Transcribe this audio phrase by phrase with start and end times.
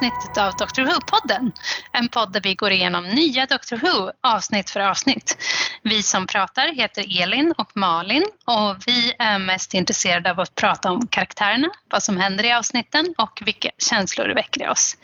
[0.00, 1.52] avsnittet av Doctor Who-podden.
[1.92, 5.36] En podd där vi går igenom nya Doctor Who avsnitt för avsnitt.
[5.82, 10.90] Vi som pratar heter Elin och Malin och vi är mest intresserade av att prata
[10.90, 14.96] om karaktärerna, vad som händer i avsnitten och vilka känslor det väcker i oss.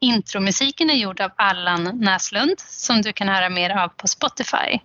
[0.00, 4.78] Intromusiken är gjord av Allan Näslund som du kan höra mer av på Spotify.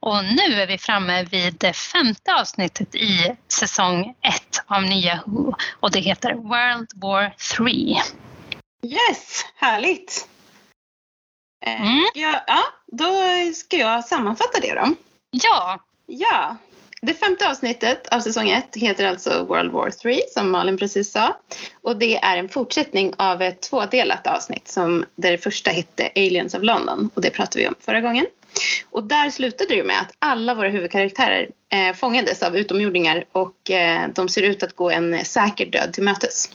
[0.00, 5.54] Och nu är vi framme vid det femte avsnittet i säsong ett av nya Who
[5.80, 7.96] och det heter World War 3.
[8.84, 10.28] Yes, härligt!
[11.66, 12.04] Eh, Mm.
[12.14, 13.12] ja, ja, då
[13.54, 14.94] ska jag sammanfatta det då.
[15.30, 16.56] Ja, Ja,
[17.02, 21.36] det femte avsnittet av säsong ett heter alltså World War 3 som Malin precis sa.
[21.82, 26.54] Och det är en fortsättning av ett tvådelat avsnitt som där det första hette Aliens
[26.54, 28.26] of London och det pratade vi om förra gången.
[28.90, 33.70] Och där slutade det ju med att alla våra huvudkaraktärer eh, fångades av utomjordingar och
[33.70, 36.50] eh, de ser ut att gå en säker död till mötes.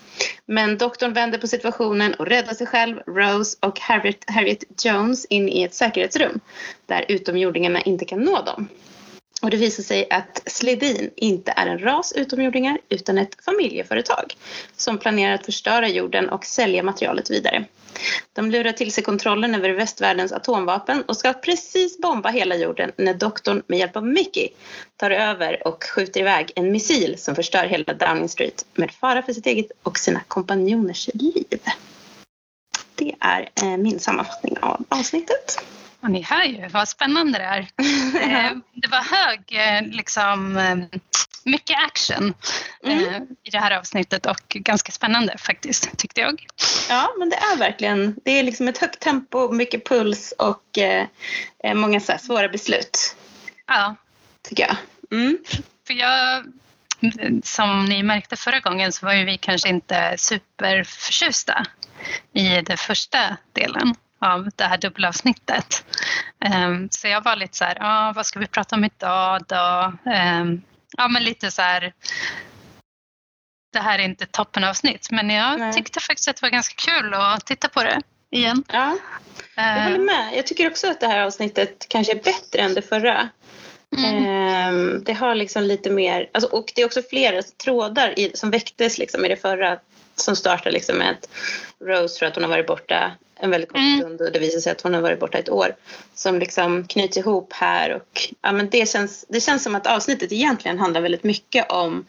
[0.45, 5.49] Men doktorn vänder på situationen och räddar sig själv, Rose och Harriet, Harriet Jones in
[5.49, 6.39] i ett säkerhetsrum
[6.85, 8.67] där utomjordingarna inte kan nå dem.
[9.41, 14.35] Och det visar sig att Sledin inte är en ras utomjordingar utan ett familjeföretag
[14.75, 17.65] som planerar att förstöra jorden och sälja materialet vidare.
[18.33, 23.13] De lurar till sig kontrollen över västvärldens atomvapen och ska precis bomba hela jorden när
[23.13, 24.49] doktorn med hjälp av Mickey
[24.95, 29.33] tar över och skjuter iväg en missil som förstör hela Downing Street med fara för
[29.33, 31.59] sitt eget och sina kompanjoners liv.
[32.95, 35.59] Det är eh, min sammanfattning av avsnittet
[36.01, 37.59] och ni hör ju vad spännande det är.
[38.47, 40.99] Eh, Det var hög, eh, liksom, eh,
[41.43, 42.33] mycket action
[42.83, 43.27] Mm.
[43.43, 46.45] i det här avsnittet och ganska spännande faktiskt, tyckte jag.
[46.89, 48.15] Ja, men det är verkligen.
[48.25, 51.07] Det är liksom ett högt tempo, mycket puls och eh,
[51.75, 53.15] många så svåra beslut,
[53.67, 53.95] Ja,
[54.49, 54.75] tycker jag.
[55.19, 55.37] Mm.
[55.87, 56.45] för jag,
[57.43, 61.65] som ni märkte förra gången så var ju vi kanske inte superförtjusta
[62.33, 65.83] i den första delen av det här dubbelavsnittet.
[66.45, 69.93] Ehm, Så jag var lite så här, ah, vad ska vi prata om idag då?
[70.11, 70.61] Ehm,
[70.97, 71.93] Ja, men lite så här,
[73.73, 75.73] det här är inte toppenavsnitt, men jag Nej.
[75.73, 78.63] tyckte faktiskt att det var ganska kul att titta på det igen.
[78.67, 78.97] Ja,
[79.55, 80.29] jag Ehm, håller med.
[80.33, 83.29] Jag tycker också att det här avsnittet kanske är bättre än det förra.
[83.97, 84.25] Mm.
[84.25, 88.51] Ehm, det har liksom lite mer, alltså, och det är också flera trådar i, som
[88.51, 89.79] väcktes liksom i det förra
[90.15, 91.29] som startar liksom med att
[91.87, 93.99] Rose tror att hon har varit borta en väldigt kort Mm.
[93.99, 95.75] stund och det visar sig att hon har varit borta ett år.
[96.15, 100.31] Som liksom knyts ihop här och ja, men det, känns, det känns som att avsnittet
[100.31, 102.05] egentligen handlar väldigt mycket om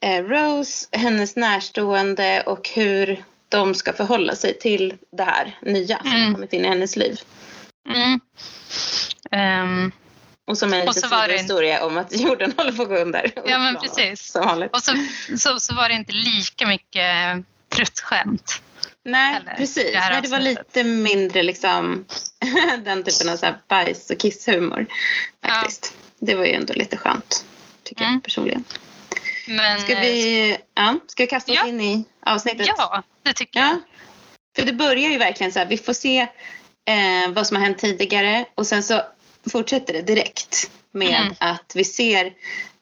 [0.00, 6.10] eh, Rose, hennes närstående och hur de ska förhålla sig till det här nya som
[6.10, 6.26] Mm.
[6.26, 7.20] har kommit in i hennes liv.
[7.88, 8.20] Mm.
[9.30, 9.92] Ehm,
[10.46, 13.32] Och som är en liten sidohistoria om att jorden håller på att gå under.
[13.46, 14.36] Ja, men precis.
[14.72, 14.92] Och så,
[15.38, 17.06] så, så var det inte lika mycket
[17.68, 18.62] pruttskämt.
[19.04, 19.84] Nej, Eller precis.
[19.92, 22.04] det Nej, det var lite mindre liksom
[22.84, 24.86] den typen av så här bajs och kisshumor.
[25.46, 25.94] Faktiskt.
[26.18, 27.44] Det var ju ändå lite skönt.
[27.82, 28.14] Tycker Mm.
[28.14, 28.64] jag personligen.
[29.48, 31.68] Men, Ska vi, ja, ska vi kasta oss Ja.
[31.68, 32.66] in i avsnittet?
[32.76, 33.66] Ja, det tycker Ja.
[33.66, 33.78] jag.
[34.56, 35.66] För det börjar ju verkligen så här.
[35.66, 36.20] Vi får se
[36.84, 39.02] eh, vad som har hänt tidigare och sen så
[39.52, 41.34] fortsätter det direkt med Mm.
[41.40, 42.32] att vi ser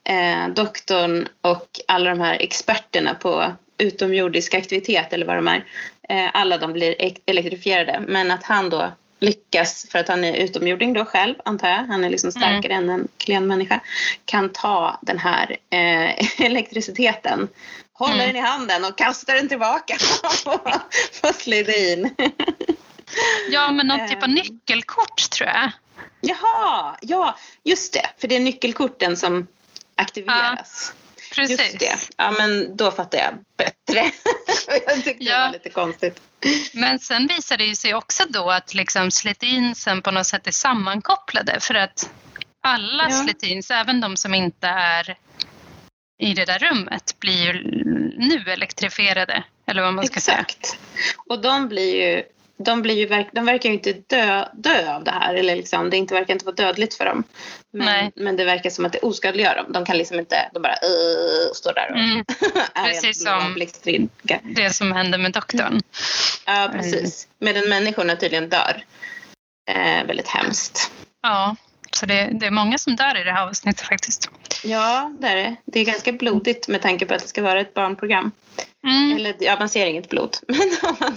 [0.05, 5.65] eh, doktorn och alla de här experterna på utomjordisk aktivitet eller vad de är.
[6.09, 10.37] Eh, alla de blir ek- elektrifierade men att han då lyckas, för att han är
[10.37, 13.81] utomjording då själv antar jag, han är liksom starkare än en klen människa,
[14.25, 17.49] kan ta den här eh, elektriciteten,
[17.93, 18.27] hålla Mm.
[18.27, 19.97] den i handen och kasta den tillbaka
[20.45, 20.59] på,
[21.23, 22.15] på Sledin.
[23.51, 24.35] Ja, men någon typ av Ehm.
[24.35, 25.71] nyckelkort tror jag.
[26.21, 29.47] Jaha, ja just det, för det är nyckelkorten som
[29.95, 30.93] aktiveras.
[31.37, 31.61] Precis.
[31.61, 31.97] Just det.
[32.17, 34.11] Ja, men då fattar jag bättre.
[34.87, 35.39] jag tyckte det Ja.
[35.39, 36.21] var lite konstigt.
[36.73, 40.51] Men sen visar det ju sig också då att liksom Slitinsen på något sätt är
[40.53, 42.11] sammankopplade för att
[42.63, 43.23] alla Ja.
[43.25, 45.17] Slitins, även de som inte är
[46.23, 47.53] i det där rummet, blir ju
[48.19, 49.45] nu elektrifierade.
[49.67, 50.39] Eller vad man ska säga.
[50.39, 50.79] Exakt.
[51.27, 52.23] Och de blir ju,
[52.59, 55.35] de, blir ju verk, de verkar ju inte dö, dö av det här.
[55.35, 57.25] Eller liksom, det inte verkar inte vara dödligt för dem.
[57.73, 58.13] Men, Nej.
[58.17, 59.73] men det verkar som att det oskadliggör dem.
[59.73, 62.25] De kan liksom inte, de bara uh, står där och Mm,
[62.75, 63.59] är precis som-
[64.43, 65.81] det som hände med doktorn.
[66.47, 67.29] Ja, precis.
[67.39, 68.85] Medan människorna tydligen dör.
[69.71, 70.91] Eh, väldigt hemskt.
[71.23, 71.57] Ja,
[71.97, 74.31] så det, det är många som dör i det här avsnittet faktiskt.
[74.65, 75.57] Ja, det är det.
[75.65, 78.31] Det är ganska blodigt med tanke på att det ska vara ett barnprogram.
[78.87, 79.17] Mm.
[79.17, 80.37] Eller ja, man ser inget blod.
[80.49, 81.09] Men om man,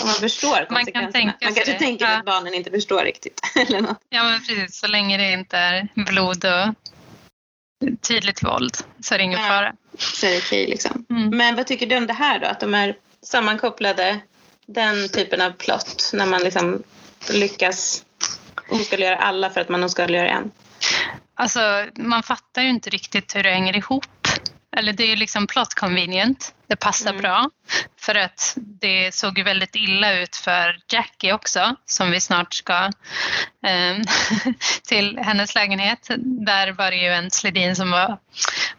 [0.00, 1.12] om man förstår kan konsekvenserna.
[1.12, 1.78] tänka man kanske det.
[1.78, 2.18] tänker Ja.
[2.18, 3.40] att barnen inte förstår riktigt.
[3.68, 3.98] Eller något.
[4.08, 4.78] Ja, men precis.
[4.80, 6.74] Så länge det inte är blod och
[8.00, 9.48] tydligt våld så är det ingen Ja.
[9.48, 9.74] fara.
[9.98, 11.06] Så är det okej liksom.
[11.10, 11.36] Mm.
[11.36, 12.46] Men vad tycker du om det här då?
[12.46, 14.18] Att de är sammankopplade.
[14.66, 16.82] Den typen av plott när man liksom
[17.30, 18.04] lyckas
[18.68, 20.50] oskadliggöra alla för att man oskadliggör en.
[21.34, 24.28] Alltså, man fattar ju inte riktigt hur det hänger ihop.
[24.76, 26.54] Eller det är ju liksom plot convenient.
[26.66, 27.22] Det passar Mm.
[27.22, 27.50] bra.
[28.00, 32.90] För att det såg ju väldigt illa ut för Jackie också, som vi snart ska
[33.66, 33.96] eh,
[34.88, 36.10] till hennes lägenhet.
[36.18, 38.18] Där var det ju en Sledin som var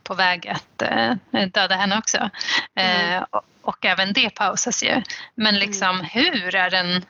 [0.04, 1.14] på väg att eh,
[1.54, 2.30] döda henne också.
[2.76, 5.02] Eh, och, och även det pausas ju.
[5.36, 7.06] Men liksom hur är den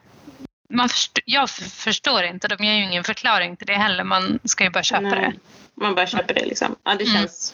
[0.70, 4.04] man först, jag förstår inte, de ger ju ingen förklaring till det heller.
[4.04, 5.20] Man ska ju bara köpa Nej.
[5.20, 5.34] det.
[5.82, 6.76] Man bara köper det liksom.
[6.84, 7.16] Ja, det, Mm.
[7.16, 7.54] känns,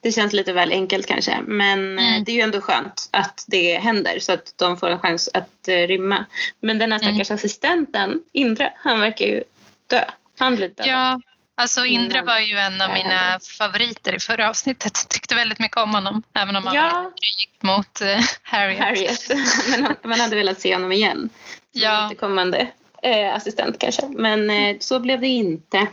[0.00, 1.38] det känns lite väl enkelt kanske.
[1.46, 2.24] Men eh, Mm.
[2.24, 5.68] det är ju ändå skönt att det händer så att de får en chans att
[5.68, 6.24] eh, rymma.
[6.60, 7.14] Men den här Mm.
[7.14, 9.42] stackars assistenten, Indra, han verkar ju
[9.86, 10.04] dö.
[10.38, 10.86] Han blir död.
[10.86, 11.20] Ja,
[11.56, 15.08] alltså Indra Innan var ju en av mina favoriter i förra avsnittet.
[15.08, 17.12] Tyckte väldigt mycket om honom, även om han Ja.
[17.38, 18.80] gick mot eh, Harriet.
[18.80, 19.30] Harriet.
[19.70, 21.28] Men man hade velat se honom igen.
[21.72, 22.06] Ja.
[22.06, 22.68] återkommande
[23.02, 24.06] eh, assistent kanske.
[24.08, 25.86] Men eh, så blev det inte.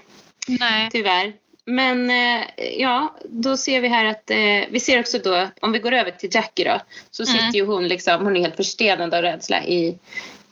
[0.48, 0.89] Nej.
[0.92, 1.33] Tyvärr.
[1.66, 2.45] Men eh,
[2.80, 4.38] ja, då ser vi här att eh,
[4.69, 6.80] vi ser också då, om vi går över till Jackie då,
[7.12, 7.36] så Mm.
[7.38, 9.98] sitter ju hon liksom, hon är helt förstenad av rädsla i,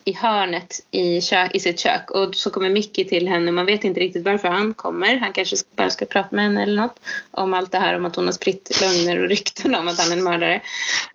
[0.03, 3.83] i hörnet i, kö, i sitt kök och så kommer Mickey till henne, man vet
[3.83, 6.99] inte riktigt varför han kommer, han kanske bara ska prata med henne eller något
[7.31, 10.11] om allt det här om att hon har spritt lögner och rykten om att han
[10.11, 10.61] är en mördare.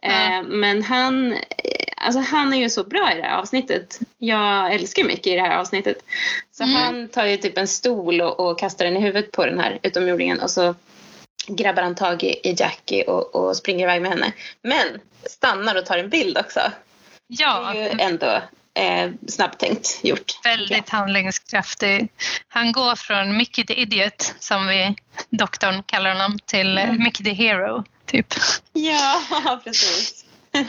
[0.01, 0.09] Ja.
[0.09, 1.39] Eh, men han, eh,
[1.97, 4.01] alltså han är ju så bra i det här avsnittet.
[4.19, 5.97] Jag älskar Mickey i det här avsnittet.
[6.53, 6.75] Så Mm.
[6.75, 9.79] han tar ju typ en stol och, och kastar den i huvudet på den här
[9.83, 10.75] utomjordingen och så
[11.49, 14.33] grabbar han tag i, i Jackie och, och springer iväg med henne.
[14.63, 16.61] Men stannar och tar en bild också.
[17.27, 18.43] Ja, Det är ju ändå
[18.77, 20.41] eh, snabbtänkt gjort.
[20.45, 22.09] väldigt handlingskraftig.
[22.49, 24.97] Han går från Mickey the Idiot, som vi
[25.31, 27.03] doktorn kallar honom, till mm.
[27.03, 28.35] Mickey the Hero, typ.
[28.73, 29.21] Ja,
[29.65, 30.23] precis.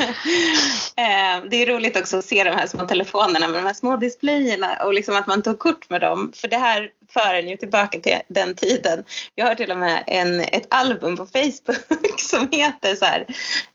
[0.97, 3.97] Eh, det är roligt också att se de här små telefonerna med de här små
[3.97, 6.31] displayerna och liksom att man tog kort med dem.
[6.35, 9.03] För det här för en ju tillbaka till den tiden.
[9.35, 13.25] Jag har till och med en, ett album på Facebook som heter så här,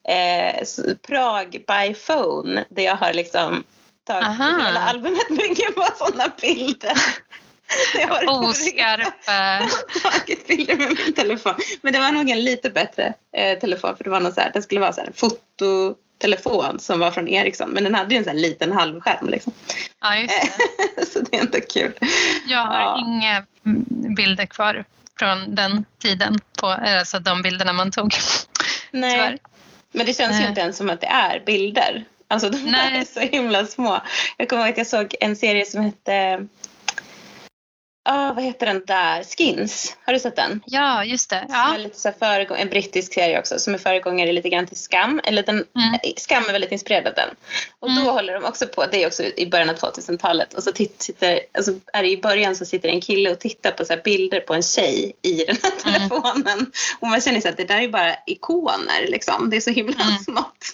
[0.09, 0.65] eh,
[1.07, 2.65] Prag by phone.
[2.69, 3.65] Där jag har liksom
[4.07, 4.65] tagit Aha.
[4.67, 6.97] hela albumet bygger på sådana bilder.
[8.09, 8.49] Var roligt.
[8.51, 9.69] Oskarpa.
[10.03, 11.55] tagit bilder med min telefon.
[11.83, 14.51] Men det var nog en lite bättre eh, telefon för det var någon så här,
[14.55, 18.19] det skulle vara så här, en fototelefon som var från Ericsson men den hade ju
[18.19, 19.53] en sån liten halvskärm liksom.
[20.01, 20.35] Ja, just
[20.97, 21.07] det.
[21.13, 21.93] så det är inte kul.
[22.47, 23.05] Jag har Ja.
[23.07, 24.85] inga mm, bilder kvar
[25.19, 28.15] från den tiden, på, alltså de bilderna man tog.
[28.91, 29.13] Nej.
[29.13, 29.39] Tyvärr.
[29.93, 30.49] Men det känns ju Nej.
[30.49, 32.05] inte ens som att det är bilder.
[32.33, 32.97] Alltså de Nej.
[33.01, 34.01] är så himla små.
[34.37, 36.47] Jag kommer ihåg att jag såg en serie som hette
[38.05, 39.25] Ah, vad heter den där?
[39.25, 39.97] Skins.
[40.05, 40.61] Har du sett den?
[40.67, 41.45] Ja, just det.
[41.47, 41.77] Som är Ja.
[41.77, 45.21] lite så föregång- en brittisk serie också som är föregångare lite grann till Skam.
[45.25, 46.01] Eller den, Mm.
[46.17, 47.29] Skam är väldigt inspirerad av den.
[47.81, 48.05] Och Mm.
[48.05, 50.55] då håller de också på, det är också i början av 2000-talet.
[50.55, 53.85] Och så sitter, alltså är det i början så sitter en kille och tittar på
[53.85, 56.09] så här bilder på en tjej i den här Mm.
[56.09, 56.73] telefonen.
[57.01, 59.51] Och man känner så att det där är bara ikoner liksom.
[59.51, 60.19] Det är så himla Mm.
[60.19, 60.73] smått.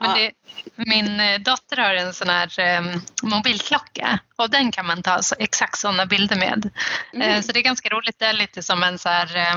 [0.00, 0.30] Men det,
[0.76, 2.82] min eh, dotter har en sån här eh,
[3.22, 6.70] mobilklocka och den kan man ta så, exakt sådana bilder med.
[7.14, 7.42] Eh, Mm.
[7.42, 8.18] så det är ganska roligt.
[8.18, 9.56] Det är lite som en så här, eh,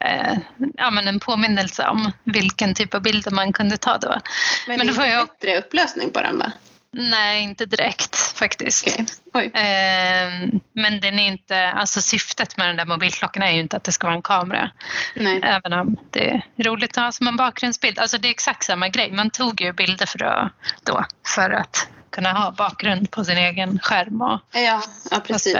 [0.00, 0.38] eh,
[0.76, 4.20] ja, men en påminnelse om vilken typ av bilder man kunde ta då.
[4.66, 6.52] Men, Men det är jag- bättre upplösning på den va?
[6.92, 8.98] Nej, inte direkt faktiskt.
[9.34, 9.46] Oj.
[9.46, 13.84] Eh, men den är inte, alltså syftet med den där mobilklockan är ju inte att
[13.84, 14.70] det ska vara en kamera.
[15.14, 15.40] Nej.
[15.42, 17.98] Även om det är roligt att ha som en bakgrundsbild.
[17.98, 19.12] Alltså det är exakt samma grej.
[19.12, 20.52] Man tog ju bilder för att,
[20.84, 25.56] då, för att kunna ha bakgrund på sin egen skärm och Ja, ja precis.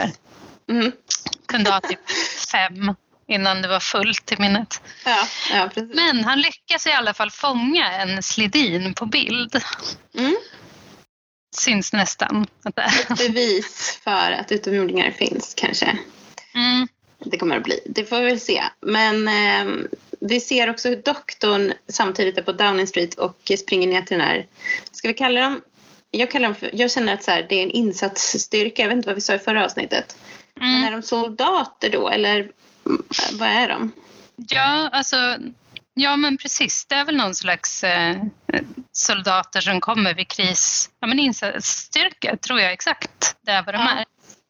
[0.69, 0.91] Mm.
[1.47, 1.99] kunde ha typ
[2.51, 2.95] fem
[3.27, 4.81] innan det var fullt i minnet.
[5.05, 5.69] Ja, ja.
[5.93, 9.63] Men han lyckas i alla fall fånga en slidin på bild.
[10.17, 10.35] Mm.
[11.51, 12.47] Syns nästan.
[12.75, 13.15] Är.
[13.27, 15.97] Bevis för att utomjordingar finns kanske.
[16.53, 16.87] Mm.
[17.25, 17.79] Det kommer att bli.
[17.85, 18.63] Det får vi väl se.
[18.81, 19.75] Men eh,
[20.19, 24.27] vi ser också hur doktorn samtidigt är på Downing Street och springer ner till den
[24.27, 24.47] här,
[24.91, 25.61] ska vi kalla dem,
[26.11, 28.95] jag, kallar dem för, jag känner att så här, det är en insatsstyrka, jag vet
[28.95, 30.17] inte vad vi sa i förra avsnittet.
[30.55, 30.83] Men Mm.
[30.83, 32.51] är de soldater då eller
[33.31, 33.91] vad är de?
[34.35, 35.37] Ja, alltså,
[35.93, 36.85] ja, men precis.
[36.85, 38.17] Det är väl någon slags eh,
[38.91, 40.89] soldater som kommer vid kris.
[40.99, 43.35] Ja, men insatsstyrka tror jag exakt.
[43.41, 43.89] Det är vad de Ja.
[43.91, 44.05] är.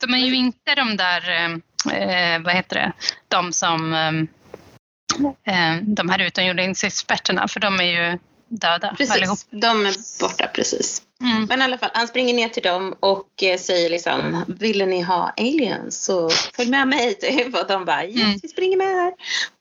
[0.06, 1.52] De är ju inte de där, eh,
[1.98, 2.92] eh, vad heter det,
[3.28, 8.20] de som, eh, eh, de här utomjordingsexperterna, för de är ju
[8.52, 8.96] döda.
[8.98, 11.02] Precis, de är borta precis.
[11.22, 11.46] Mm.
[11.50, 15.02] Men i alla fall, han springer ner till dem och eh, säger liksom, ville ni
[15.02, 17.56] ha aliens så följ med mig typ.
[17.56, 18.40] Och de bara, yes Mm.
[18.42, 19.14] vi springer med här.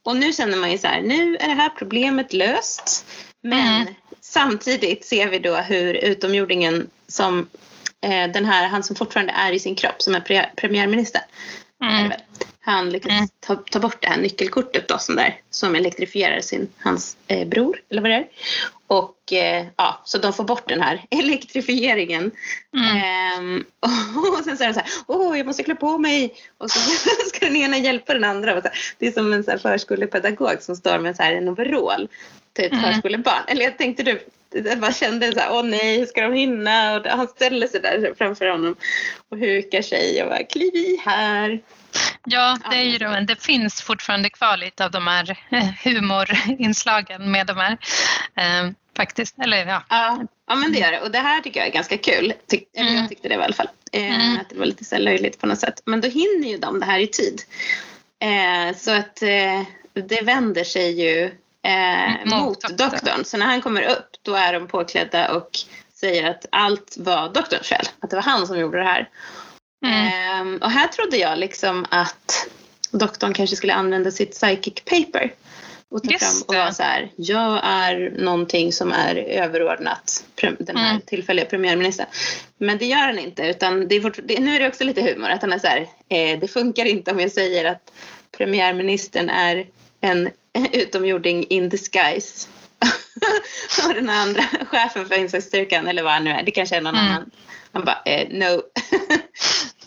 [0.04, 3.04] Och nu känner man ju så här, nu är det här problemet löst.
[3.42, 3.94] Men Mm.
[4.20, 7.49] samtidigt ser vi då hur utomjordingen som
[8.04, 11.23] eh, den här, han som fortfarande är i sin kropp som är pre premiärminister.
[11.85, 12.12] Mm.
[12.71, 13.29] Han lyckas Mm.
[13.41, 17.81] ta, ta bort det här nyckelkortet då som, där, som elektrifierar sin, hans eh, bror,
[17.91, 18.27] eller vad det är.
[18.87, 22.31] Och eh, ja, så de får bort den här elektrifieringen.
[22.77, 22.97] Mm.
[22.97, 23.65] Ehm,
[24.39, 26.35] och sen så är de så här, åh jag måste klä på mig.
[26.59, 26.81] Och så
[27.35, 28.57] ska den ena hjälpa den andra.
[28.57, 31.33] Och så här, det är som en så här förskolepedagog som står med så här
[31.33, 32.09] en overall
[32.53, 32.85] till ett Mm.
[32.93, 33.43] förskolebarn.
[33.49, 36.97] Eller jag tänkte du, jag bara kände så här, åh nej, hur ska de hinna?
[36.97, 38.77] Och han ställer sig där framför honom
[39.29, 41.61] och hukar sig och bara, kliv i här.
[42.25, 47.30] Ja, det, är ju, det det finns fortfarande kvar lite av de här eh, humorinslagen
[47.30, 47.78] med de här.
[48.35, 49.38] Eh, faktiskt.
[49.38, 49.82] Eller ja.
[49.88, 51.00] Ja, ja men det gör det.
[51.00, 52.32] Och det här tycker jag är ganska kul.
[52.49, 53.00] Tyck, eller Mm.
[53.00, 53.68] jag tyckte det var i alla fall.
[53.92, 54.40] Eh, Mm.
[54.40, 55.82] Att det var lite så löjligt på något sätt.
[55.85, 57.42] Men då hinner ju de det här i tid.
[58.23, 59.62] Eh, så att eh,
[60.09, 61.25] det vänder sig ju
[61.62, 62.76] eh, Mot mot, doktorn.
[62.76, 63.25] doktorn.
[63.25, 65.50] Så när han kommer upp då är de påklädda och
[65.94, 67.87] säger att allt var doktorns fel.
[68.00, 69.09] Att det var han som gjorde det här.
[69.84, 70.06] Mm.
[70.06, 72.49] Ehm, och här trodde jag liksom att
[72.90, 75.32] doktorn kanske skulle använda sitt psychic paper.
[75.90, 80.25] Och ta Just fram och vara så här, jag är någonting som är överordnat
[80.58, 81.02] den här Mm.
[81.06, 82.06] tillfälliga premiärministern.
[82.58, 85.02] Men det gör han inte utan det är fort, det, nu är det också lite
[85.02, 87.92] humor att han är så här, eh, det funkar inte om jag säger att
[88.38, 89.66] premiärministern är
[90.00, 90.30] en
[90.72, 92.49] utomjording in disguise.
[93.88, 96.94] och den andra chefen för insatsstyrkan eller vad han nu är, det kanske är någon
[96.94, 97.06] Mm.
[97.06, 97.30] annan.
[97.73, 98.62] Han bara, eh, no.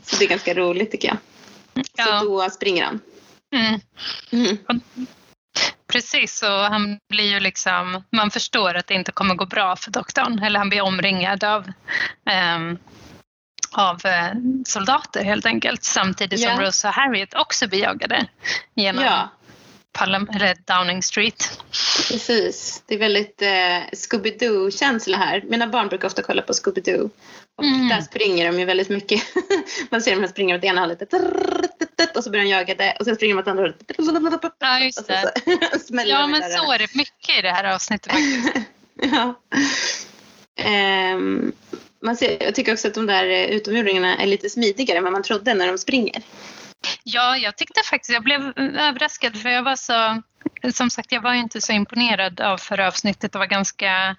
[0.04, 1.18] så det är ganska roligt tycker jag.
[1.98, 2.20] Ja.
[2.20, 3.00] Så då springer han.
[3.56, 3.80] Mm.
[4.32, 4.58] Mm.
[5.88, 9.92] Precis, och han blir ju liksom, man förstår att det inte kommer gå bra för
[9.92, 10.40] doktorn.
[10.44, 11.72] Eller han blir omringad av,
[12.30, 12.78] ehm,
[13.72, 14.32] av eh,
[14.66, 15.84] soldater helt enkelt.
[15.84, 16.62] Samtidigt som Ja.
[16.68, 18.28] Rose och Harriet också blir jagade
[18.76, 19.30] genom Ja,
[20.66, 21.60] Downing Street.
[22.10, 22.84] precis.
[22.88, 25.44] Det är väldigt eh, Scooby-Doo-känsla här.
[25.50, 27.10] Mina barn brukar ofta kolla på Scooby-Doo.
[27.56, 27.88] Och Mm.
[27.88, 29.24] där springer de ju väldigt mycket.
[29.90, 31.14] Man ser dem springa åt ena hållet.
[32.16, 32.96] Och så börjar de jaga det.
[33.00, 33.92] Och sen springer de åt andra hållet.
[34.60, 35.34] Ja, just det.
[35.88, 38.68] så Ja, men så är det mycket i det här avsnittet faktiskt.
[38.96, 39.40] Ja.
[40.56, 41.52] Ehm,
[42.02, 45.14] man ser, jag tycker också att de där eh, utomjordingarna är lite smidigare än vad
[45.14, 46.22] man trodde när de springer.
[47.04, 50.22] Ja, jag tyckte faktiskt, jag blev överraskad för jag var så,
[50.74, 54.16] som sagt jag var ju inte så imponerad av förra avsnittet och var ganska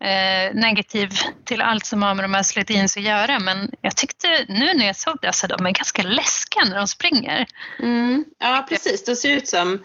[0.00, 1.10] eh, negativ
[1.44, 4.86] till allt som har med de här Sledins att göra men jag tyckte nu när
[4.86, 7.46] jag såg det, alltså de är ganska läskiga när de springer.
[7.78, 8.24] Mm.
[8.38, 9.04] Ja, precis.
[9.04, 9.84] De ser ut som,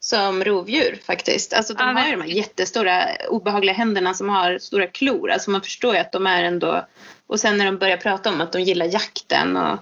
[0.00, 1.52] som rovdjur faktiskt.
[1.52, 5.30] Alltså, de Ja, har ju de här jättestora obehagliga händerna som har stora klor.
[5.30, 6.86] Alltså, man förstår ju att de är ändå...
[7.26, 9.78] Och sen när de börjar prata om att de gillar jakten och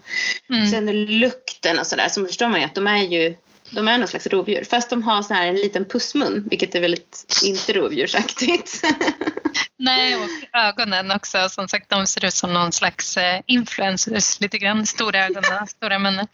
[0.50, 0.70] Mm.
[0.70, 3.34] sen lukten och sådär så förstår man ju att de är ju
[3.70, 4.64] de är någon slags rovdjur.
[4.64, 8.82] Fast de har så här en liten pussmun, vilket är väldigt inte rovdjursaktigt.
[9.78, 11.48] Nej, och ögonen också.
[11.48, 14.86] Som sagt, de ser ut som någon slags eh, influencers lite grann.
[14.86, 16.26] Stora ögon och stora munnen.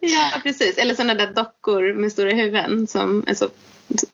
[0.00, 0.78] ja, precis.
[0.78, 3.48] Eller sådana där dockor med stora huvuden som är så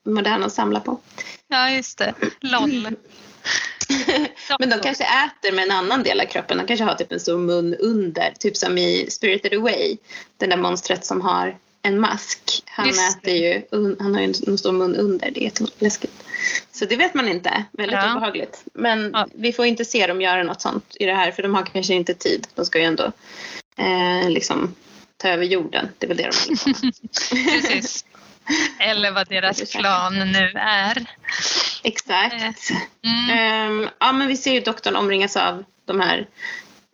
[0.02, 1.00] moderna att samla på.
[1.48, 2.14] Ja, just det.
[2.40, 2.88] LOL.
[4.58, 6.58] Men de kanske äter med en annan del av kroppen.
[6.58, 8.34] De kanske har typ en stor mun under.
[8.38, 9.96] Typ som i Spirited Away.
[10.36, 12.62] Den där monstret som har en mask.
[12.66, 13.62] Han Just äter ju,
[13.98, 15.30] han har ju en stor mun under.
[15.30, 16.12] Det är jätteläskigt.
[16.72, 17.64] Så det vet man inte.
[17.72, 18.12] Väldigt Ja.
[18.16, 18.64] obehagligt.
[18.74, 19.26] Men Ja.
[19.34, 21.30] vi får inte se dem göra något sånt i det här.
[21.30, 22.46] För de har kanske inte tid.
[22.54, 23.12] De ska ju ändå
[23.76, 24.74] eh, liksom
[25.16, 25.88] ta över jorden.
[25.98, 26.92] Det är väl det de håller på med.
[27.62, 28.04] Precis.
[28.78, 31.06] Eller vad deras plan nu är.
[31.82, 32.70] Exakt.
[33.04, 33.30] Mm.
[33.30, 36.26] Ehm, ja, men vi ser ju doktorn omringas av de här,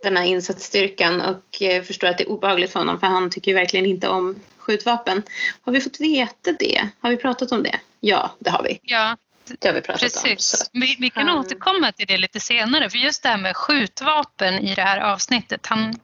[0.02, 3.50] den här insatsstyrkan och eh, förstår att det är obehagligt för honom för han tycker
[3.50, 5.22] ju verkligen inte om skjutvapen.
[5.62, 6.88] Har vi fått veta det?
[7.00, 7.78] Har vi pratat om det?
[8.00, 8.78] Ja, det har vi.
[8.82, 9.16] Ja,
[9.60, 10.08] Det har vi pratat om.
[10.22, 10.70] Precis.
[10.72, 12.90] Vi, vi kan han- återkomma till det lite senare.
[12.90, 15.66] För just det här med skjutvapen i det här avsnittet.
[15.66, 15.94] Han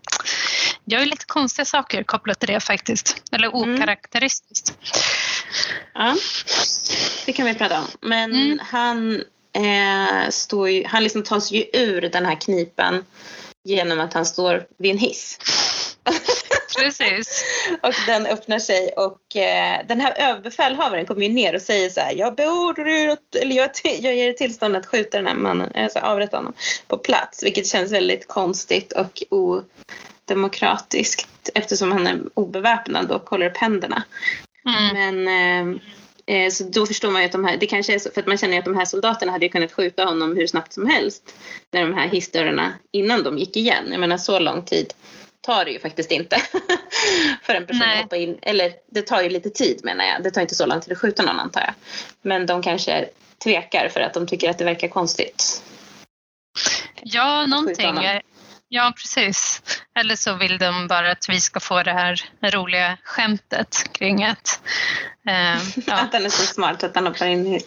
[0.84, 3.22] gör ju lite konstiga saker kopplat till det faktiskt.
[3.32, 3.74] Eller Mm.
[3.74, 4.74] okaraktäristiskt.
[5.94, 6.16] Ja,
[7.26, 7.86] det kan vi prata om.
[8.00, 8.58] Men Mm.
[8.70, 13.04] han, eh, står ju, han liksom tar sig ju ur den här knipan
[13.64, 15.38] genom att han står vid en hiss.
[16.76, 17.44] Precis.
[17.82, 22.00] Och den öppnar sig och eh, den här överbefälhavaren kommer ju ner och säger så
[22.00, 22.14] här.
[22.14, 25.98] Jag beordrar er eller jag, jag ger er tillstånd att skjuta den här mannen, alltså
[25.98, 26.52] avrätta honom
[26.88, 27.42] på plats.
[27.42, 29.22] Vilket känns väldigt konstigt och
[30.28, 34.02] odemokratiskt eftersom han är obeväpnad och håller upp händerna.
[34.66, 35.24] Mm.
[35.24, 35.78] Men
[36.26, 38.20] eh, eh, så då förstår man ju att de här, det kanske är så, för
[38.20, 40.86] att man känner att de här soldaterna hade ju kunnat skjuta honom hur snabbt som
[40.86, 41.34] helst.
[41.70, 43.84] När de här hissdörrarna, innan de gick igen.
[43.90, 44.94] Jag menar så lång tid
[45.42, 46.36] tar det ju faktiskt inte.
[47.42, 47.96] för en person Nej.
[47.96, 48.38] att hoppa in.
[48.42, 50.22] Eller det tar ju lite tid menar jag.
[50.22, 51.74] Det tar inte så lång tid att skjuta någon antar jag.
[52.22, 53.08] Men de kanske
[53.44, 55.62] tvekar för att de tycker att det verkar konstigt.
[57.02, 57.98] Ja, någonting.
[58.74, 59.62] Ja, precis.
[59.98, 64.60] Eller så vill de bara att vi ska få det här roliga skämtet kring att...
[65.26, 67.60] Eh, ja, Att han är så smart att han hoppar in i...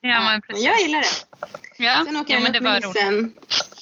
[0.00, 0.64] ja, men precis.
[0.64, 1.06] jag gillar det.
[1.84, 3.34] Ja, Sen åker ja han med hissen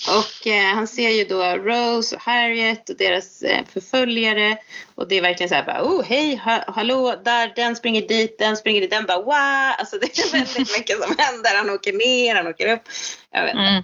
[0.08, 4.58] och eh, han ser ju då Rose och Harriet och deras eh, förföljare
[4.94, 8.38] och det är verkligen så här bara oh hej ha, hallå där den springer dit
[8.38, 11.92] den springer dit den bara wow alltså det är väldigt mycket som händer han åker
[11.92, 12.82] ner han åker upp
[13.30, 13.82] jag vet Mm.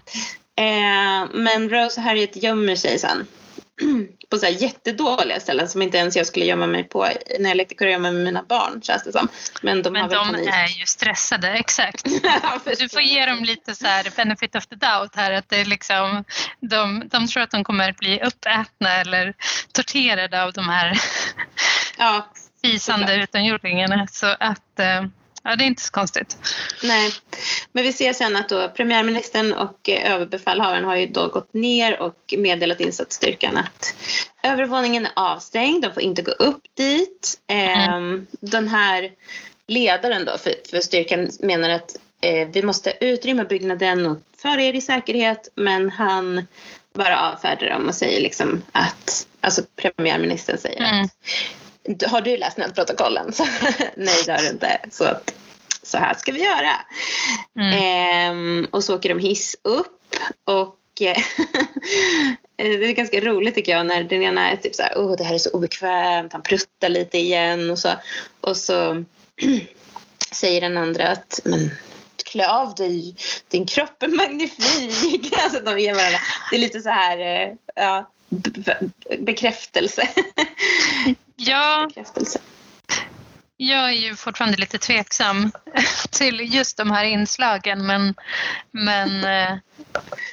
[0.57, 3.27] Eh, men Rose och Harriet gömmer sig sen
[4.31, 7.09] på så här jättedåliga ställen som inte ens jag skulle gömma mig på
[7.41, 9.29] när jag lekte kurragömma med mina barn känns det som
[9.63, 12.07] men de Men de är ju stressade, exakt.
[12.23, 15.33] Ja, Du får ge dem lite så här benefit of the doubt här.
[15.33, 16.25] Att det är liksom,
[16.61, 19.35] de, de tror att de kommer att bli uppätna eller
[19.73, 20.99] torterade av de här
[21.99, 22.27] ja
[22.63, 24.07] fisande utomjordingarna.
[24.07, 25.05] Så att, eh,
[25.45, 26.37] ja det är inte så konstigt.
[26.83, 27.13] Nej,
[27.73, 32.01] men vi ser sen att då premiärministern och eh, överbefälhavaren har ju då gått ner
[32.01, 33.95] och meddelat insatsstyrkan att
[34.43, 37.41] övervåningen är avstängd, de får inte gå upp dit.
[37.47, 39.11] Ehm, Den här
[39.67, 44.73] ledaren då för, för styrkan menar att eh, vi måste utrymma byggnaden och föra er
[44.73, 46.47] i säkerhet men han
[46.95, 51.05] bara avfärdar dem och säger liksom att, alltså premiärministern säger Mm.
[51.05, 51.11] att
[52.07, 53.33] har du läst protokollen?
[53.33, 53.45] Så,
[53.97, 54.79] Nej, det har du inte.
[54.91, 55.17] Så,
[55.83, 56.71] så här ska vi göra.
[57.59, 57.73] Mm.
[57.83, 60.01] Ehm, och så åker de hiss upp
[60.45, 61.17] och eh,
[62.57, 65.25] det är ganska roligt tycker jag när den ena är typ så här, oh det
[65.25, 67.93] här är så obekvämt, han pruttar lite igen och så.
[68.41, 69.05] Och så
[70.33, 71.71] säger den andra att, men
[72.25, 73.17] klä av dig,
[73.49, 75.33] din kropp är magnifik.
[75.45, 76.19] Alltså de ger varandra,
[76.51, 80.09] det är lite så här, eh, ja, be- be- bekräftelse.
[81.37, 82.41] Ja, bekräftelse.
[83.57, 85.53] jag är ju fortfarande lite tveksam
[86.11, 88.15] till just de här inslagen men,
[88.71, 89.59] men eh,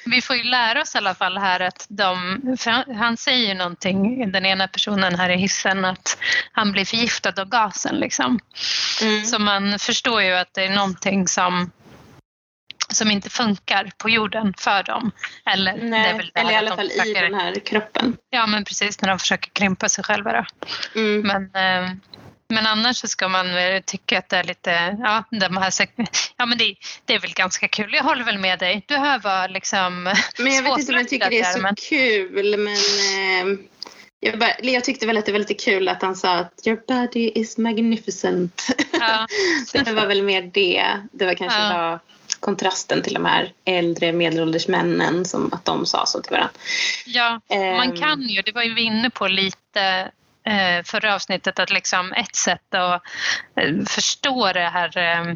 [0.06, 2.42] vi får ju lära oss i alla fall här att de,
[2.98, 6.18] han säger ju någonting, den ena personen här i hissen, att
[6.52, 8.40] han blir förgiftad av gasen liksom.
[9.02, 9.26] Mm.
[9.26, 11.72] Så man förstår ju att det är någonting som
[12.96, 15.12] som inte funkar på jorden för dem.
[15.46, 18.18] Eller, Nej, eller i alla fall i försöker- den här kroppen.
[18.30, 20.46] Ja men precis, när de försöker krympa sig själva då.
[21.00, 21.22] Mm.
[21.22, 21.44] Men,
[21.86, 21.92] eh,
[22.50, 25.74] men annars så ska man väl tycka att det är lite, ja, de här,
[26.38, 26.76] ja men det,
[27.06, 27.94] det är väl ganska kul.
[27.94, 28.84] Jag håller väl med dig.
[28.88, 31.76] Du hör vad liksom Men jag vet inte om jag tycker det är så men,
[31.76, 32.58] kul.
[32.58, 32.68] Men
[33.54, 33.60] eh,
[34.20, 36.82] jag, bara, jag tyckte väl att det var lite kul att han sa att your
[36.88, 38.68] body is magnificent.
[38.92, 39.28] ja,
[39.84, 40.86] det var väl mer det.
[41.12, 41.78] Det var kanske Ja.
[41.78, 42.00] var
[42.42, 46.54] kontrasten till de här äldre medelålders männen som att de sa så till varandra.
[47.06, 47.98] ja, man Ehm.
[47.98, 50.12] kan ju, det var ju vi inne på lite
[50.46, 53.02] eh, förra avsnittet, att liksom ett sätt att
[53.56, 55.36] eh, förstå det här eh,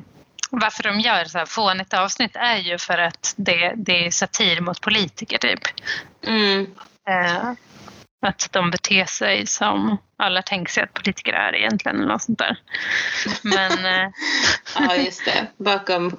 [0.52, 4.62] varför de gör så här fånigt avsnitt är ju för att det, det är satir
[4.62, 5.60] mot politiker typ.
[6.28, 6.68] Mm.
[7.10, 7.52] Eh,
[8.28, 12.40] att de beter sig som alla tänker sig att politiker är egentligen eller något sånt
[12.40, 12.58] där.
[13.42, 13.72] Men
[14.80, 15.48] Ja, just det.
[15.58, 16.18] Bakom,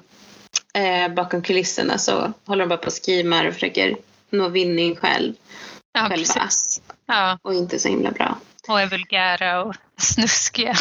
[0.73, 3.97] eh, bakom kulisserna så håller de bara på och skrimar och försöker
[4.29, 5.33] nå vinning själv.
[5.93, 6.15] ja, Själva.
[6.15, 6.81] precis.
[7.05, 8.37] Ja, Och inte så himla bra.
[8.67, 10.75] och är vulgära och snuskiga.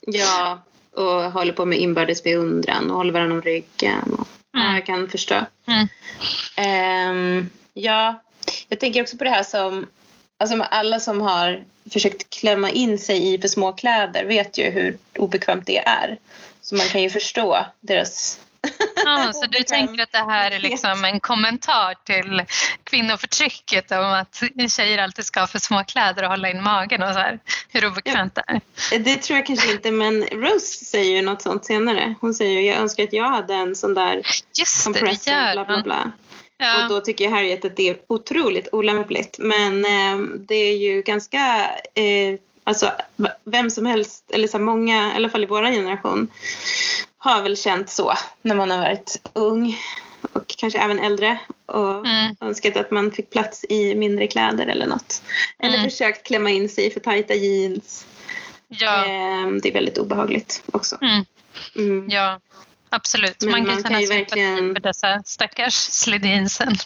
[0.00, 0.62] Ja,
[0.94, 4.12] och håller på med inbördes beundran och håller varandra om ryggen.
[4.18, 4.74] Och, Mm.
[4.74, 5.34] jag kan förstå.
[5.66, 5.88] Mm.
[6.56, 8.22] Ehm, ja,
[8.68, 9.86] jag tänker också på det här som
[10.38, 14.98] Alltså alla som har försökt klämma in sig i för små kläder vet ju hur
[15.18, 16.18] obekvämt det är.
[16.62, 18.40] Så man kan ju förstå deras...
[19.04, 22.42] Ja, så du tänker att det här är liksom en kommentar till
[22.84, 27.12] kvinnoförtrycket om att tjejer alltid ska ha för små kläder och hålla in magen och
[27.12, 27.38] så här.
[27.68, 28.60] Hur obekvämt det är.
[28.98, 32.14] Det tror jag kanske inte, men Rose säger ju något sånt senare.
[32.20, 34.22] Hon säger ju jag önskar att jag hade en sån där
[34.58, 36.12] Just det, det compressor, gör bla bla bla.
[36.58, 39.36] Och Ja, då tycker Harriet att det är otroligt olämpligt.
[39.38, 42.92] Men eh, det är ju ganska, eh, alltså
[43.44, 46.28] vem som helst, eller så många, i alla fall i vår generation,
[47.26, 48.12] har väl känt så
[48.42, 49.76] när man har varit ung
[50.32, 52.36] och kanske även äldre och Mm.
[52.40, 55.22] önskat att man fick plats i mindre kläder eller något.
[55.58, 55.90] Eller Mm.
[55.90, 58.06] försökt klämma in sig för tajta jeans.
[58.68, 60.98] ja, Eh, det är väldigt obehagligt också.
[61.02, 61.24] mm,
[61.76, 62.06] Mm.
[62.10, 62.40] ja,
[62.90, 63.40] absolut.
[63.42, 66.76] Men man kan man känna kan verkligen- för dessa stackars slidinsen.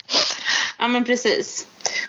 [0.78, 1.66] Ja men precis.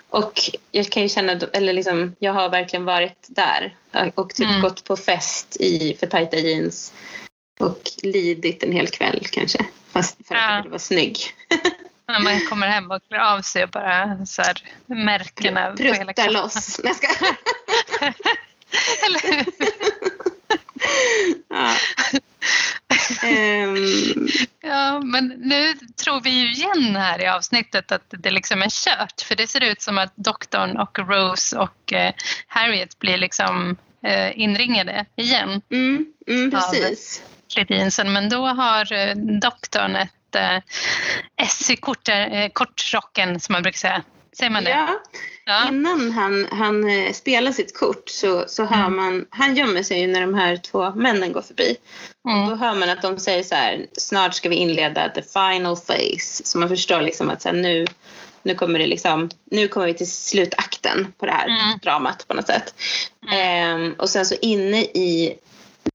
[0.10, 0.42] Och
[0.72, 3.76] jag kan ju känna, eller liksom, jag har verkligen varit där
[4.16, 4.62] och typ Mm.
[4.62, 6.94] gått på fest i för tajta jeans
[7.64, 9.66] och lidit en hel kväll kanske.
[9.92, 10.56] Fast för att Ja.
[10.64, 11.18] jag vara snygg.
[12.08, 16.80] När man kommer hem och klär av sig och bara så här, märkena Pruttar loss.
[16.84, 17.08] Nej, ska...
[19.06, 19.46] Eller hur?
[21.50, 21.74] ja.
[23.24, 24.28] Ehm,
[24.64, 29.22] Ja, men nu tror vi ju igen här i avsnittet att det liksom är kört.
[29.22, 32.14] För det ser ut som att doktorn och Rose och eh,
[32.48, 35.62] Harriet blir liksom eh, inringade igen.
[35.70, 37.24] mm, mm, precis.
[37.58, 38.14] Lidinsen.
[38.14, 40.58] Men då har eh, doktorn ett eh,
[41.42, 44.04] S i kort, eh, kortrocken som man brukar säga.
[44.38, 44.70] Säger man det?
[44.70, 45.00] Ja,
[45.46, 45.68] Ja.
[45.70, 48.96] innan han, han eh, spelar sitt kort så, så hör Mm.
[48.96, 51.76] man, han gömmer sig ju när de här två männen går förbi.
[52.24, 52.60] Och då Mm.
[52.60, 56.44] hör man att de säger så här, snart ska vi inleda the final phase.
[56.46, 57.86] Så man förstår liksom att så här, nu,
[58.44, 61.80] nu kommer det liksom, nu kommer vi till slutakten på det här Mm.
[61.84, 62.74] dramat på något sätt.
[63.32, 65.36] Ehm, och sen så inne i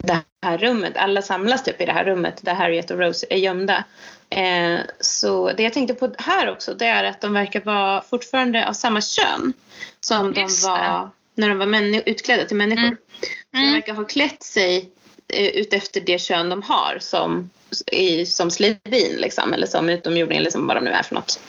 [0.05, 3.37] det här rummet, alla samlas typ i det här rummet där Harriet och Rose är
[3.37, 3.85] gömda.
[4.31, 8.69] Eh, så det jag tänkte på här också det är att de verkar vara fortfarande
[8.69, 9.53] av samma kön
[10.01, 10.69] som de Just det.
[10.71, 12.83] var när de var utklädda till människor.
[12.87, 12.97] Mm.
[13.21, 13.73] Så de Mm.
[13.75, 14.91] verkar ha klätt sig
[15.33, 17.51] eh, utefter det kön de har som,
[17.93, 21.41] i, som Sledin liksom, eller som utomjording eller som vad de nu är för något.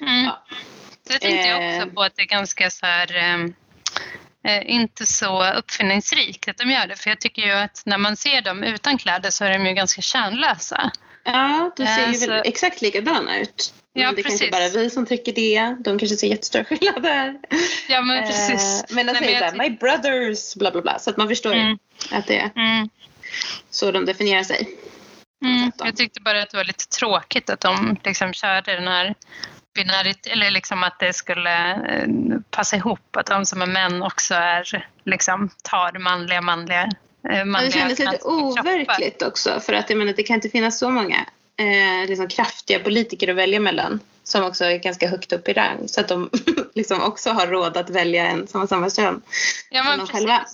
[0.00, 0.24] Mm.
[0.24, 0.44] Ja.
[1.08, 1.78] Det tänkte jag Eh.
[1.82, 3.48] också på att det är ganska så här eh,
[4.66, 6.96] inte så uppfinningsrikt att de gör det.
[6.96, 9.72] För jag tycker ju att när man ser dem utan kläder så är de ju
[9.74, 10.90] ganska kärnlösa.
[11.24, 13.74] Ja, de ser Eh, ju så- väl exakt likadana ut.
[13.92, 14.50] Ja, Men det kanske precis.
[14.52, 15.76] bara är vi som tycker det.
[15.84, 17.38] De kanske ser jättestora skillnader.
[17.88, 18.80] Ja men precis.
[18.90, 20.98] Eh, men de Nej, säger såhär, my brothers, bla bla bla.
[20.98, 21.78] Så att man förstår Mm.
[22.10, 22.88] att det är Mm.
[23.70, 24.68] så de definierar sig.
[25.44, 25.72] Mm.
[25.78, 29.14] Jag tyckte bara att det var lite tråkigt att de liksom körde den här
[29.74, 32.08] binärit, eller liksom att det skulle eh,
[32.50, 36.88] passa ihop att de som är män också är liksom tar manliga manliga
[37.30, 38.72] eh, manliga det kändes lite mänskliga kroppar.
[38.72, 39.60] overkligt också.
[39.60, 41.16] För att jag menar, det kan inte finnas så många
[41.56, 44.00] eh, liksom kraftiga politiker att välja mellan.
[44.26, 45.88] Som också är ganska högt upp i rang.
[45.88, 46.30] Så att de
[46.74, 49.22] liksom också har råd att välja en som har samma kön.
[49.70, 50.20] Ja, som men de precis.
[50.20, 50.44] själva.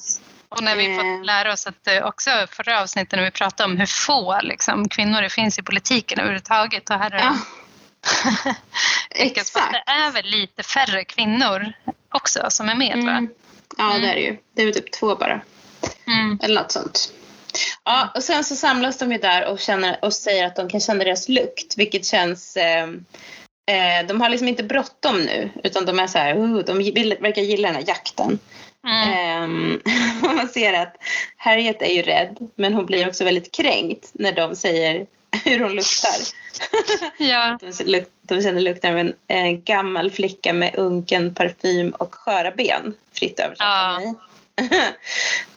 [0.48, 0.96] Och när vi Eh.
[0.96, 4.88] fått lära oss att eh, också förra avsnittet när vi pratade om hur få liksom,
[4.88, 6.90] kvinnor det finns i politiken överhuvudtaget.
[6.90, 7.36] Och här är Ja,
[9.10, 9.72] exakt.
[9.72, 11.72] Det är väl lite färre kvinnor
[12.14, 13.10] också som är med va?
[13.10, 13.28] Mm.
[13.78, 14.02] Ja, Mm.
[14.02, 14.36] det är det ju.
[14.54, 15.40] Det är väl typ två bara.
[16.06, 16.38] Mm.
[16.42, 17.12] Eller något sånt.
[17.84, 20.80] Ja, och sen så samlas de ju där och, känner, och säger att de kan
[20.80, 21.78] känna deras lukt.
[21.78, 22.56] Vilket känns...
[22.56, 22.88] Eh,
[23.70, 25.50] eh, de har liksom inte bråttom nu.
[25.64, 28.38] Utan de är så här, uh, de vill, verkar gilla den här jakten.
[28.86, 29.80] Mm.
[30.22, 30.96] Och man ser att
[31.36, 32.36] Harriet är ju rädd.
[32.54, 35.06] Men hon blir också väldigt kränkt när de säger
[35.44, 36.40] hur hon luktar.
[37.18, 37.58] Ja.
[38.22, 42.94] De, känner lukten av en, en gammal flicka med unken parfym och sköra ben.
[43.12, 43.96] Fritt översatt Ja.
[43.96, 44.14] av mig.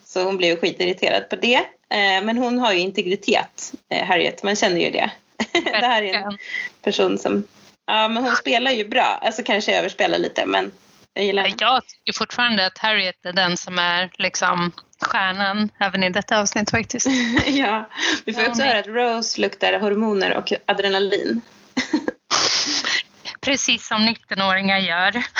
[0.04, 1.56] Så hon blev skitirirriterad på det.
[1.90, 4.42] Eh, Men hon har ju integritet, eh, Harriet.
[4.42, 5.10] Man känner ju det.
[5.52, 6.38] Det här är en
[6.82, 7.44] person som...
[7.86, 9.18] Ja, men hon spelar ju bra.
[9.22, 10.72] Alltså kanske överspelar lite, men
[11.14, 11.54] jag gillar henne.
[11.58, 14.72] Jag tycker fortfarande att Harriet är den som är liksom
[15.04, 17.06] stjärnan även i detta avsnitt faktiskt.
[17.46, 17.88] ja.
[18.24, 21.40] Vi får också höra att Rose luktar hormoner och adrenalin.
[23.40, 25.22] Precis som 19-åringar gör.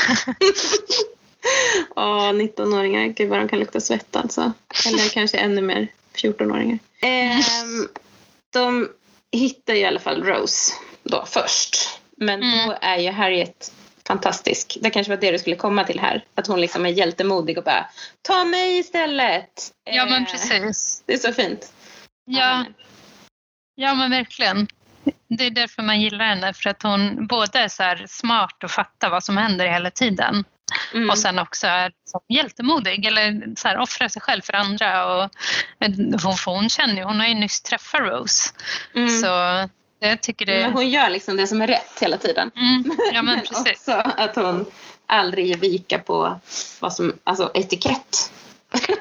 [1.97, 3.07] Ja, 19-åringar.
[3.07, 4.53] Gud vad de kan lukta svett alltså.
[4.87, 6.79] Eller kanske ännu mer 14-åringar.
[7.01, 7.89] Ehm,
[8.53, 8.89] de
[9.33, 10.73] hittar ju i alla fall Rose
[11.03, 11.77] då först.
[12.17, 12.67] Men Mm.
[12.69, 13.73] då är ju Harriet
[14.09, 14.79] fantastisk.
[14.81, 16.25] Det kanske var det du skulle komma till här.
[16.35, 17.87] Att hon liksom är hjältemodig och bara
[18.23, 19.73] ta mig istället.
[19.85, 21.03] Ja men Eh, precis.
[21.07, 21.73] Det är så fint.
[22.25, 22.65] Ja,
[23.75, 24.67] ja men verkligen.
[25.29, 26.55] Det är därför man gillar henne.
[26.55, 30.45] För att hon både är så smart och fattar vad som händer hela tiden.
[30.95, 31.11] Mm.
[31.11, 31.93] Och sen också är
[32.29, 35.15] hjältemodig eller så här, offrar sig själv för andra.
[35.15, 35.31] Och,
[36.23, 38.51] hon, hon känner ju, hon har ju nyss träffat Rose.
[38.95, 39.09] Mm.
[39.09, 39.29] Så
[40.09, 40.61] jag tycker det...
[40.61, 42.51] Men hon gör liksom det som är rätt hela tiden.
[42.57, 43.73] Mm, ja men precis.
[43.73, 44.67] också att hon
[45.07, 46.41] aldrig ger vika på
[46.81, 48.33] vad som, alltså etikett.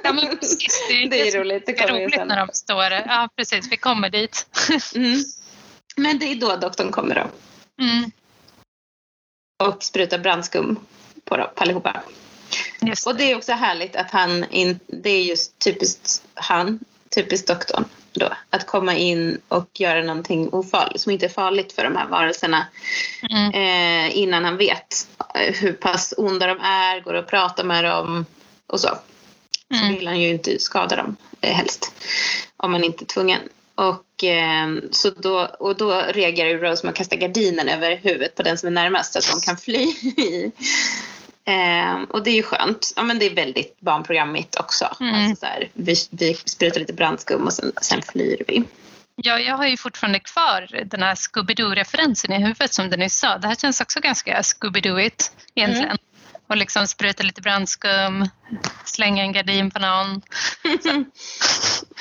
[0.03, 0.85] Ja, men precis.
[0.89, 3.77] Det är, Det är som roligt, det är roligt när de står Ja precis, vi
[3.77, 4.47] kommer dit.
[4.95, 5.23] Mm.
[5.95, 7.27] Men det är då doktorn kommer då
[7.83, 8.11] Mm,
[9.63, 10.79] och sprutar brandskum
[11.25, 12.01] på dem på allihopa.
[12.81, 16.79] just Och det är också härligt att han, in, det är just typiskt han,
[17.15, 21.83] typiskt doktorn då, att komma in och göra någonting ofarligt som inte är farligt för
[21.83, 22.65] de här varelserna
[23.31, 27.83] Mm, eh, innan han vet eh, hur pass onda de är, går att prata med
[27.83, 28.25] dem
[28.67, 28.97] och så.
[29.69, 31.91] Så mm, vill han ju inte skada dem eh, helst.
[32.57, 33.41] Om man inte är tvungen.
[33.75, 38.43] Och, eh, så då, och då reagerar Rose med att kasta gardinen över huvudet på
[38.43, 39.93] den som är närmast så att de kan fly.
[41.45, 42.93] Eh, och det är ju skönt.
[42.95, 44.95] Ja, men det är väldigt barnprogrammigt också.
[44.99, 45.15] Mm.
[45.15, 48.63] Alltså så här, vi, vi sprutar lite brandskum och sen, sen flyr vi.
[49.15, 53.37] Ja, jag har ju fortfarande kvar den här Scooby-Doo-referensen i huvudet som du nyss sa.
[53.37, 55.85] Det här känns också ganska Scooby-Dooigt egentligen.
[55.85, 55.97] Mm.
[56.47, 58.29] Och liksom spruta lite brandskum,
[58.85, 60.21] slänga en gardin på någon.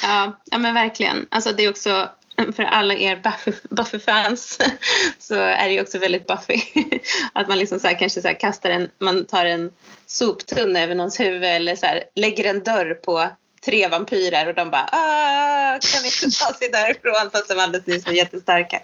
[0.03, 1.27] ja, ja, men verkligen.
[1.31, 2.11] Alltså det är också
[2.57, 3.23] för alla er
[3.71, 4.59] Buffy-fans
[5.19, 6.61] så är det ju också väldigt Buffy.
[7.33, 9.71] Att man liksom så här, kanske så här kastar en, man tar en
[10.07, 13.29] soptunna över någons huvud eller så här, lägger en dörr på
[13.65, 17.87] tre vampyrer och de bara ah, kan vi inte ta sig därifrån fast de alldeles
[17.87, 18.81] nyss var jättestarka.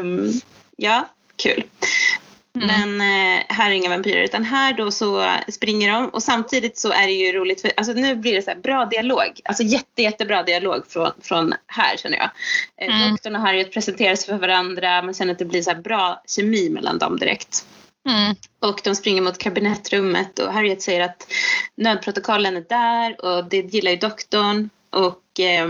[0.00, 0.40] Um,
[0.76, 1.64] ja, kul.
[2.56, 2.96] Mm.
[2.96, 6.92] Men eh, här är inga vampyrer utan här då så springer de och samtidigt så
[6.92, 9.40] är det ju roligt för alltså nu blir det så bra dialog.
[9.44, 12.30] Alltså jätte, jättebra dialog från, från här känner jag.
[12.80, 13.10] Eh, mm.
[13.10, 15.02] Doktorn och Harriet presenterar sig för varandra.
[15.02, 17.64] Man känner att det blir så bra kemi mellan dem direkt.
[18.08, 18.36] Mm.
[18.60, 21.32] Och de springer mot kabinettrummet och Harriet säger att
[21.74, 24.70] nödprotokollen är där och det gillar ju doktorn.
[24.90, 25.68] Och, eh,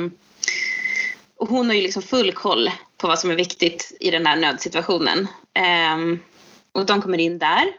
[1.36, 4.36] och hon har ju liksom full koll på vad som är viktigt i den här
[4.36, 5.28] nödsituationen.
[5.54, 5.96] Eh,
[6.72, 7.72] och de kommer in där.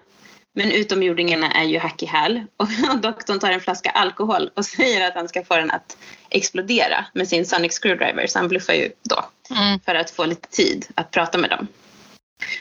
[0.54, 2.68] Men utomjordingarna är ju hack i häl och
[3.02, 5.98] doktorn tar en flaska alkohol och säger att han ska få den att
[6.30, 8.28] explodera med sin sonic screwdriver.
[8.28, 9.26] Så han bluffar ju då
[9.56, 9.80] mm.
[9.80, 11.68] för att få lite tid att prata med dem.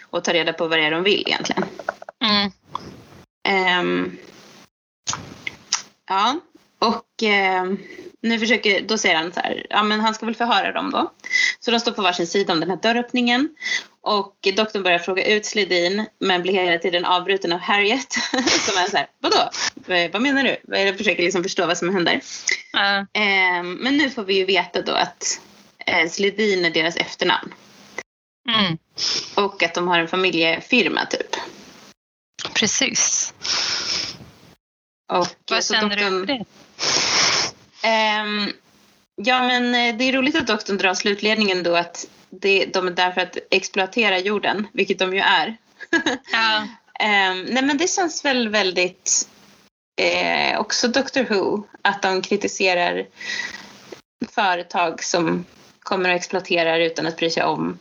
[0.03, 1.65] Och ta reda på vad det är de vill egentligen.
[2.25, 2.51] Mm.
[3.81, 4.19] Um,
[6.09, 6.41] ja,
[6.81, 7.23] och
[7.63, 7.79] um,
[8.23, 11.13] nu försöker, då säger han så här, ja men han ska väl förhöra dem då.
[11.61, 13.49] Så de står på varsin sida om den här dörröppningen.
[14.03, 18.13] Och doktorn börjar fråga ut Sledin men blir hela tiden avbruten av Harriet.
[18.67, 19.51] som är så här, vadå?
[20.13, 20.79] Vad menar du?
[20.79, 22.15] Jag försöker liksom förstå vad som händer.
[22.77, 22.99] Uh.
[23.23, 25.41] Eh, men nu får vi ju veta då att
[25.87, 27.55] eh, Sledin är deras efternamn.
[28.49, 28.79] Mm.
[29.35, 31.37] Och att de har en familjefirma typ.
[32.55, 33.35] Precis.
[35.13, 36.45] Och, vad känner doktorn, du för det?
[37.83, 38.53] Eh,
[39.17, 42.91] ja men eh, det är roligt att doktorn drar slutledningen då att det, de är
[42.91, 45.57] där för att exploatera jorden, vilket de ju är.
[46.33, 46.63] Ja.
[47.31, 49.29] um, nej men det känns väl väldigt
[50.01, 53.07] eh, också Doctor Who att de kritiserar
[54.29, 55.45] företag som
[55.81, 57.79] kommer att exploatera utan att bry sig om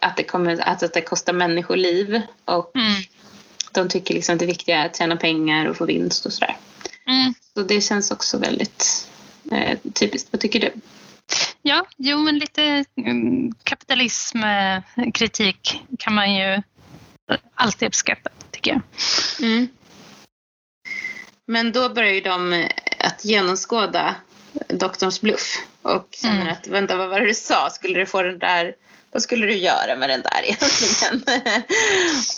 [0.00, 3.02] att det, kommer, att, att det kostar människoliv och mm.
[3.72, 6.56] de tycker liksom att det viktiga är att tjäna pengar och få vinst och sådär.
[7.06, 7.34] Mm.
[7.54, 9.08] Så det känns också väldigt
[9.52, 10.28] eh, typiskt.
[10.32, 10.72] Vad tycker du?
[11.62, 16.62] Ja, jo men lite mm, kapitalismkritik kan man ju
[17.54, 18.80] alltid uppskatta tycker jag.
[19.40, 19.68] Mm.
[21.46, 24.14] Men då börjar ju de att genomskåda
[24.68, 26.52] doktorns bluff och känner mm.
[26.52, 27.70] att vänta vad var det du sa?
[27.70, 28.74] Skulle du få den där
[29.12, 31.22] vad skulle du göra med den där egentligen?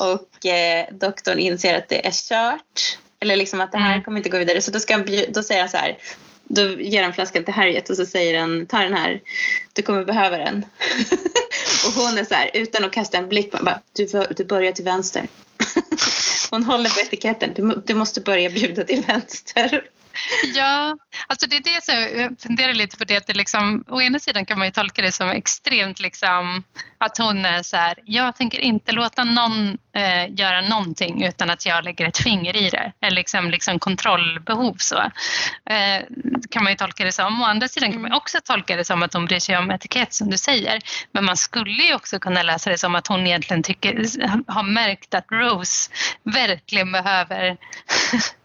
[0.13, 2.99] och eh, doktorn inser att det är kört.
[3.21, 4.05] Eller liksom att det här mm.
[4.05, 4.61] kommer inte gå vidare.
[4.61, 5.99] Så då, ska han, då säger han så här
[6.49, 9.21] då ger han flaskan till Harriet och så säger han ta den här,
[9.73, 10.67] du kommer behöva den.
[11.87, 14.85] och hon är så här, utan att kasta en blick, bara, du, du börjar till
[14.85, 15.29] vänster.
[16.51, 19.85] hon håller på etiketten, du, du måste börja bjuda till vänster.
[20.55, 20.97] Ja,
[21.27, 24.19] alltså det är det som jag funderar lite på det att det liksom, å ena
[24.19, 26.65] sidan kan man ju tolka det som extremt liksom
[26.99, 31.67] att hon är så här, jag tänker inte låta någon eh, göra någonting utan att
[31.67, 32.93] jag lägger ett finger i det.
[33.01, 34.99] Eller liksom, liksom kontrollbehov så.
[35.71, 36.03] Eh,
[36.51, 37.43] kan man ju tolka det som.
[37.43, 40.15] Å andra sidan kan man också tolka det som att hon bryr sig om etikett
[40.15, 40.81] som du säger.
[41.13, 43.95] Men man skulle ju också kunna läsa det som att hon egentligen tycker,
[44.53, 45.91] har märkt att Rose
[46.23, 47.57] verkligen behöver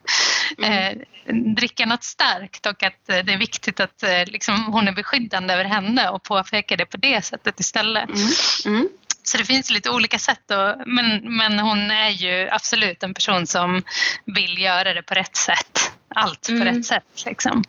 [0.64, 1.02] Mm.
[1.26, 4.92] Eh, dricka något starkt och att eh, det är viktigt att eh, liksom, hon är
[4.92, 8.10] beskyddande över henne och påpekar det på det sättet istället.
[8.10, 8.30] Mm.
[8.66, 8.90] Mm.
[9.24, 10.52] Så det finns lite olika sätt.
[10.52, 13.84] Och, men, men hon är ju absolut en person som
[14.26, 15.92] vill göra det på rätt sätt.
[16.16, 16.76] Allt på mm.
[16.76, 17.24] rätt sätt.
[17.26, 17.64] Liksom.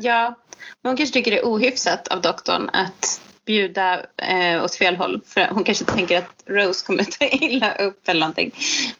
[0.00, 0.36] Ja,
[0.82, 5.20] men hon kanske tycker det är ohyfsat av doktorn att bjuda eh, åt fel håll.
[5.26, 8.52] För hon kanske tänker att Rose kommer ta illa upp eller någonting.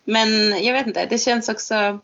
[0.04, 2.00] Men jag vet inte, det känns också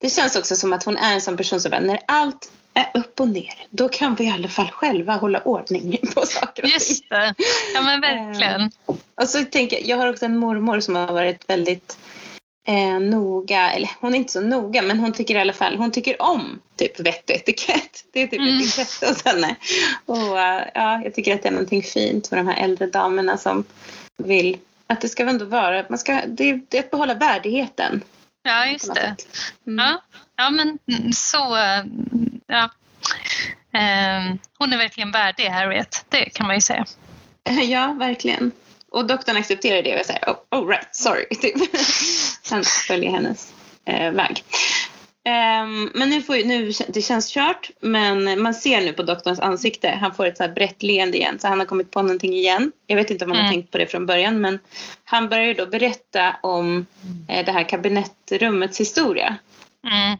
[0.00, 2.90] det känns också som att hon är en sån person som bara, när allt är
[2.94, 6.68] upp och ner, då kan vi i alla fall själva hålla ordning på saker och
[6.68, 6.72] ting.
[6.72, 7.34] Just det,
[7.74, 8.60] ja men verkligen.
[8.60, 11.98] Eh, och så tänker jag, jag har också en mormor som har varit väldigt
[12.68, 15.90] eh, noga, eller hon är inte så noga, men hon tycker i alla fall, hon
[15.90, 18.04] tycker om typ vett och etikett.
[18.12, 18.56] Det är typ mm.
[18.56, 19.56] ett intresse hos henne.
[20.06, 23.36] Och uh, ja, jag tycker att det är någonting fint med de här äldre damerna
[23.36, 23.64] som
[24.16, 28.02] vill att det ska ändå vara, man ska, det, det är att behålla värdigheten.
[28.42, 29.16] Ja, just det.
[29.66, 29.78] Mm.
[29.78, 30.02] Ja,
[30.36, 30.78] ja, men
[31.12, 31.58] så...
[32.46, 32.70] Ja.
[33.72, 36.04] Um, hon är verkligen värdig, Harriet.
[36.08, 36.84] Det kan man ju säga.
[37.68, 38.52] Ja, verkligen.
[38.90, 41.26] Och doktorn accepterar det och säger oh, oh right, sorry.
[42.50, 43.52] Han följer hennes
[43.84, 44.44] eh, väg.
[45.28, 49.88] Um, men nu, får, nu det känns kört, men man ser nu på doktorns ansikte,
[49.88, 52.72] han får ett så här brett leende igen, så han har kommit på någonting igen.
[52.86, 53.46] Jag vet inte om han mm.
[53.46, 54.58] har tänkt på det från början, men
[55.04, 56.86] han börjar då berätta om
[57.28, 59.36] eh, det här kabinettrummets historia.
[59.86, 60.18] Mm.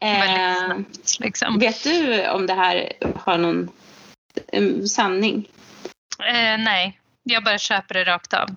[0.00, 1.58] Eh, snabbt, liksom.
[1.58, 3.70] Vet du om det här har någon
[4.52, 5.48] um, sanning?
[6.18, 8.48] Eh, nej, jag bara köper det rakt av.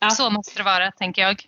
[0.00, 0.10] Ja.
[0.10, 1.42] Så måste det vara, tänker jag.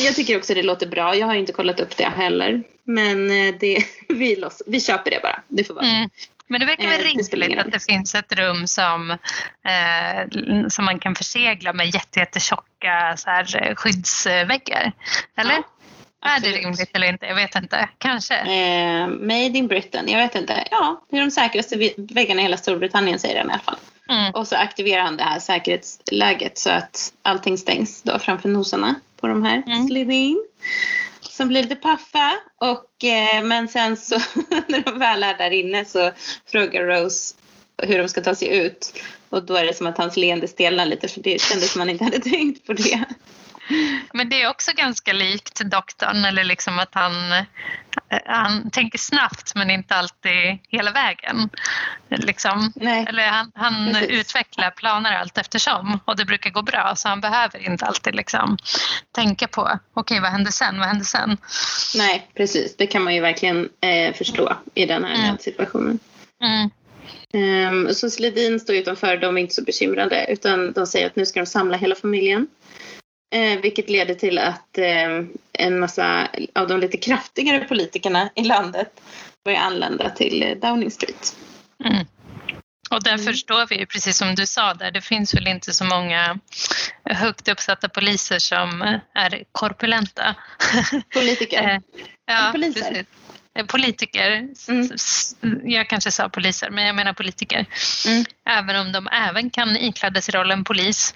[0.00, 1.16] Jag tycker också det låter bra.
[1.16, 2.62] Jag har inte kollat upp det heller.
[2.84, 5.42] Men eh, det, vi, loss, vi köper det bara.
[5.48, 5.86] Det får vara.
[5.86, 6.10] Mm.
[6.46, 10.98] Men det verkar väl Eh, rimligt att det finns ett rum som, eh, som man
[10.98, 14.92] kan försegla med jätte, jättetjocka så här, eh, skyddsväggar.
[15.36, 15.62] Eller?
[16.22, 17.26] Ja, är det rimligt eller inte?
[17.26, 17.88] Jag vet inte.
[17.98, 18.36] Kanske.
[18.36, 20.08] Eh, made in Britain.
[20.08, 20.64] Jag vet inte.
[20.70, 23.78] Ja, det är de säkraste väggarna i hela Storbritannien säger han i alla fall.
[24.08, 24.34] Mm.
[24.34, 29.28] Och så aktiverar han det här säkerhetsläget så att allting stängs då framför nosarna på
[29.28, 29.86] de här Mm.
[29.86, 30.44] Slitheen.
[31.20, 32.32] Som blir lite paffa.
[32.60, 34.14] Och, eh, men sen så
[34.68, 36.10] när de väl är där inne så
[36.46, 37.34] frågar Rose
[37.82, 38.92] hur de ska ta sig ut.
[39.28, 41.86] Och då är det som att hans leende stelnar lite för det kändes som att
[41.86, 43.04] han inte hade tänkt på det.
[44.12, 47.44] Men det är också ganska likt doktorn, eller liksom att han, eh,
[48.26, 51.50] han tänker snabbt men inte alltid hela vägen.
[52.08, 52.72] Liksom.
[52.76, 53.04] Nej.
[53.08, 54.08] Eller han, han Precis.
[54.10, 58.56] utvecklar planer allt eftersom och det brukar gå bra så han behöver inte alltid liksom
[59.12, 61.36] tänka på okej vad händer sen, vad händer sen?
[61.96, 62.76] Nej, precis.
[62.76, 65.28] Det kan man ju verkligen eh, förstå i den här Mm.
[65.30, 65.98] nödsituationen.
[66.42, 66.70] Mm.
[67.34, 71.26] Um, så Sledin står utanför, de är inte så bekymrade utan de säger att nu
[71.26, 72.46] ska de samla hela familjen.
[73.34, 79.00] Eh, vilket leder till att eh, en massa av de lite kraftigare politikerna i landet
[79.44, 81.36] börjar anlända till eh, Downing Street.
[81.84, 82.06] Mm.
[82.90, 83.24] Och där Mm.
[83.26, 86.38] förstår vi ju, precis som du sa där, det finns väl inte så många
[87.04, 88.82] högt uppsatta poliser som
[89.14, 90.34] är korpulenta.
[91.14, 91.62] Politiker.
[91.70, 91.78] Eh,
[92.26, 92.80] ja, Poliser.
[92.80, 93.06] precis.
[93.58, 94.48] Eh, Politiker.
[94.68, 95.70] Mm.
[95.70, 97.66] Jag kanske sa poliser, men jag menar politiker.
[98.06, 98.24] Mm.
[98.48, 101.14] Även om de även kan ikläda sig rollen polis.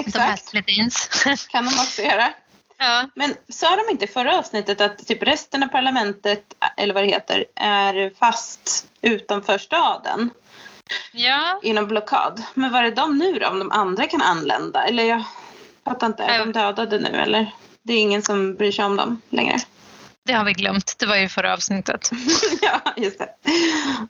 [0.00, 0.52] Exakt,
[1.50, 2.32] kan de också göra.
[2.78, 3.08] ja.
[3.14, 6.42] Men sa de inte i förra avsnittet att typ resten av parlamentet,
[6.76, 10.30] eller vad det heter, är fast utanför staden?
[11.12, 12.42] ja, inom blockad.
[12.54, 13.48] Men var är de nu då?
[13.48, 14.84] Om de andra kan anlända?
[14.84, 15.22] Eller jag
[15.84, 16.22] fattar inte.
[16.24, 17.50] Är de dödade nu eller?
[17.82, 19.58] Det är ingen som bryr sig om dem längre.
[20.26, 20.94] det har vi glömt.
[20.98, 22.10] Det var ju förra avsnittet.
[22.62, 23.28] ja, just det.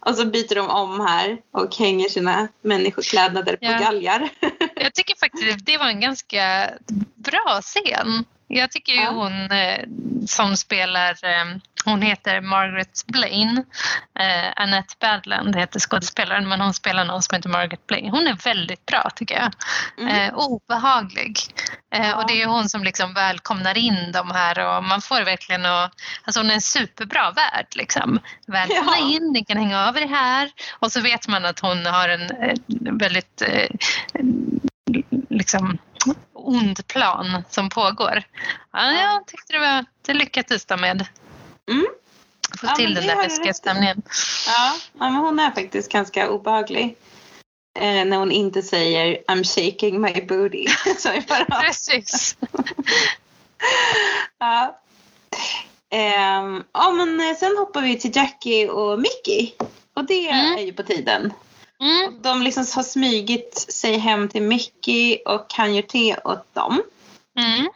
[0.01, 3.79] Och så byter de om här och hänger sina människoklädnader på Ja.
[3.79, 4.29] galgar.
[4.77, 6.71] Jag tycker faktiskt det var en ganska
[7.15, 8.25] bra scen.
[8.49, 9.85] Jag tycker ju hon eh,
[10.27, 13.65] som spelar, eh, hon heter Margaret Blaine.
[14.19, 18.11] Eh, Annette Badland heter skådespelaren men hon spelar någon som heter Margaret Blaine.
[18.11, 19.53] Hon är väldigt bra tycker jag.
[19.99, 20.17] Mm.
[20.29, 21.39] Eh, obehaglig.
[21.95, 22.17] Eh, Ja.
[22.17, 25.93] Och det är hon som liksom välkomnar in de här och man får verkligen att,
[26.25, 28.19] alltså hon är en superbra värd liksom.
[28.47, 29.09] Välkomna Ja.
[29.17, 30.51] in, ni kan hänga över här.
[30.79, 32.55] Och så vet man att hon har en eh,
[32.99, 33.69] väldigt eh,
[35.31, 35.79] liksom
[36.33, 38.23] ond plan som pågår.
[38.73, 38.93] Ja, Ja.
[39.03, 41.07] jag tyckte det var, det lyckades de med.
[41.71, 41.87] Mm.
[42.61, 44.03] Få Ja, till den där läskiga stämningen.
[44.47, 46.97] Ja, ja, men hon är faktiskt ganska obehaglig.
[47.79, 50.67] Eh, när hon inte säger I'm shaking my booty.
[50.99, 51.09] Så
[51.61, 52.37] Precis.
[54.39, 54.81] Ja.
[55.91, 59.53] Ehm, ja, men eh, sen hoppar vi till Jackie och Mickey.
[59.95, 60.59] Och det Mm.
[60.59, 61.33] är ju på tiden.
[61.81, 66.83] Mm, De liksom har smygit sig hem till Mickey och han gör te åt dem.
[67.39, 67.69] mm,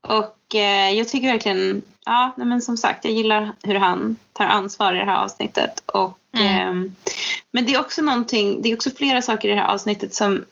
[0.00, 4.94] Och eh, jag tycker verkligen, ja men som sagt jag gillar hur han tar ansvar
[4.94, 5.82] i det här avsnittet.
[5.86, 6.46] Och, Mm.
[6.46, 6.94] ehm,
[7.52, 10.44] men det är också någonting, det är också flera saker i det här avsnittet som,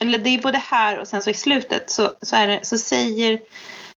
[0.00, 2.78] eller det är både här och sen så i slutet så, så, är det, så
[2.78, 3.40] säger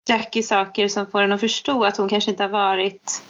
[0.09, 3.23] Jackie saker som får en att förstå att hon kanske inte har varit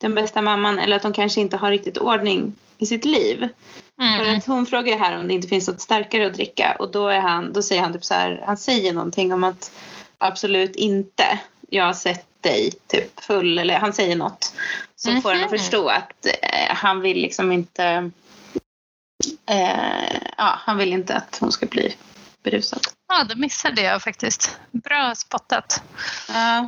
[0.00, 3.48] den bästa mamman eller att hon kanske inte har riktigt ordning i sitt liv.
[3.96, 6.76] För mm, att hon frågar ju här om det inte finns något starkare att dricka
[6.78, 9.72] och då, är han, då säger han typ så här, han säger någonting om att
[10.18, 14.52] absolut inte, jag har sett dig typ full eller han säger något
[14.96, 15.58] som får en att Mhm.
[15.58, 18.10] förstå att eh, han vill liksom inte
[19.50, 21.96] eh, ja, han vill inte att hon ska bli
[22.42, 22.80] berusad.
[23.08, 24.58] Ja, det missade jag faktiskt.
[24.70, 25.82] Bra spottat.
[26.28, 26.66] Ja.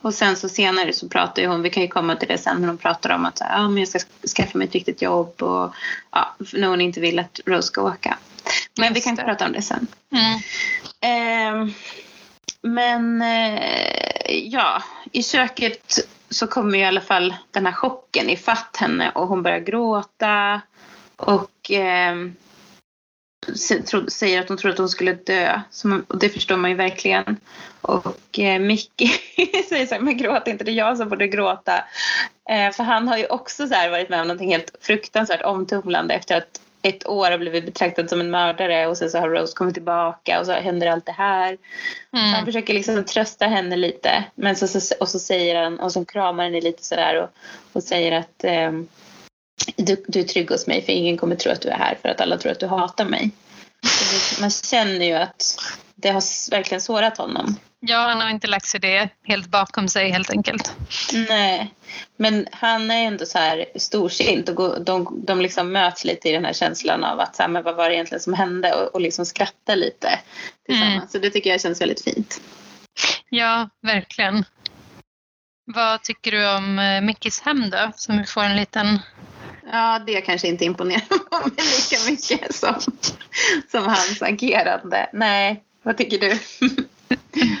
[0.00, 2.60] Och sen så senare så pratar ju hon, vi kan ju komma till det sen,
[2.60, 3.98] men hon pratar om att så ja, men jag ska
[4.36, 5.74] skaffa mig ett riktigt jobb och
[6.10, 8.18] ja, när hon inte vill att Rose ska åka.
[8.78, 9.22] Men vi Just kan det.
[9.22, 9.86] prata om det sen.
[10.12, 10.40] Mm.
[11.00, 11.72] Ehm,
[12.62, 15.98] men eh, ja, i köket
[16.30, 20.60] så kommer i alla fall den här chocken ifatt henne och hon börjar gråta
[21.16, 22.16] och eh,
[24.08, 25.60] säger att hon trodde att hon skulle dö.
[25.70, 27.36] Så och det förstår man ju verkligen.
[27.80, 29.08] Och eh, Mickey
[29.68, 31.84] säger så här, men gråt inte, det är jag som borde gråta.
[32.50, 36.14] Eh, för han har ju också så här varit med om någonting helt fruktansvärt omtumlande
[36.14, 39.56] efter att ett år har blivit betraktad som en mördare och sen så har Rose
[39.56, 41.58] kommit tillbaka och så händer allt det här.
[42.10, 42.44] Han Mm.
[42.46, 46.44] försöker liksom trösta henne lite men så, så, och så säger han och så kramar
[46.44, 47.28] henne lite sådär och,
[47.72, 48.88] och säger att ehm,
[49.76, 52.08] du, du är trygg hos mig för ingen kommer tro att du är här för
[52.08, 53.30] att alla tror att du hatar mig.
[54.40, 55.58] Man känner ju att
[55.94, 57.56] det har verkligen sårat honom.
[57.80, 60.74] Ja, han har inte lagt sig det helt bakom sig helt enkelt.
[61.28, 61.74] Nej,
[62.16, 66.44] men han är ändå så här storsint och de, de liksom möts lite i den
[66.44, 69.00] här känslan av att så här, men vad var det egentligen som hände och, och
[69.00, 70.18] liksom skratta lite
[70.66, 70.94] tillsammans.
[70.96, 71.08] Mm.
[71.08, 72.40] Så det tycker jag känns väldigt fint.
[73.30, 74.44] Ja, verkligen.
[75.64, 77.92] Vad tycker du om eh, Mickis hem då?
[77.96, 78.98] Som vi får en liten...
[79.72, 81.00] Ja, det kanske inte imponerar
[81.30, 82.74] på mig lika mycket som,
[83.70, 85.10] som hans agerande.
[85.12, 86.28] Nej, vad tycker du?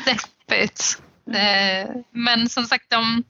[0.04, 0.98] Deppigt.
[1.34, 3.24] Eh, men som sagt, de,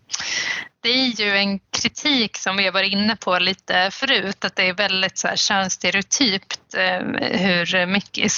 [0.81, 4.69] det är ju en kritik som vi har varit inne på lite förut, att det
[4.69, 7.01] är väldigt så här könsstereotypt eh,
[7.39, 8.29] hur Mickey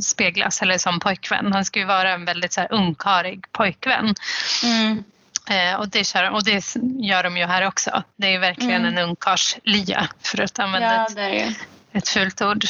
[0.00, 1.52] speglas, eller som pojkvän.
[1.52, 4.14] Han ska ju vara en väldigt så här ungkarig pojkvän.
[4.64, 5.04] Mm.
[5.50, 8.02] Eh, och, det kör, och det gör de ju här också.
[8.16, 8.98] Det är verkligen mm.
[8.98, 11.56] en ungkarlslya för att använda ja, ett,
[11.92, 12.64] ett fult ord.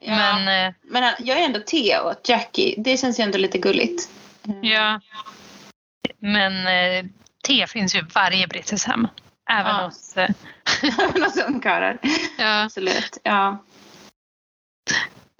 [0.00, 0.16] Ja.
[0.16, 2.74] Men, eh, men jag är ändå Theo, Jackie.
[2.78, 4.08] Det känns ju ändå lite gulligt.
[4.62, 5.00] Ja.
[6.18, 7.04] Men eh,
[7.46, 9.08] te finns ju i varje brittiskt hem.
[9.50, 9.84] Även ja.
[9.84, 10.16] hos...
[10.16, 10.30] Eh...
[10.98, 11.98] Även hos ungkarlar.
[12.38, 12.62] Ja.
[12.64, 13.18] Absolut.
[13.22, 13.64] Ja.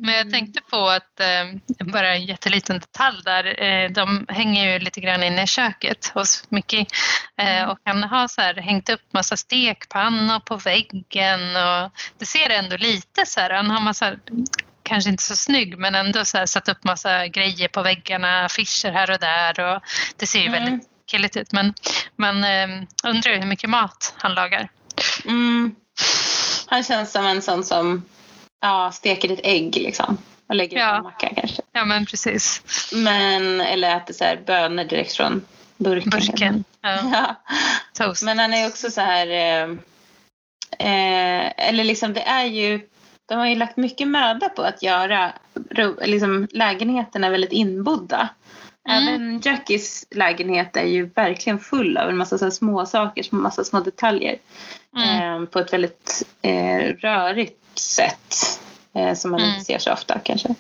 [0.03, 4.79] Men jag tänkte på att, eh, bara en jätteliten detalj där, eh, de hänger ju
[4.79, 6.87] lite grann inne i köket hos Mickey
[7.37, 7.71] eh, mm.
[7.71, 12.77] och han har så här, hängt upp massa stekpannor på väggen och det ser ändå
[12.77, 14.17] lite så här, han har massa
[14.83, 18.93] kanske inte så snygg men ändå så här, satt upp massa grejer på väggarna, affischer
[18.93, 19.83] här och där och
[20.17, 20.65] det ser ju mm.
[20.65, 21.75] väldigt killigt ut men
[22.17, 22.37] man
[23.05, 24.69] undrar hur mycket mat han lagar.
[25.25, 25.75] Mm.
[26.67, 28.05] Han känns som en sån som
[28.61, 30.89] ja, steker ett ägg liksom och lägger ja.
[30.91, 31.63] på en macka kanske.
[31.73, 32.63] Ja men precis.
[32.95, 35.43] Men, eller äter så här bönor direkt från
[35.77, 36.11] burken.
[36.11, 36.99] Burken, ja.
[37.13, 37.37] ja.
[37.95, 38.23] Toast.
[38.23, 39.71] Men han är också så här, eh,
[40.79, 42.81] eh, eller liksom det är ju,
[43.29, 45.33] de har ju lagt mycket möda på att göra
[46.05, 48.29] liksom, lägenheterna väldigt inbodda.
[48.89, 49.09] Mm.
[49.09, 53.65] Även Jackies lägenhet är ju verkligen full av en massa så små saker, en massa
[53.65, 54.39] små detaljer.
[54.97, 55.43] Mm.
[55.43, 58.35] Eh, på ett väldigt eh, rörigt sätt
[58.95, 59.53] eh, som man mm.
[59.53, 60.55] inte ser så ofta kanske.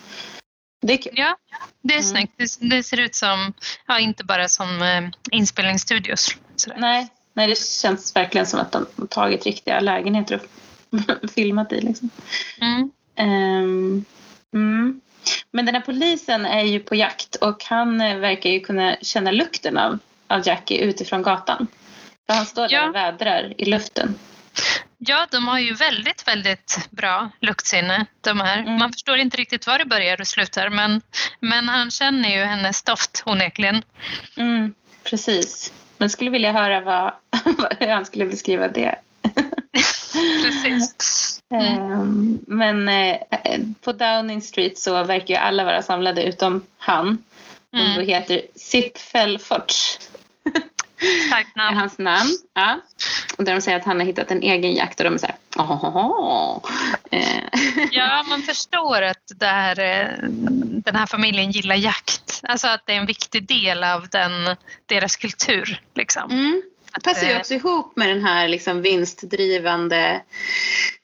[0.83, 1.12] Det är kul.
[1.16, 1.37] Ja,
[1.83, 2.11] det är mm.
[2.11, 2.33] snyggt.
[2.37, 3.53] Det, det, ser ut som,
[3.87, 6.37] ja, inte bara som eh, inspelningsstudios.
[6.77, 11.81] Nej, nej, det känns verkligen som att de har tagit riktiga lägenheter och filmat i.
[11.81, 12.11] Liksom.
[12.61, 12.91] Mm.
[13.18, 14.05] Um,
[14.55, 15.01] mm.
[15.51, 19.31] Men den här polisen är ju på jakt och han eh, verkar ju kunna känna
[19.31, 21.66] lukten av, av Jackie utifrån gatan.
[22.27, 22.89] För han står där ja.
[22.89, 24.14] och vädrar i luften.
[25.03, 28.59] Ja, de har ju väldigt, väldigt bra luktsinne de här.
[28.59, 28.79] Mm.
[28.79, 31.01] Man förstår inte riktigt var det börjar och slutar men,
[31.41, 33.83] men han känner ju hennes doft onekligen.
[34.37, 35.73] Mm, precis.
[35.99, 37.13] Men skulle vilja höra vad,
[37.79, 38.99] hur han skulle beskriva det.
[40.45, 41.41] precis.
[41.51, 42.39] Mm.
[42.47, 43.21] Men eh,
[43.81, 47.25] på Downing Street så verkar ju alla vara samlade utom han.
[47.71, 48.07] Som mm.
[48.07, 50.10] heter Sip Felforts.
[51.27, 51.77] Starkt namn.
[51.77, 52.31] Hans namn.
[52.55, 52.81] Ja.
[53.39, 55.27] Och där de säger att han har hittat en egen jakt och de är så
[55.27, 55.37] här,
[57.11, 57.45] eh.
[57.91, 60.29] Ja, man förstår att här, eh,
[60.85, 62.41] den här familjen gillar jakt.
[62.43, 65.83] Alltså att det är en viktig del av den, deras kultur.
[65.95, 66.31] Liksom.
[66.31, 66.63] Mm.
[66.95, 70.22] Det passar ju också ihop med den här liksom vinstdrivande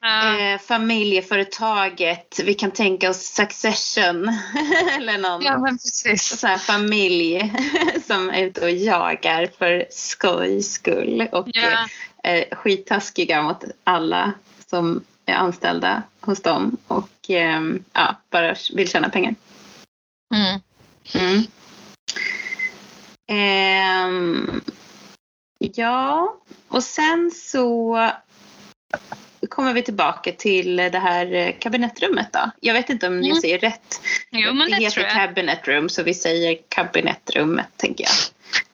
[0.04, 0.52] uh.
[0.52, 2.40] eh, familjeföretaget.
[2.44, 4.28] Vi kan tänka oss Succession
[4.98, 6.40] eller någon ja, men precis.
[6.40, 7.52] Så här familj
[8.06, 11.88] som är ute och jagar för skojs skull och ja.
[12.30, 14.32] eh, skittaskiga mot alla
[14.70, 17.60] som är anställda hos dem och eh,
[17.92, 19.34] ja, bara vill tjäna pengar.
[20.34, 20.60] Mm.
[21.14, 21.46] Mm.
[23.28, 24.60] Eh,
[25.58, 26.36] Ja,
[26.68, 27.98] och sen så
[29.48, 32.50] kommer vi tillbaka till det här kabinettrummet då.
[32.60, 33.26] Jag vet inte om mm.
[33.26, 34.00] jag säger rätt.
[34.30, 38.12] Jo, men det, det heter kabinetrum så vi säger kabinettrummet tänker jag.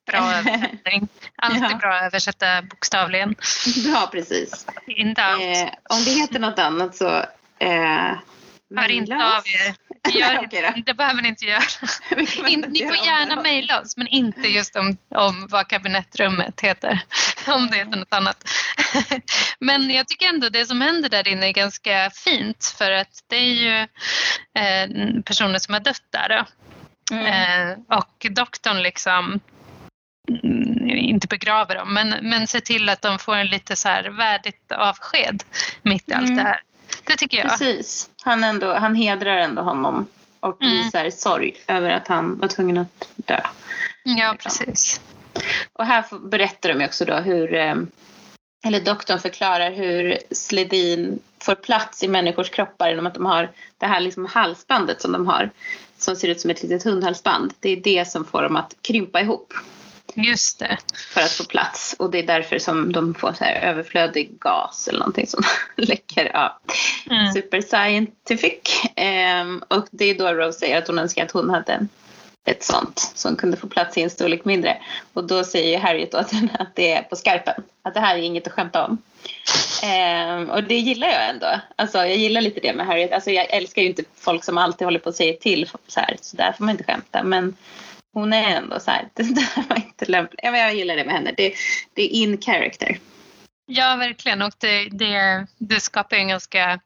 [0.06, 1.08] Bra översättning.
[1.36, 1.78] Alltid ja.
[1.80, 3.34] bra att översätta bokstavligen.
[3.76, 4.66] Ja, precis.
[4.86, 5.42] Inte allt.
[5.42, 7.16] Eh, om det heter något annat så
[7.58, 8.12] eh,
[8.76, 9.74] Hör inte av er.
[10.18, 11.62] Gör, okay det behöver ni inte göra.
[12.48, 17.00] In, ni får gärna mejla oss men inte just om, om vad kabinettrummet heter.
[17.46, 18.48] Om det heter något annat.
[19.58, 23.36] Men jag tycker ändå det som händer där inne är ganska fint för att det
[23.36, 23.78] är ju
[24.58, 26.46] eh, personer som har dött där.
[27.12, 27.26] Mm.
[27.26, 29.40] Eh, och doktorn liksom
[30.44, 34.04] mm, inte begraver dem men, men ser till att de får en lite så här
[34.04, 35.42] värdigt avsked
[35.82, 36.36] mitt i allt mm.
[36.36, 36.60] det här.
[37.04, 37.48] Det tycker jag.
[37.48, 38.10] Precis.
[38.22, 40.06] Han, ändå, han hedrar ändå honom
[40.40, 40.76] och mm.
[40.76, 43.40] visar sorg över att han var tvungen att dö.
[44.04, 45.00] Ja, precis.
[45.72, 47.74] Och här berättar de också då hur, eh,
[48.64, 53.86] eller doktorn förklarar hur Sledin får plats i människors kroppar genom att de har det
[53.86, 55.50] här liksom halsbandet som de har
[55.98, 57.54] som ser ut som ett litet hundhalsband.
[57.60, 59.54] Det är det som får dem att krympa ihop.
[60.14, 60.78] Just det.
[61.14, 61.94] För att få plats.
[61.98, 65.42] Och det är därför som de får så här överflödig gas eller någonting som
[65.76, 66.30] läcker.
[66.34, 66.60] Ja.
[67.10, 67.32] Mm.
[67.32, 68.82] Super scientific.
[69.42, 71.86] Um, och det är då Rose säger att hon önskar att hon hade
[72.44, 74.76] ett sånt som kunde få plats i en storlek mindre.
[75.12, 77.62] Och då säger Harriet åt henne att det är på skarpen.
[77.82, 78.98] Att det här är inget att skämta om.
[79.82, 81.60] Um, och det gillar jag ändå.
[81.76, 83.12] Alltså, jag gillar lite det med Harriet.
[83.12, 85.68] Alltså, jag älskar ju inte folk som alltid håller på att säga till.
[85.88, 87.22] Så, här, så där får man inte skämta.
[87.22, 87.56] Men
[88.12, 90.40] hon är ändå så här, det där var inte lämpligt.
[90.42, 91.34] Ja, jag gillar det med henne.
[91.36, 91.54] Det,
[91.94, 92.98] det är in character.
[93.66, 94.42] Ja, verkligen.
[94.42, 96.80] Och det, det, det skapar en ganska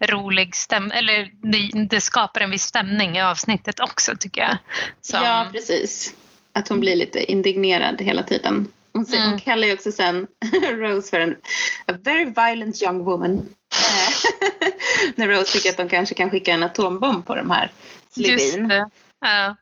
[0.00, 4.56] rolig stämning, eller det, det, skapar en viss stämning i avsnittet också tycker jag.
[5.00, 5.24] Som...
[5.24, 6.14] Ja, precis.
[6.52, 8.68] Att hon blir lite indignerad hela tiden.
[8.92, 9.30] Hon, mm.
[9.30, 10.26] hon kallar ju också sen
[10.70, 11.36] Rose för en
[11.86, 13.48] a very violent young woman.
[15.14, 17.70] När Rose tycker att de kanske kan skicka en atombomb på de här
[18.10, 18.72] Slevin.
[19.20, 19.56] Ja.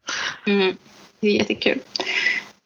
[0.47, 0.77] Mm,
[1.21, 1.81] det är jättekul.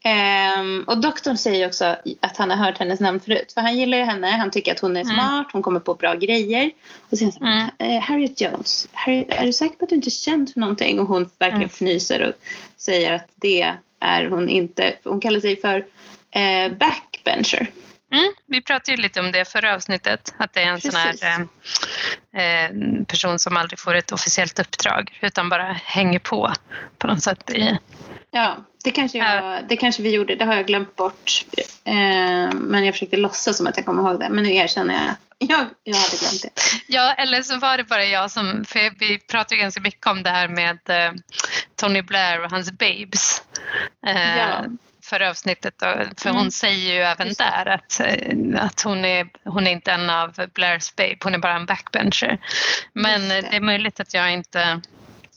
[0.05, 3.53] Um, och doktorn säger också att han har hört hennes namn förut.
[3.53, 5.15] För han gillar ju henne, han tycker att hon är mm.
[5.15, 6.71] smart, hon kommer på bra grejer.
[7.11, 7.97] Och så säger han mm.
[7.97, 11.01] Eh, Harriet Jones, Harriet, är du säker på att du inte är känd för någonting?
[11.01, 11.69] Och hon verkligen mm.
[11.69, 12.35] fnyser och
[12.77, 14.95] säger att det är hon inte.
[15.05, 15.87] Hon kallar sig för
[16.31, 17.67] eh, backbencher.
[18.13, 20.93] Mm, vi pratade ju lite om det förra avsnittet, att det är en Precis.
[20.93, 21.47] sån här
[22.33, 22.71] eh, eh,
[23.09, 26.53] person som aldrig får ett officiellt uppdrag utan bara hänger på
[26.99, 27.51] på något sätt.
[27.51, 27.79] I,
[28.31, 31.45] ja, det kanske, jag, det kanske vi gjorde, det har jag glömt bort.
[31.85, 31.95] Eh,
[32.55, 35.15] men jag försökte låtsas som att jag kommer ihåg det, men nu erkänner jag
[35.49, 36.51] jag, jag hade glömt det.
[36.87, 40.31] Ja, eller så var det bara jag som, för vi pratade ganska mycket om det
[40.31, 41.13] här med eh,
[41.77, 43.43] Tony Blair och hans babes.
[44.07, 44.65] Eh, ja
[45.13, 45.75] förra avsnittet.
[46.17, 46.37] För mm.
[46.37, 50.11] hon säger ju även Just där att, eh, att hon, är, hon är inte en
[50.11, 52.39] av Blairs babe, hon är bara en backbencher.
[52.93, 53.41] Men det.
[53.41, 54.81] det är möjligt att jag inte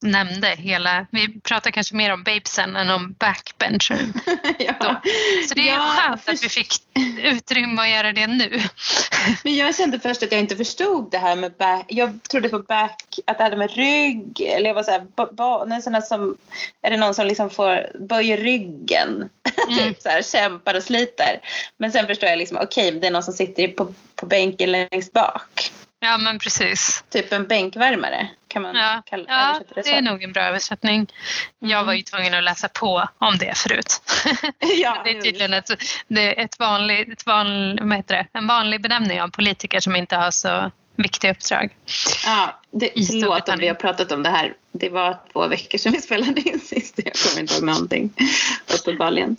[0.05, 3.99] nämnde hela, vi pratar kanske mer om babesen än om backbencher.
[4.59, 5.01] ja.
[5.49, 6.31] Så det är ja, skönt för...
[6.31, 6.73] att vi fick
[7.17, 8.61] utrymme att göra det nu.
[9.43, 11.85] Men jag kände först att jag inte förstod det här med back.
[11.87, 15.27] Jag trodde på back, att det hade med rygg, eller jag var så här, ba,
[15.31, 16.37] ba, såna som,
[16.81, 19.29] är det någon som liksom får, böjer ryggen,
[19.69, 19.77] mm.
[19.77, 21.39] typ så här, kämpar och sliter.
[21.77, 24.71] Men sen förstår jag liksom, okej, okay, det är någon som sitter på, på bänken
[24.71, 25.71] längst bak.
[25.99, 27.03] Ja, men precis.
[27.09, 29.01] Typ en bänkvärmare kan man ja.
[29.05, 31.07] kalla ja, det, det är nog en bra översättning.
[31.59, 31.85] Jag mm.
[31.85, 34.01] var ju tvungen att läsa på om det förut.
[34.59, 35.69] Ja, det är tydligen ett,
[36.07, 39.95] det är ett vanlig, ett vanlig, vad heter det, en vanlig benämning av politiker som
[39.95, 41.75] inte har så viktiga uppdrag.
[42.25, 44.53] Ja, det, förlåt om vi har pratat om det här.
[44.71, 46.99] Det var två veckor sedan vi spelade in sist.
[47.03, 48.13] Jag kommer inte ihåg någonting.
[48.73, 49.37] Uppenbarligen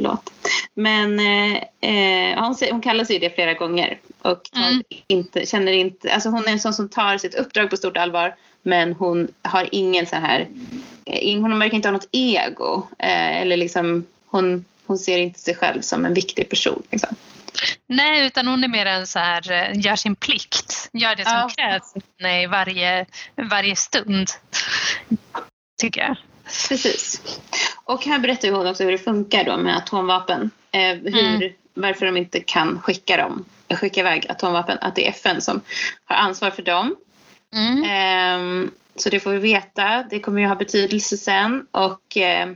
[0.00, 0.32] förlåt.
[0.74, 4.82] Men eh, eh hon, hon kallar sig det flera gånger och mm.
[5.06, 8.34] inte, känner inte, alltså hon är en sån som tar sitt uppdrag på stort allvar
[8.62, 10.48] men hon har ingen så här,
[11.06, 15.54] eh, hon verkar inte ha något ego eh, eller liksom hon, hon ser inte sig
[15.54, 16.82] själv som en viktig person.
[16.90, 17.16] Liksom.
[17.86, 21.32] Nej, utan hon är mer en så här, eh, gör sin plikt, gör det som
[21.32, 21.50] ja.
[21.56, 21.94] krävs
[22.42, 23.06] i varje,
[23.50, 24.28] varje stund.
[25.80, 26.16] Tycker jag.
[26.68, 27.22] Precis.
[27.84, 30.50] Och här berättar hon också hur det funkar då med atomvapen.
[30.70, 31.52] Eh, hur, mm.
[31.74, 33.44] Varför de inte kan skicka dem,
[33.74, 34.78] skicka iväg atomvapen.
[34.80, 35.60] Att det är FN som
[36.04, 36.96] har ansvar för dem.
[37.54, 37.84] Mm.
[38.64, 40.04] Eh, så det får vi veta.
[40.10, 41.66] Det kommer ju ha betydelse sen.
[41.70, 42.48] Och eh,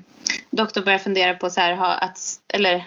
[0.51, 2.19] doktorn börjar fundera på så här, ha, att,
[2.49, 2.85] eller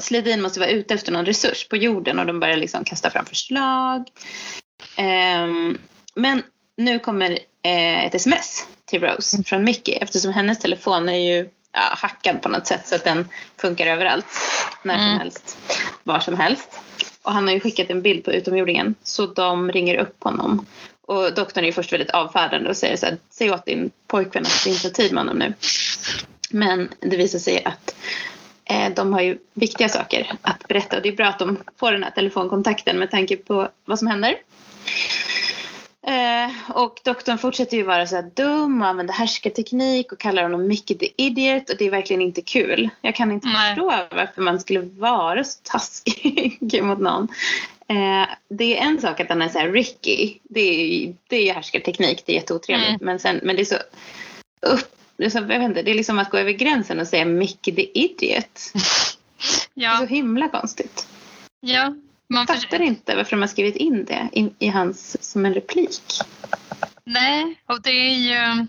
[0.00, 3.26] Sledin måste vara ute efter någon resurs på jorden och de börjar liksom kasta fram
[3.26, 4.08] förslag.
[4.98, 5.78] Um,
[6.14, 6.42] men
[6.76, 7.30] nu kommer
[7.62, 9.44] eh, ett sms till Rose mm.
[9.44, 13.28] från Mickey eftersom hennes telefon är ju ja, hackad på något sätt så att den
[13.60, 14.26] funkar överallt.
[14.82, 15.18] När som mm.
[15.18, 15.58] helst.
[16.02, 16.80] Var som helst.
[17.22, 20.66] Och han har ju skickat en bild på utomjordingen så de ringer upp honom.
[21.06, 24.42] Och doktorn är ju först väldigt avfärdande och säger så här, säg åt din pojkvän
[24.46, 25.54] att det inte har tid med honom nu.
[26.50, 27.94] Men det visar sig att
[28.64, 31.92] eh, de har ju viktiga saker att berätta och det är bra att de får
[31.92, 34.36] den här telefonkontakten med tanke på vad som händer.
[36.06, 40.66] Eh, och doktorn fortsätter ju vara så här dum och använda härskarteknik och kallar honom
[40.66, 42.90] Mickey the idiot och det är verkligen inte kul.
[43.00, 43.74] Jag kan inte Nej.
[43.74, 47.28] förstå varför man skulle vara så taskig mot någon.
[47.88, 51.54] Eh, det är en sak att han är så här Ricky, det är, det är
[51.54, 53.00] härskarteknik, det är jätteotrevligt mm.
[53.00, 53.78] men, sen, men det är så
[54.60, 57.24] upp, det är, så, jag inte, det är liksom att gå över gränsen och säga
[57.24, 58.72] Mickey the idiot.
[59.74, 59.90] Ja.
[59.90, 61.08] Det är så himla konstigt.
[61.60, 61.94] Ja,
[62.28, 66.20] man fattar inte varför de har skrivit in det i, i hans som en replik.
[67.04, 68.66] Nej, och det är ju...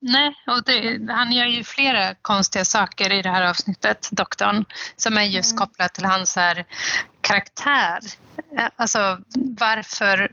[0.00, 4.64] Nej, och det, han gör ju flera konstiga saker i det här avsnittet, doktorn,
[4.96, 5.58] som är just mm.
[5.58, 6.64] kopplat till hans här
[7.20, 7.98] karaktär.
[8.76, 10.32] Alltså varför,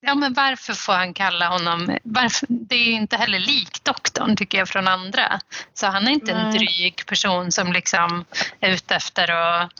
[0.00, 1.98] ja, men varför får han kalla honom...
[2.02, 5.40] Varför, det är ju inte heller lik doktorn tycker jag från andra.
[5.74, 6.58] Så han är inte en Nej.
[6.58, 8.24] dryg person som liksom
[8.60, 9.72] är ute efter att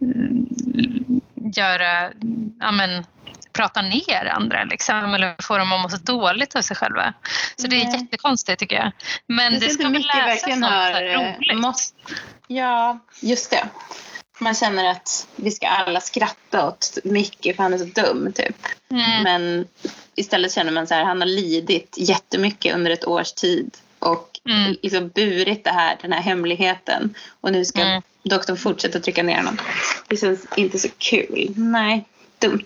[0.00, 1.20] mm,
[1.54, 2.12] göra,
[2.60, 3.04] ja men
[3.52, 7.14] prata ner andra liksom, eller få dem att må så dåligt av sig själva.
[7.56, 8.00] Så det är Nej.
[8.00, 8.92] jättekonstigt tycker jag.
[9.26, 11.60] Men det, Det ska väl läsas verkligen något har eh, roligt.
[11.60, 11.94] mått.
[12.46, 13.68] Ja, just det.
[14.38, 18.56] Man känner att vi ska alla skratta åt Mickey för han är så dum typ.
[18.90, 19.22] Mm.
[19.22, 19.66] Men
[20.14, 24.76] istället känner man så här, han har lidit jättemycket under ett års tid och Mm.
[24.82, 27.14] liksom burit det här, den här hemligheten.
[27.40, 28.02] Och nu ska Mm.
[28.22, 29.58] doktorn fortsätta trycka ner honom.
[30.08, 31.52] Det känns inte så kul.
[31.56, 32.04] Nej,
[32.38, 32.64] dumt.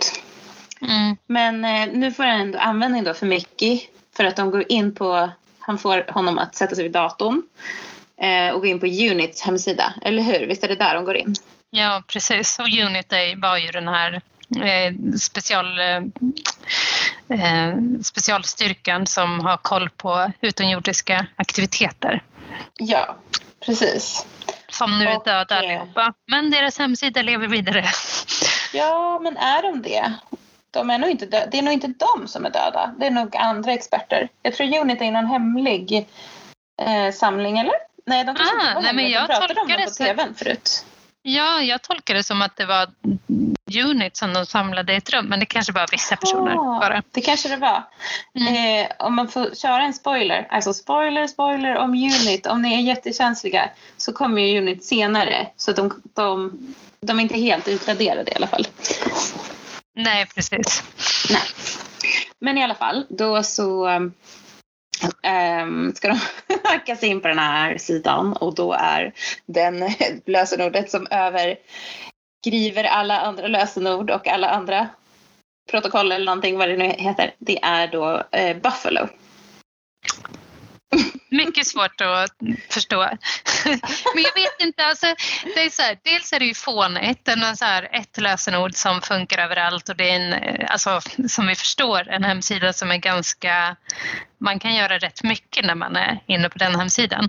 [0.81, 1.17] Mm.
[1.27, 3.81] Men eh, nu får han ändå användning då för Mickey.
[4.17, 7.43] För att de går in på, han får honom att sätta sig vid datorn.
[8.21, 9.95] Eh, och gå in på Units hemsida.
[10.03, 10.47] Eller hur?
[10.47, 11.35] Visst är det där de går in?
[11.71, 12.59] Ja, precis.
[12.59, 14.21] Och Unity var ju den här
[15.19, 16.03] special, eh,
[17.29, 17.75] eh,
[18.05, 22.23] specialstyrkan som har koll på utomjordiska aktiviteter.
[22.79, 23.17] Ja,
[23.67, 24.27] precis.
[24.69, 26.13] Som nu är Och, döda eh, allihopa.
[26.31, 27.85] Men deras hemsida lever vidare.
[28.73, 30.13] Ja, men är de det?
[30.71, 32.95] De är nog inte det är nog inte de som är döda.
[32.99, 34.29] Det är nog andra experter.
[34.43, 36.07] Jag tror Unity är någon hemlig
[36.83, 37.75] eh, samling, eller?
[38.07, 40.05] Nej, de kanske Ah, inte var nej, men jag De pratade om det på så-
[40.05, 40.87] tvn förut.
[41.23, 42.89] Ja, jag tolkar det som att det var
[43.75, 45.27] Unit som de samlade i ett rum.
[45.27, 47.03] Men det kanske bara vissa personer Ah, bara.
[47.11, 47.83] Det kanske det var.
[48.35, 48.85] Mm.
[48.85, 52.81] Eh, om man får köra en spoiler, alltså spoiler, spoiler om Unit, om ni är
[52.81, 55.47] jättekänsliga så kommer ju Unit senare.
[55.57, 56.59] Så de, de,
[57.01, 58.67] de är inte helt utraderade i alla fall.
[59.95, 60.83] Nej, precis.
[61.31, 61.43] Nej.
[62.39, 64.13] Men i alla fall, då så um,
[65.95, 66.19] ska de
[66.65, 69.13] hacka sig in på den här sidan och då är
[69.47, 69.91] den
[70.27, 71.07] lösenordet som
[72.47, 74.89] skriver alla andra lösenord och alla andra
[75.71, 77.35] protokoll eller någonting vad det nu heter.
[77.39, 79.09] Det är då eh, Buffalo.
[81.31, 82.31] Mycket svårt att
[82.71, 82.99] förstå.
[84.15, 85.07] Men jag vet inte, alltså,
[85.55, 89.01] det är så här, dels är det ju fånigt, är så här, ett lösenord som
[89.01, 92.97] funkar överallt och det är en, eh, alltså, som vi förstår, en hemsida som är
[92.97, 93.77] ganska,
[94.39, 97.29] man kan göra rätt mycket när man är inne på den hemsidan.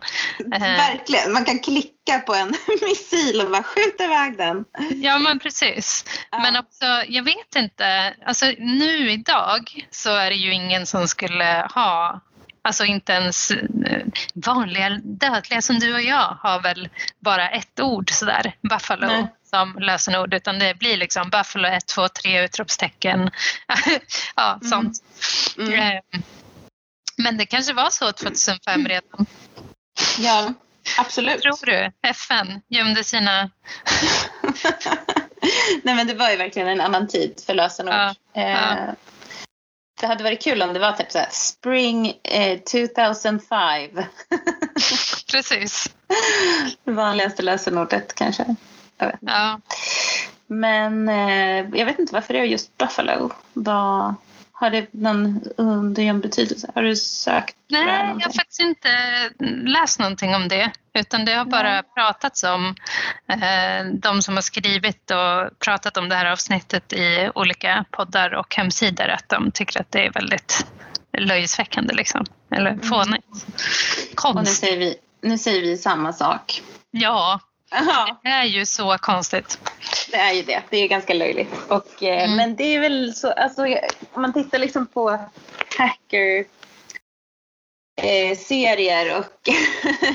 [0.53, 2.47] Eh, Verkligen, man kan klicka på en
[2.81, 4.65] missil och bara skjuta iväg den.
[5.03, 6.05] Ja men precis.
[6.31, 6.39] Ja.
[6.39, 11.67] Men också, jag vet inte, alltså nu idag så är det ju ingen som skulle
[11.73, 12.21] ha
[12.67, 16.89] Alltså inte ens eh, vanliga dödliga som du och jag har väl
[17.19, 19.27] bara ett ord sådär, buffalo, Nej.
[19.49, 20.33] som lösenord.
[20.33, 23.31] Utan det blir liksom buffalo 1, 2, 3 utropstecken.
[24.35, 24.69] ja, Mm.
[24.69, 24.97] sånt.
[25.57, 25.73] Mm.
[25.73, 26.01] Eh,
[27.17, 29.25] Men det kanske var så 2005 redan.
[30.19, 30.53] Ja,
[30.97, 31.41] absolut.
[31.41, 31.91] Tror du?
[32.01, 33.49] FN gömde sina...
[35.83, 37.93] Nej men det var ju verkligen en annan tid för lösenord.
[37.93, 38.95] Ja, Eh, ja.
[39.99, 43.89] Det hade varit kul om det var typ såhär Spring eh, 2005.
[45.31, 45.89] Precis.
[46.83, 48.55] det vanligaste lösenordet kanske.
[49.19, 49.59] Ja.
[50.47, 53.29] Men eh, jag vet inte varför det är just Buffalo.
[53.53, 54.15] Vad,
[54.59, 56.71] har det någon undergömd betydelse?
[56.75, 58.89] Har du sökt Nej, jag har faktiskt inte
[59.65, 60.71] läst någonting om det.
[60.93, 61.81] Utan det har bara Nej.
[61.95, 62.75] pratats om
[63.31, 68.55] eh, de som har skrivit och pratat om det här avsnittet i olika poddar och
[68.55, 69.07] hemsidor.
[69.07, 70.65] Att de tycker att det är väldigt
[71.17, 72.25] löjesväckande liksom.
[72.51, 72.81] Eller Mm.
[72.81, 73.25] fånigt.
[73.31, 73.35] Och
[74.07, 74.59] nu Konst.
[74.59, 76.61] säger, vi, nu säger vi samma sak.
[76.91, 77.39] Ja,
[77.71, 78.19] Aha.
[78.23, 79.59] det är ju så konstigt.
[80.11, 80.61] Det är ju det.
[80.69, 81.53] Det är ganska löjligt.
[81.69, 82.35] Och, eh, Mm.
[82.37, 83.61] Men det är väl så, alltså,
[84.13, 85.19] om man tittar liksom på
[85.77, 86.45] hacker
[88.01, 89.49] eh, serier och,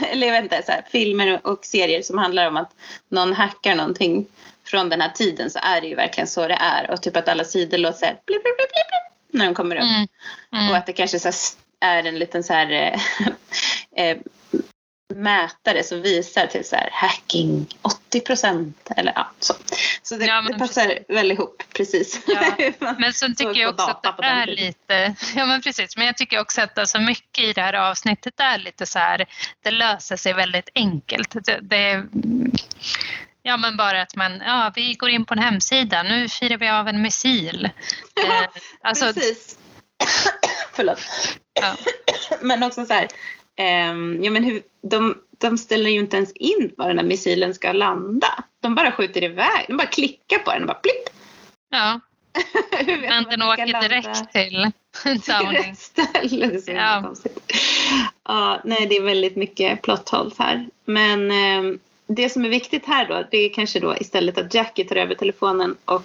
[0.11, 2.71] eller inte, så här, filmer och serier som handlar om att
[3.09, 4.27] någon hackar någonting
[4.67, 6.91] från den här tiden så är det ju verkligen så det är.
[6.91, 9.77] Och typ att alla sidor låter så här blip, blip, blip, blip, när de kommer
[9.77, 9.83] upp.
[9.83, 10.07] Mm.
[10.53, 10.75] Och Mm.
[10.75, 11.29] att det kanske så
[11.81, 12.71] här är en liten så här
[13.97, 14.19] eh, eh,
[15.15, 19.55] mätare som visar till så här hacking 80 procent eller ja, så.
[20.03, 22.21] Så det, Ja, det passar väl ihop precis.
[22.27, 22.55] Ja,
[22.99, 26.41] Men sen tycker jag också att det är lite, ja men precis, men jag tycker
[26.41, 29.27] också att alltså mycket i det här avsnittet är lite så här,
[29.63, 31.45] det löser sig väldigt enkelt.
[31.47, 32.05] Det, det,
[33.43, 36.69] ja men bara att man, ja vi går in på en hemsida, nu firar vi
[36.69, 37.71] av en missil.
[38.25, 38.49] Eh,
[38.83, 39.59] alltså, Precis.
[40.73, 41.01] Förlåt.
[41.53, 41.77] ja,
[42.41, 43.09] Men också så här,
[44.25, 47.73] ja, men hur, de, de ställer ju inte ens in var den här missilen ska
[47.73, 48.45] landa.
[48.61, 51.17] De bara skjuter iväg, de bara klickar på den och bara blipp.
[51.71, 52.01] ja,
[53.01, 53.89] men den åker landa?
[53.89, 54.71] direkt till
[55.27, 55.75] Downing.
[56.23, 57.15] himla Ja.
[58.25, 60.69] Ja, nej, det är väldigt mycket plot holes här.
[60.85, 64.85] Men, ehm, det som är viktigt här då, det är kanske då istället att Jackie
[64.85, 66.05] tar över telefonen och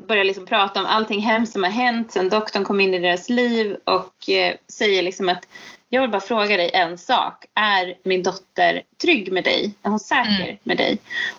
[0.00, 3.28] börjar liksom prata om allting hemskt som har hänt sen doktorn kom in i deras
[3.28, 5.48] liv och eh, säger liksom att
[5.94, 7.44] jag vill bara fråga dig en sak.
[7.54, 9.74] Är min dotter trygg med dig?
[9.82, 10.56] Är hon säker mm.
[10.62, 10.98] med dig?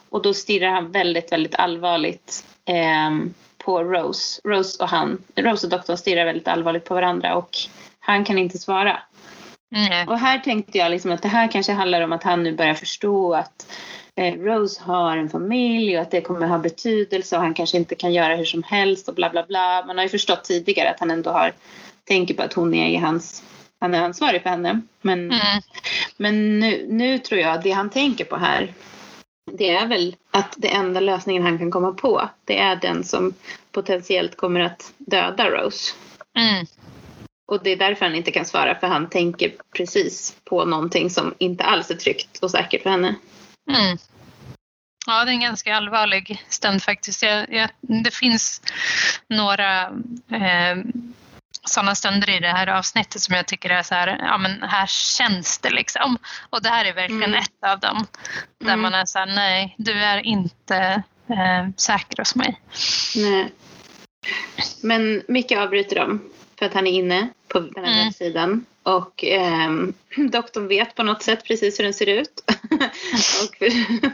[0.10, 3.12] Och då stirrar han väldigt, väldigt allvarligt eh,
[3.58, 4.42] på Rose.
[4.44, 7.58] Rose och han, Rose och doktorn stirrar väldigt allvarligt på varandra och
[8.00, 9.00] han kan inte svara.
[9.76, 10.10] Mm.
[10.10, 12.74] Och här tänkte jag liksom att det här kanske handlar om att han nu börjar
[12.74, 13.68] förstå att
[14.16, 17.96] eh, Rose har en familj och att det kommer ha betydelse och han kanske inte
[17.96, 19.86] kan göra hur som helst och bla bla bla.
[19.86, 21.54] Man har ju förstått tidigare att han ändå har
[22.04, 23.44] tänker på att hon är i hans
[23.84, 24.82] han är ansvarig för henne.
[25.02, 25.62] Men, mm.
[26.18, 28.74] men nu, nu tror jag att det han tänker på här
[29.52, 33.34] det är väl att det enda lösningen han kan komma på det är den som
[33.72, 35.94] potentiellt kommer att döda Rose.
[36.38, 36.66] Mm.
[37.48, 41.34] Och det är därför han inte kan svara för han tänker precis på någonting som
[41.38, 43.16] inte alls är tryggt och säkert för henne.
[43.70, 43.98] Mm.
[45.06, 47.24] Ja, det är en ganska allvarlig stund faktiskt.
[47.24, 48.62] Jag, jag, det finns
[49.28, 49.84] några
[50.30, 50.78] eh,
[51.66, 54.88] sådana stunder i det här avsnittet som jag tycker är så här, ja men här
[54.88, 56.18] känns det liksom.
[56.50, 57.40] Och det här är verkligen mm.
[57.40, 58.08] ett av dem.
[58.60, 58.82] Där mm.
[58.82, 62.62] man är så här, nej, du är inte eh, säker hos mig.
[63.16, 63.52] Nej.
[64.82, 68.06] Men Micke avbryter dem för att han är inne på den här mm.
[68.06, 68.66] webbsidan.
[68.84, 69.72] Och eh,
[70.30, 72.44] doktorn vet på något sätt precis hur den ser ut.
[73.44, 73.56] och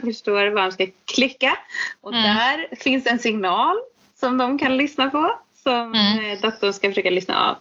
[0.00, 1.58] förstår vad han ska klicka.
[2.00, 2.22] Och mm.
[2.22, 3.76] där finns en signal
[4.20, 6.24] som de kan lyssna på som mm.
[6.24, 7.56] Eh, doktorn ska försöka lyssna av.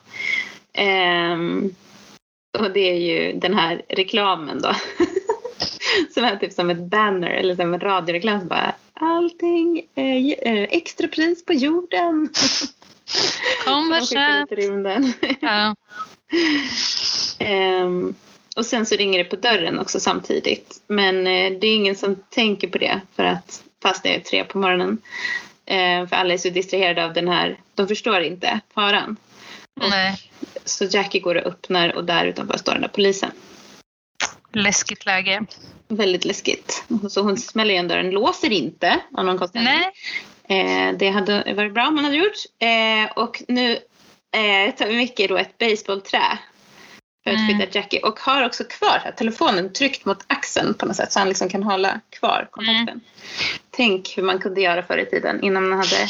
[0.83, 1.75] Um,
[2.59, 4.73] och det är ju den här reklamen då.
[6.13, 10.63] som är typ som ett banner eller som en radioreklam som bara allting är eh,
[10.63, 12.29] extrapris på jorden.
[13.65, 14.49] Kom köp.
[15.41, 15.75] ja.
[17.83, 18.15] um,
[18.55, 20.81] och sen så ringer det på dörren också samtidigt.
[20.87, 24.43] Men eh, det är ingen som tänker på det för att fast det är tre
[24.43, 24.97] på morgonen.
[25.69, 29.17] Eh, för alla är så distraherade av den här, de förstår inte faran.
[29.89, 30.31] Nej.
[30.65, 33.31] Så Jackie går och öppnar och där utanför står den där polisen.
[34.53, 35.45] Läskigt läge.
[35.87, 36.83] Väldigt läskigt.
[37.09, 39.91] Så hon smäller igen dörren, låser inte av någon konstig Nej.
[40.49, 42.37] Eh, det hade varit bra om man hade gjort.
[42.59, 43.71] Eh, och nu
[44.31, 46.37] eh, tar Micke då ett baseballträ
[47.29, 47.67] att mm.
[47.71, 51.29] Jackie och har också kvar här, telefonen tryckt mot axeln på något sätt så han
[51.29, 52.89] liksom kan hålla kvar kontakten.
[52.89, 52.99] Mm.
[53.71, 56.07] Tänk hur man kunde göra förr i tiden innan man hade,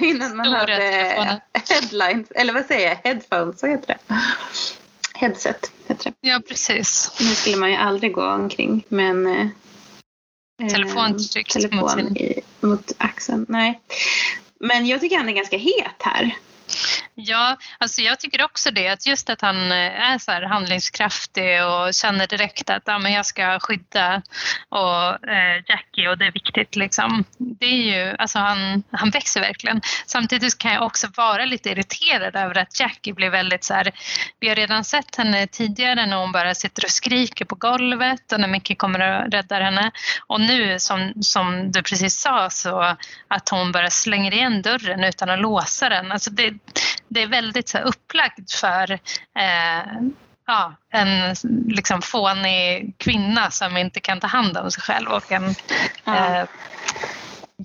[0.00, 4.14] innan man hade headlines, eller vad säger jag, headphones, vad heter det?
[5.14, 6.28] Headset heter det.
[6.28, 7.16] Ja, precis.
[7.20, 12.16] Nu skulle man ju aldrig gå omkring med en eh, telefon tryckt telefon mot, sin...
[12.16, 13.46] i, mot axeln.
[13.48, 13.80] Nej.
[14.60, 16.36] Men jag tycker han är ganska het här.
[17.14, 18.88] Ja, alltså jag tycker också det.
[18.88, 23.26] Att just att han eh, är så handlingskraftig och känner direkt att ja, men jag
[23.26, 24.22] ska skydda
[24.68, 26.76] och, eh, Jackie och det är viktigt.
[26.76, 27.24] Liksom.
[27.38, 29.80] Det är ju, alltså han, han växer verkligen.
[30.06, 33.92] Samtidigt kan jag också vara lite irriterad över att Jackie blir väldigt så här,
[34.40, 38.40] Vi har redan sett henne tidigare när hon bara sitter och skriker på golvet och
[38.40, 39.90] när Micke kommer och räddar henne.
[40.26, 42.96] Och nu som, som du precis sa så
[43.28, 46.12] att hon bara slänger igen dörren utan att låsa den.
[46.12, 46.54] Alltså det,
[47.08, 48.92] det är väldigt så här, upplagt för
[49.38, 50.02] eh,
[50.46, 51.34] ja, en
[51.68, 55.54] liksom fånig kvinna som inte kan ta hand om sig själv och en
[56.06, 56.44] eh,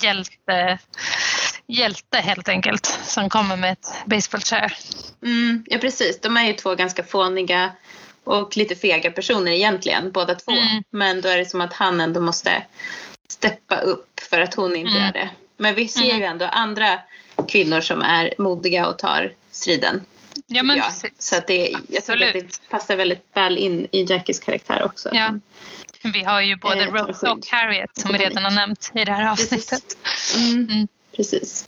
[0.02, 0.80] hjälte,
[1.68, 4.70] hjälte helt enkelt som kommer med ett basebollträ.
[5.22, 7.72] Mm, ja precis, de är ju två ganska fåniga
[8.24, 10.52] och lite fega personer egentligen båda två.
[10.52, 10.84] Mm.
[10.90, 12.64] Men då är det som att han ändå måste
[13.30, 15.04] steppa upp för att hon inte mm.
[15.04, 15.30] gör det.
[15.58, 16.32] Men vi ser ju mm.
[16.32, 17.00] ändå andra
[17.44, 20.02] kvinnor som är modiga och tar striden.
[20.48, 20.86] Ja, men jag.
[21.20, 25.10] Så att det, jag tror att det passar väldigt väl in i Jackies karaktär också.
[25.14, 25.40] Ja.
[26.04, 29.12] Vi har ju både eh, Rose och Harriet som vi redan har nämnt i det
[29.12, 29.98] här avsnittet.
[30.38, 30.68] Mm.
[30.70, 30.88] Mm.
[31.16, 31.68] Precis.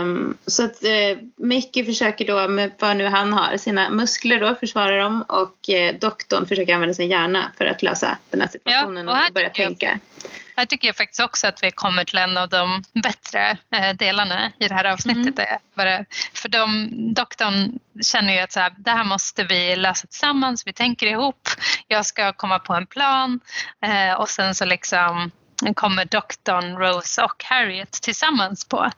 [0.00, 4.54] Um, så att uh, Mickey försöker då med vad nu han har, sina muskler då
[4.54, 9.06] försvara dem och uh, doktorn försöker använda sin hjärna för att lösa den här situationen
[9.06, 9.86] ja, och, och börja tänka.
[9.86, 13.96] Jag här tycker jag faktiskt också att vi kommer till en av de bättre eh,
[13.96, 15.38] delarna i det här avsnittet.
[15.38, 16.04] Mm.
[16.34, 20.72] För de, doktorn känner ju att så här, det här måste vi lösa tillsammans, vi
[20.72, 21.48] tänker ihop,
[21.88, 23.40] jag ska komma på en plan
[23.84, 25.30] eh, och sen så liksom
[25.74, 28.90] kommer doktorn, Rose och Harriet tillsammans på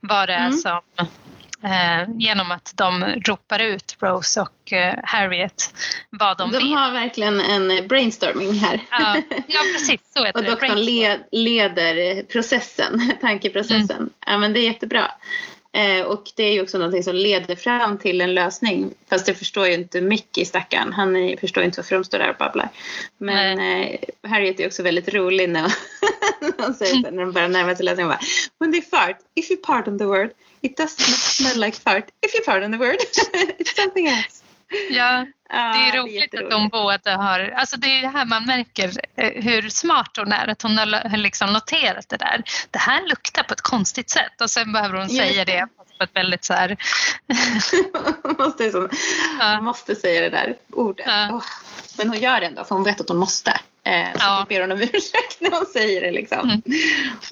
[0.00, 0.58] vad det är mm.
[0.58, 0.80] som
[1.66, 5.74] eh, genom att de ropar ut Rose och eh, Harriet
[6.10, 6.70] vad de, de vill.
[6.70, 8.80] De har verkligen en brainstorming här.
[8.90, 13.96] Ja, ja precis så heter och doktorn led, leder processen, tankeprocessen.
[13.96, 14.10] Mm.
[14.26, 15.10] Ja, men det är jättebra.
[15.76, 18.94] Eh, och det är ju också någonting som leder fram till en lösning.
[19.10, 20.92] Fast det förstår ju inte Mickey stackaren.
[20.92, 22.68] Han är, förstår inte varför de står där och babblar.
[23.18, 25.72] Men eh, Harriet är också väldigt rolig när
[26.58, 28.08] hon säger så, när de börjar närma sig lösningen.
[28.08, 28.20] Bara,
[28.58, 30.30] When they fart, if you pardon the word,
[30.62, 32.10] it does not smell like fart.
[32.22, 32.96] If you pardon the word,
[33.58, 34.42] it's something else.
[34.90, 37.40] Ja, det är roligt det är att de båda har...
[37.40, 40.48] Alltså det är det här man märker eh, hur smart hon är.
[40.48, 42.42] Att hon har liksom noterat det där.
[42.70, 46.16] Det här luktar på ett konstigt sätt och sen behöver hon säga det på ett
[46.16, 46.76] väldigt så här...
[48.38, 48.88] måste, så,
[49.38, 49.60] ja.
[49.60, 51.06] måste säga det där ordet.
[51.08, 51.42] Ja.
[51.98, 53.60] Men hon gör det ändå för hon vet att hon måste.
[53.86, 54.46] Eh, så ja.
[54.48, 56.10] ber hon om ursäkt när hon säger det.
[56.10, 56.38] Liksom.
[56.38, 56.62] Mm.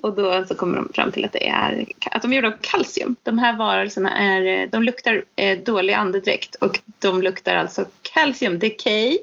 [0.03, 2.59] Och då så kommer de fram till att, det är, att de är gjorda av
[2.61, 3.17] kalcium.
[3.23, 9.19] De här varelserna är, de luktar eh, dålig andedräkt och de luktar alltså calcium decay.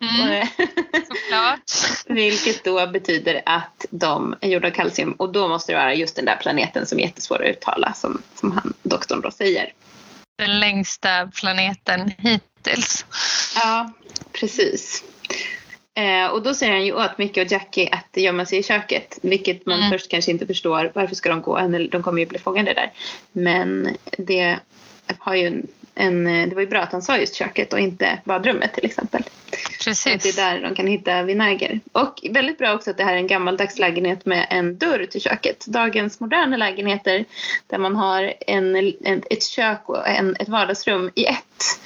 [0.00, 0.46] Mm.
[2.06, 6.16] vilket då betyder att de är gjorda av kalcium och då måste det vara just
[6.16, 9.72] den där planeten som är jättesvår att uttala som, som han, doktorn då säger.
[10.38, 13.06] Den längsta planeten hittills.
[13.54, 13.92] Ja,
[14.32, 15.04] precis.
[16.00, 19.18] Eh, och då säger han ju åt Micke och Jackie att gömma sig i köket.
[19.22, 19.90] Vilket man mm.
[19.90, 20.92] först kanske inte förstår.
[20.94, 21.60] Varför ska de gå?
[21.90, 22.92] De kommer ju bli fångade där.
[23.32, 24.58] Men det
[25.18, 28.18] har ju en, en, det var ju bra att han sa just köket och inte
[28.24, 29.22] badrummet till exempel.
[29.84, 30.22] Precis.
[30.22, 31.80] det är där de kan hitta vinäger.
[31.92, 35.20] Och väldigt bra också att det här är en gammaldags lägenhet med en dörr till
[35.20, 35.66] köket.
[35.66, 37.24] Dagens moderna lägenheter
[37.66, 41.80] där man har en, en ett kök och en, ett vardagsrum i ett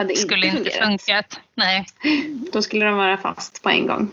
[0.00, 1.40] hade skulle inte, inte funkat.
[1.54, 1.86] Nej.
[2.52, 4.10] Då skulle de vara fast på en gång.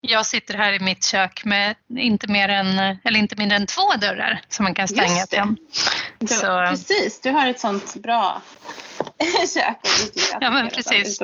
[0.00, 3.92] Jag sitter här i mitt kök med inte, mer än, eller inte mindre än två
[4.00, 5.56] dörrar som man kan stänga till.
[6.28, 6.66] Så.
[6.68, 8.42] Precis, du har ett sånt bra
[9.54, 9.76] kök.
[10.40, 11.20] Ja, men precis.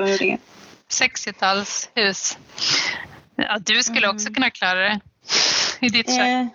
[0.89, 2.37] 60-talshus.
[3.35, 4.15] Ja, du skulle mm.
[4.15, 4.99] också kunna klara det
[5.79, 6.27] i ditt kök.
[6.27, 6.47] Eh,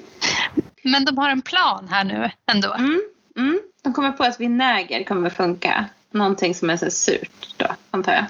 [0.84, 2.74] Men de har en plan här nu ändå.
[2.74, 3.02] Mm,
[3.38, 3.60] mm.
[3.84, 5.86] De kommer på att vinäger kommer funka.
[6.14, 8.26] Någonting som är så surt då, antar jag.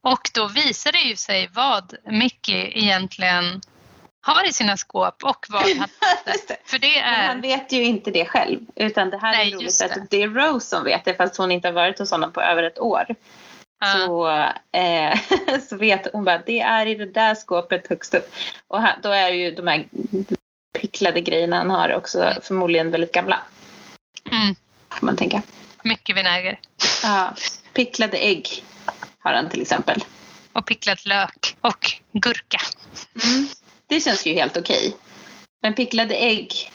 [0.00, 3.60] Och då visar det ju sig vad Mickey egentligen
[4.20, 5.88] har i sina skåp och vad han
[6.64, 7.18] För det är...
[7.18, 8.60] Men han vet ju inte det själv.
[8.76, 11.52] Utan det här Nej, är roligt att det är Rose som vet det fast hon
[11.52, 13.06] inte har varit hos honom på över ett år.
[13.84, 14.06] Uh.
[14.06, 14.28] Så,
[14.78, 15.18] eh,
[15.68, 18.34] så vet hon bara det är i det där skåpet högst upp.
[18.68, 19.86] Och här, då är ju de här
[20.80, 23.40] picklade grejerna han har också förmodligen väldigt gamla.
[24.30, 24.54] Mm.
[24.90, 25.42] Får man tänka.
[25.82, 26.60] Mycket vinäger.
[27.02, 27.34] Ja,
[27.72, 28.64] picklade ägg
[29.18, 30.04] har han till exempel.
[30.52, 32.60] Och picklad lök och gurka.
[33.24, 33.48] Mm.
[33.86, 34.96] Det känns ju helt okej.
[35.62, 36.72] Men picklade ägg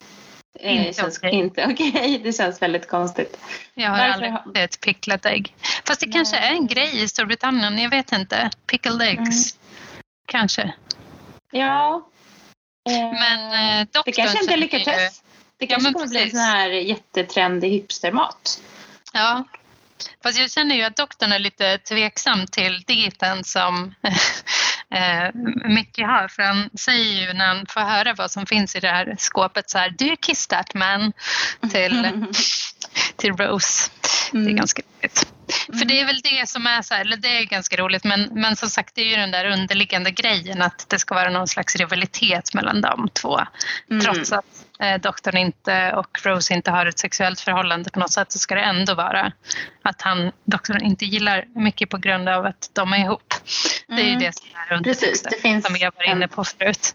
[0.60, 1.32] eh, inte känns okay.
[1.32, 2.20] inte okej.
[2.24, 3.38] Det känns väldigt konstigt.
[3.74, 4.58] Jag har Varför aldrig har...
[4.58, 5.56] ett picklat ägg.
[5.88, 6.14] Fast det Nej.
[6.14, 7.78] kanske är en grej i Storbritannien.
[7.78, 8.50] Jag vet inte.
[8.68, 9.56] Pickled eggs.
[9.56, 10.04] Mm.
[10.26, 10.74] Kanske.
[11.52, 12.10] Ja.
[12.90, 15.24] Men eh, Det kanske är en delikatess.
[15.58, 18.62] Det kanske ja, kommer bli en sån här jättetrendig hipstermat.
[19.14, 19.44] Ja,
[20.24, 23.96] fast jag känner ju att doktorn är lite tveksam till dieten som
[24.96, 25.30] eh,
[25.70, 26.28] Mickey har.
[26.28, 29.70] För han säger ju när han får höra vad som finns i det här skåpet
[29.70, 31.14] så här, do you kiss that man?
[31.72, 32.26] Till,
[33.16, 33.92] till Rose.
[34.34, 34.44] Mm.
[34.44, 34.56] Det är mm.
[34.56, 35.28] ganska roligt.
[35.68, 35.80] Mm.
[35.80, 38.30] För det är väl det som är så här, eller det är ganska roligt men,
[38.32, 41.48] men som sagt det är ju den där underliggande grejen att det ska vara någon
[41.48, 43.42] slags rivalitet mellan de två.
[43.90, 44.04] Mm.
[44.04, 44.46] Trots att
[45.02, 48.62] doktorn inte och Rose inte har ett sexuellt förhållande på något sätt så ska det
[48.62, 49.32] ändå vara
[49.82, 53.34] att han, doktorn inte gillar mycket på grund av att de är ihop.
[53.88, 54.20] Det är ju mm.
[54.20, 56.94] det som är undertexten som jag var inne på förut.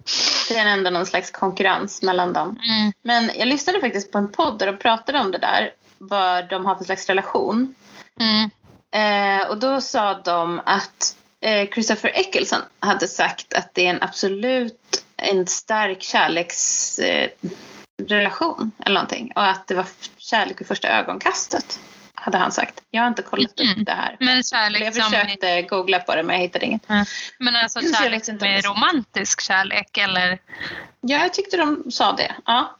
[0.48, 2.48] Det är ändå någon slags konkurrens mellan dem.
[2.48, 2.92] Mm.
[3.02, 6.66] Men jag lyssnade faktiskt på en podd där de pratade om det där vad de
[6.66, 7.74] har för slags relation.
[8.20, 8.50] Mm.
[8.90, 14.02] Eh, och då sa de att eh, Christopher Eccleston hade sagt att det är en
[14.02, 17.50] absolut en stark kärleksrelation eh,
[17.98, 19.32] eller någonting.
[19.34, 19.86] Och att det var
[20.18, 21.80] kärlek vid första ögonkastet.
[22.14, 22.82] Hade han sagt.
[22.90, 23.72] Jag har inte kollat mm.
[23.72, 24.16] upp det här.
[24.20, 25.66] Men kärlek jag försökte som...
[25.68, 26.90] googla på det men jag hittade inget.
[26.90, 27.04] Mm.
[27.38, 30.38] Men alltså kärlek med romantisk kärlek eller?
[31.00, 32.34] Ja, jag tyckte de sa det.
[32.44, 32.76] Ja.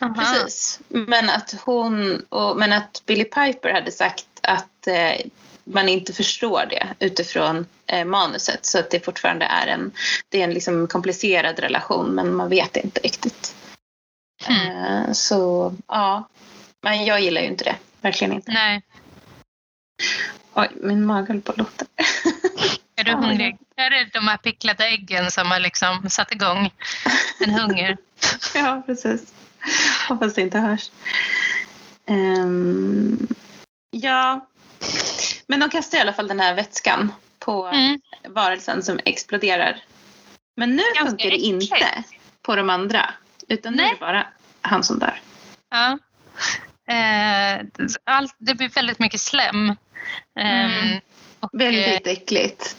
[0.00, 0.14] Aha.
[0.14, 0.80] Precis.
[0.88, 5.26] Men att hon och, men att Billy Piper hade sagt att eh,
[5.64, 8.66] man inte förstår det utifrån eh, manuset.
[8.66, 9.92] Så att det fortfarande är en,
[10.28, 13.54] det är en liksom komplicerad relation men man vet inte riktigt.
[14.48, 14.84] Mm.
[14.84, 16.28] Eh, så ja,
[16.80, 17.76] men jag gillar ju inte det.
[18.00, 18.52] Verkligen inte.
[18.52, 18.82] Nej.
[20.54, 21.84] Oj, min mage håller på att låta.
[22.96, 23.58] Är du hungrig?
[23.76, 26.70] Är det de här picklade äggen som har liksom satt igång
[27.40, 27.96] en hunger?
[28.54, 29.32] ja, precis.
[30.08, 30.90] Hoppas det inte hörs.
[32.06, 33.28] Um,
[33.90, 34.46] ja,
[35.46, 38.00] men de kastar i alla fall den här vätskan på mm.
[38.28, 39.82] varelsen som exploderar.
[40.56, 41.72] Men nu Ganska funkar det äckligt.
[41.72, 42.04] inte
[42.42, 43.14] på de andra.
[43.50, 43.84] Utan Nej.
[43.84, 44.26] nu är det bara
[44.60, 45.20] han som dör.
[45.70, 45.98] Ja.
[46.94, 47.60] Eh,
[48.04, 49.76] allt, det blir väldigt mycket slem.
[50.40, 50.92] Mm.
[50.92, 51.00] Eh,
[51.40, 52.76] och, väldigt eh, äckligt.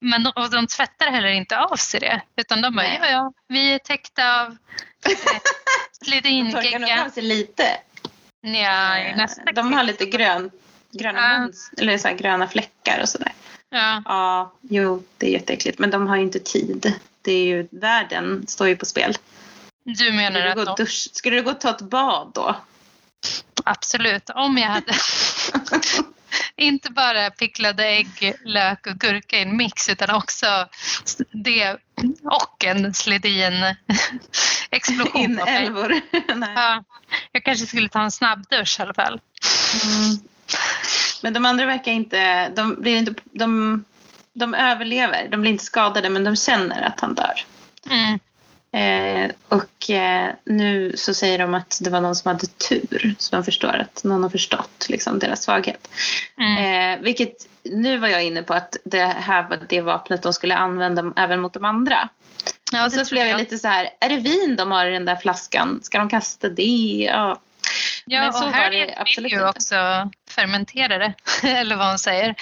[0.00, 2.20] Men de, och de tvättar heller inte av sig det.
[2.36, 4.56] Utan de bara, ja, ja, vi är täckta av
[6.06, 6.60] lite ingegga.
[6.60, 7.64] De torkar nog av sig lite.
[8.40, 10.50] Ja, eh, nästa de har lite grön,
[10.92, 11.38] gröna, ja.
[11.38, 13.32] Muns, eller så gröna fläckar och sådär.
[13.70, 14.02] Ja.
[14.04, 15.78] ja, jo, det är jätteäckligt.
[15.78, 16.94] Men de har ju inte tid.
[17.22, 19.14] Det är ju, världen står ju på spel.
[19.84, 20.82] Du menar skulle du att de...
[20.84, 22.56] dusch, Skulle du gå och ta ett bad då?
[23.64, 24.94] Absolut, om jag hade
[26.56, 30.68] inte bara picklade ägg, lök och gurka i en mix utan också
[31.30, 31.76] det
[32.24, 33.74] och en sledin
[34.70, 35.20] explosion.
[35.20, 36.00] Inälvor.
[36.54, 36.84] ja,
[37.32, 39.20] jag kanske skulle ta en snabbdusch i alla fall.
[39.84, 40.18] Mm.
[41.22, 43.84] Men de andra verkar inte, de, blir inte de,
[44.32, 47.44] de överlever, de blir inte skadade men de känner att han dör.
[47.90, 48.18] Mm.
[48.72, 53.14] Eh, och eh, nu så säger de att det var någon som hade tur.
[53.18, 55.88] Så de förstår att någon har förstått liksom, deras svaghet.
[56.38, 56.98] Mm.
[56.98, 60.56] Eh, vilket nu var jag inne på att det här var det vapnet de skulle
[60.56, 62.08] använda även mot de andra.
[62.72, 64.90] Ja, och så blev jag, jag lite så här, är det vin de har i
[64.90, 65.80] den där flaskan?
[65.82, 67.06] Ska de kasta det?
[67.10, 67.40] Ja.
[68.06, 69.74] Ja, Men så och här det absolut ju också
[70.30, 72.34] fermenterade, eller vad hon säger.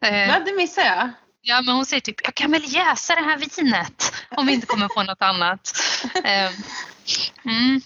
[0.00, 1.10] Eh, Va, det missade jag.
[1.48, 4.66] Ja, men hon säger typ, jag kan väl jäsa det här vinet om vi inte
[4.66, 5.72] kommer på något annat.
[6.24, 6.50] Eh,
[7.44, 7.80] mm.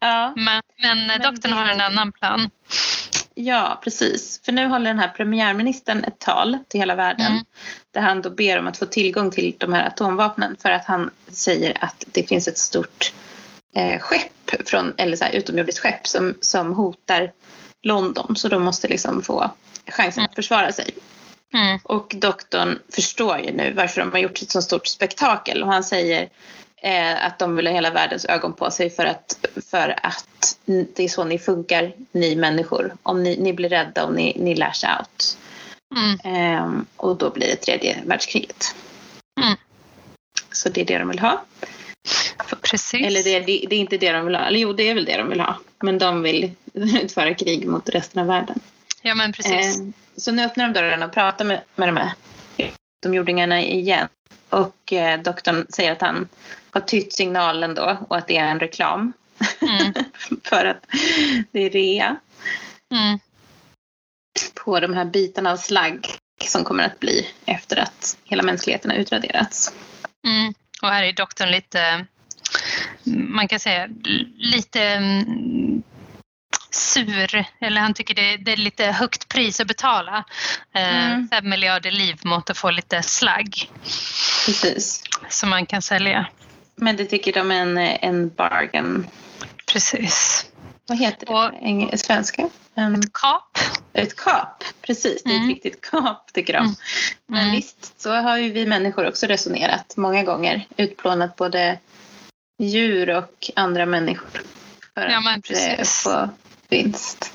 [0.00, 0.32] Ja.
[0.36, 1.56] Men, men, men doktorn det...
[1.56, 2.50] har en annan plan.
[3.34, 4.40] Ja, precis.
[4.44, 7.44] För nu håller den här premiärministern ett tal till hela världen mm.
[7.94, 11.10] där han då ber om att få tillgång till de här atomvapnen för att han
[11.28, 13.12] säger att det finns ett stort
[13.74, 17.32] eh, skepp, från, eller så här, utomjordiskt skepp som, som hotar
[17.82, 19.50] London så de måste liksom få
[19.86, 20.28] chansen mm.
[20.30, 20.94] att försvara sig.
[21.56, 21.78] Mm.
[21.82, 25.84] Och doktorn förstår ju nu varför de har gjort ett så stort spektakel och han
[25.84, 26.28] säger
[26.82, 31.04] eh, att de vill ha hela världens ögon på sig för att, för att det
[31.04, 32.96] är så ni funkar, ni människor.
[33.02, 35.38] Om ni, ni blir rädda och ni, ni lash out.
[35.96, 36.36] Mm.
[36.36, 38.74] Eh, och då blir det tredje världskriget.
[39.40, 39.56] Mm.
[40.52, 41.44] Så det är det de vill ha.
[42.62, 43.06] Precis.
[43.06, 44.42] Eller det, det, det, är inte det de vill ha.
[44.42, 45.58] Eller jo, det är väl det de vill ha.
[45.82, 46.50] Men de vill
[47.02, 48.60] utföra krig mot resten av världen.
[49.02, 49.80] Ja, men precis.
[49.80, 49.86] Eh,
[50.16, 52.12] så nu öppnar de dörren och pratar med, med de här
[52.56, 54.08] utomjordingarna igen.
[54.48, 56.28] Och eh, doktorn säger att han
[56.70, 59.12] har tytt signalen då och att det är en reklam.
[59.60, 59.94] Mm.
[60.44, 60.86] för att
[61.52, 62.16] det är rea.
[62.94, 63.18] Mm.
[64.64, 66.06] På de här bitarna av slagg
[66.44, 69.72] som kommer att bli efter att hela mänskligheten har utraderats.
[70.26, 70.54] Mm.
[70.82, 72.06] Och här är doktorn lite,
[73.04, 73.88] man kan säga
[74.36, 75.82] lite mm,
[76.76, 80.24] sur, eller han tycker det, det är lite högt pris att betala.
[80.74, 81.28] Eh, mm.
[81.28, 83.70] Fem miljarder liv mot att få lite slagg.
[84.46, 85.02] Precis.
[85.28, 86.26] Som man kan sälja.
[86.76, 89.06] Men det tycker de är en, en bargain.
[89.72, 90.46] Precis.
[90.86, 92.48] Vad heter det på svenska?
[92.74, 93.58] Um, ett kap.
[93.92, 95.22] Ett kap, precis.
[95.24, 95.50] Det är mm.
[95.50, 96.58] ett riktigt kap tycker de.
[96.58, 96.74] Mm.
[97.26, 97.52] Men mm.
[97.52, 100.66] visst, så har ju vi människor också resonerat många gånger.
[100.76, 101.78] Utplånat både
[102.58, 104.40] djur och andra människor.
[104.94, 106.28] För ja, att eh, få
[106.68, 107.32] vinst.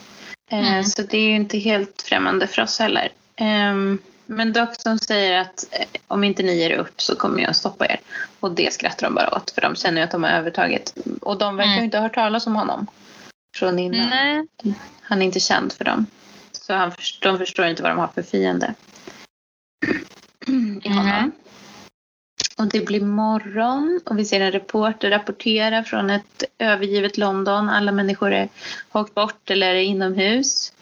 [0.52, 0.84] Eh, mm.
[0.84, 3.12] Så det är ju inte helt främmande för oss heller.
[3.36, 7.86] Ehm, men doktorn säger att eh, om inte ni ger upp så kommer jag stoppa
[7.86, 8.00] er.
[8.40, 10.94] Och det skrattar de bara åt för de känner ju att de har övertaget.
[11.22, 11.86] Och de verkar ju mm.
[11.86, 12.88] inte ha hört talas om honom
[13.58, 14.10] från innan.
[14.10, 14.48] Nej.
[15.02, 16.06] Han är inte känd för dem.
[16.52, 18.74] Så han, de förstår inte vad de har för fiende
[20.84, 21.08] i honom.
[21.08, 21.32] Mm.
[22.62, 27.70] Och det blir morgon och vi ser en reporter rapportera från ett övergivet London.
[27.70, 28.50] Alla människor är
[28.92, 30.74] åkt bort eller är inomhus.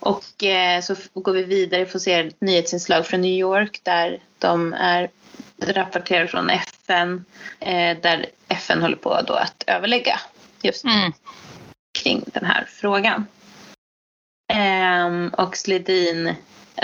[0.00, 4.18] Och eh, så går vi vidare och får se ett nyhetsinslag från New York där
[4.38, 5.08] de är
[5.66, 7.24] rapporterar från FN
[7.60, 10.20] eh, där FN håller på då att överlägga
[10.62, 11.12] just mm.
[12.02, 13.26] kring den här frågan.
[14.52, 16.34] Eh, och Sledin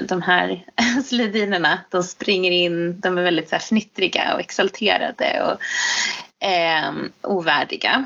[0.03, 0.65] de här
[1.05, 6.93] slidinerna, de springer in, de är väldigt så här fnittriga och exalterade och eh,
[7.23, 8.05] ovärdiga.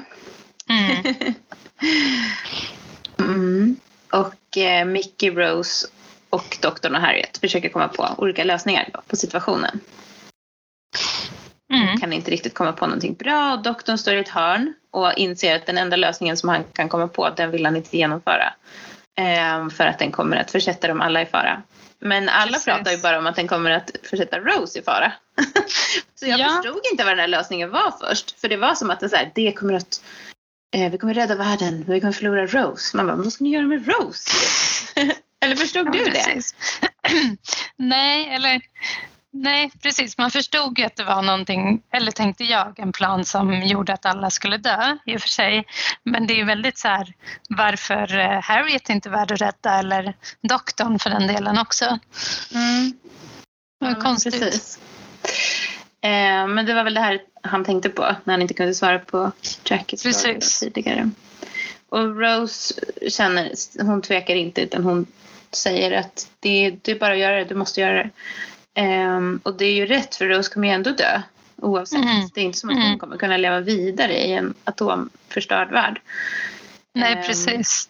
[0.68, 1.14] Mm.
[3.18, 3.76] mm.
[4.12, 5.86] Och eh, Mickey, Rose
[6.30, 9.80] och doktorn och Harriet försöker komma på olika lösningar på situationen.
[11.72, 12.00] Mm.
[12.00, 13.56] Kan inte riktigt komma på någonting bra.
[13.56, 17.08] Doktorn står i ett hörn och inser att den enda lösningen som han kan komma
[17.08, 18.52] på, den vill han inte genomföra.
[19.18, 21.62] Eh, för att den kommer att försätta dem alla i fara.
[22.00, 22.64] Men alla Precis.
[22.64, 25.12] pratar ju bara om att den kommer att försätta Rose i fara.
[26.14, 26.48] så jag Ja.
[26.48, 28.40] förstod inte vad den här lösningen var först.
[28.40, 30.02] För det var som att det, så här, det kommer att
[30.76, 32.96] eh, vi kommer rädda världen, vi kommer förlora Rose.
[32.96, 34.30] Man bara, vad ska ni göra med Rose?
[35.40, 36.10] Eller förstod Ja, du det?
[36.10, 36.54] precis.
[37.76, 38.60] nej, eller
[39.42, 40.18] nej, precis.
[40.18, 44.06] Man förstod ju att det var någonting, eller tänkte jag, en plan som gjorde att
[44.06, 45.64] alla skulle dö i och för sig.
[46.02, 47.12] Men det är väldigt så här,
[47.48, 51.98] varför eh, Harriet inte är värd att rädda eller doktorn för den delen också.
[52.54, 52.92] Mm.
[53.78, 54.40] Ja, konstigt.
[54.40, 54.78] Precis.
[56.00, 58.98] Eh, men det var väl det här han tänkte på när han inte kunde svara
[58.98, 59.32] på
[59.64, 60.60] Jackies frågor Precis.
[60.60, 61.10] tidigare.
[61.88, 62.74] Och Rose
[63.08, 65.06] känner, hon tvekar inte utan hon
[65.52, 68.10] säger att det, det är bara att göra det, du måste göra det.
[68.78, 71.22] Ehm, och det är ju rätt för Rose kommer ju ändå dö
[71.56, 72.02] oavsett.
[72.04, 72.28] Mm.
[72.34, 72.88] Det är inte som att Mm.
[72.88, 76.00] hon kommer kunna leva vidare i en atomförstörd värld.
[76.94, 77.88] Nej, Ehm, precis.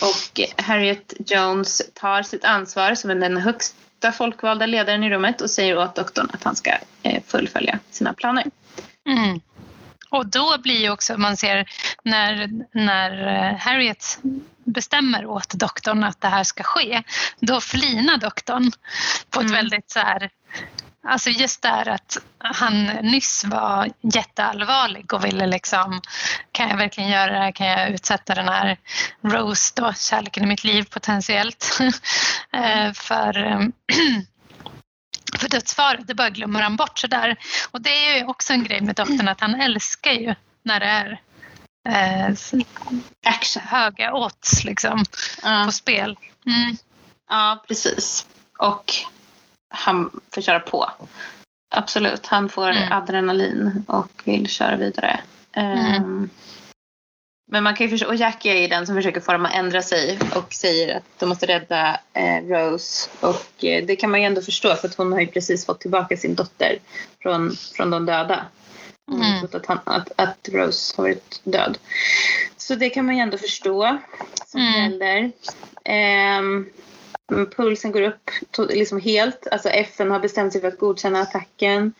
[0.00, 5.78] Och Harriet Jones tar sitt ansvar som den högsta folkvalda ledaren i rummet och säger
[5.78, 6.70] åt doktorn att han ska
[7.02, 8.44] eh, fullfölja sina planer.
[9.08, 9.40] Mm.
[10.10, 11.68] Och då blir ju också, man ser
[12.02, 14.18] när, när eh, Harriet
[14.64, 17.02] bestämmer åt doktorn att det här ska ske,
[17.40, 18.72] då flinar doktorn
[19.30, 19.56] på ett Mm.
[19.56, 20.30] väldigt så här
[21.08, 26.00] Alltså just det här att han nyss var jätteallvarlig och ville liksom
[26.52, 27.52] kan jag verkligen göra det här?
[27.52, 28.76] Kan jag utsätta den här
[29.22, 31.78] Rose då, kärleken i mitt liv potentiellt
[32.52, 33.60] eh, för eh,
[35.38, 37.36] för dödsfara, det bara glömmer han bort sådär.
[37.70, 40.86] Och det är ju också en grej med doktorn att han älskar ju när det
[40.86, 41.20] är
[41.88, 42.34] eh,
[43.26, 43.62] Action.
[43.62, 45.04] höga odds liksom
[45.42, 46.18] Ja, på spel.
[46.46, 46.76] Mm.
[47.28, 48.26] ja, precis.
[48.58, 48.94] Och
[49.70, 50.90] han får köra på.
[51.70, 52.92] Absolut, han får Mm.
[52.92, 55.20] adrenalin och vill köra vidare.
[55.52, 56.30] Ehm, Mm.
[57.50, 59.54] Men man kan ju förstå, och Jackie är ju den som försöker få dem att
[59.54, 63.10] ändra sig och säger att de måste rädda eh, Rose.
[63.20, 65.80] Och eh, det kan man ju ändå förstå för att hon har ju precis fått
[65.80, 66.78] tillbaka sin dotter
[67.22, 68.46] från, från de döda.
[69.06, 69.40] Hon Mm.
[69.40, 71.78] trott att, han, att, att Rose har varit död.
[72.56, 73.98] Så det kan man ju ändå förstå
[74.46, 74.72] som Mm.
[74.74, 75.30] förälder.
[75.84, 76.66] Ehm,
[77.56, 78.30] pulsen går upp
[78.68, 79.46] liksom helt.
[79.50, 81.92] Alltså FN har bestämt sig för att godkänna attacken.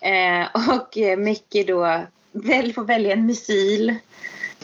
[0.00, 2.02] Eh, och eh, Mickey då
[2.32, 3.94] väl, får välja en missil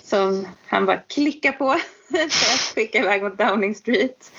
[0.02, 1.76] som han bara klickar på
[2.10, 4.32] för att skicka iväg mot Downing Street.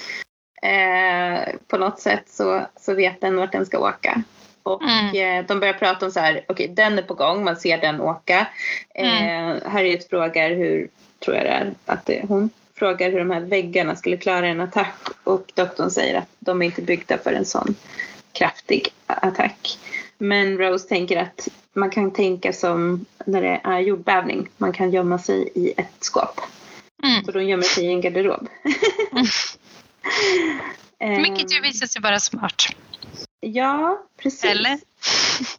[0.63, 4.23] Eh, på något sätt så, så vet den vart den ska åka.
[4.63, 5.39] Och Mm.
[5.39, 8.01] eh, de börjar prata om så här, okej den är på gång, man ser den
[8.01, 8.47] åka.
[8.95, 10.87] Eh, Harriet frågar hur,
[11.25, 14.61] tror jag det är, att det, hon frågar hur de här väggarna skulle klara en
[14.61, 17.75] attack och doktorn säger att de är inte byggda för en sån
[18.31, 19.77] kraftig attack.
[20.17, 24.49] Men Rose tänker att man kan tänka som när det är jordbävning.
[24.57, 26.41] Man kan gömma sig i ett skåp.
[27.03, 27.25] Mm.
[27.25, 28.47] Så de gömmer sig i en garderob.
[30.99, 32.63] Ehm, Vilket ju visar sig vara smart.
[33.39, 34.43] Ja, precis.
[34.45, 34.79] Eller?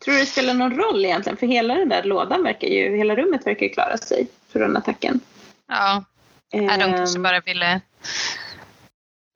[0.05, 1.37] Tror du det spelar någon roll egentligen?
[1.37, 5.21] För hela den där lådan verkar ju, hela rummet verkar ju klara sig från attacken.
[5.69, 6.05] Ja,
[6.53, 7.81] Nej, de kanske Ehm, bara ville...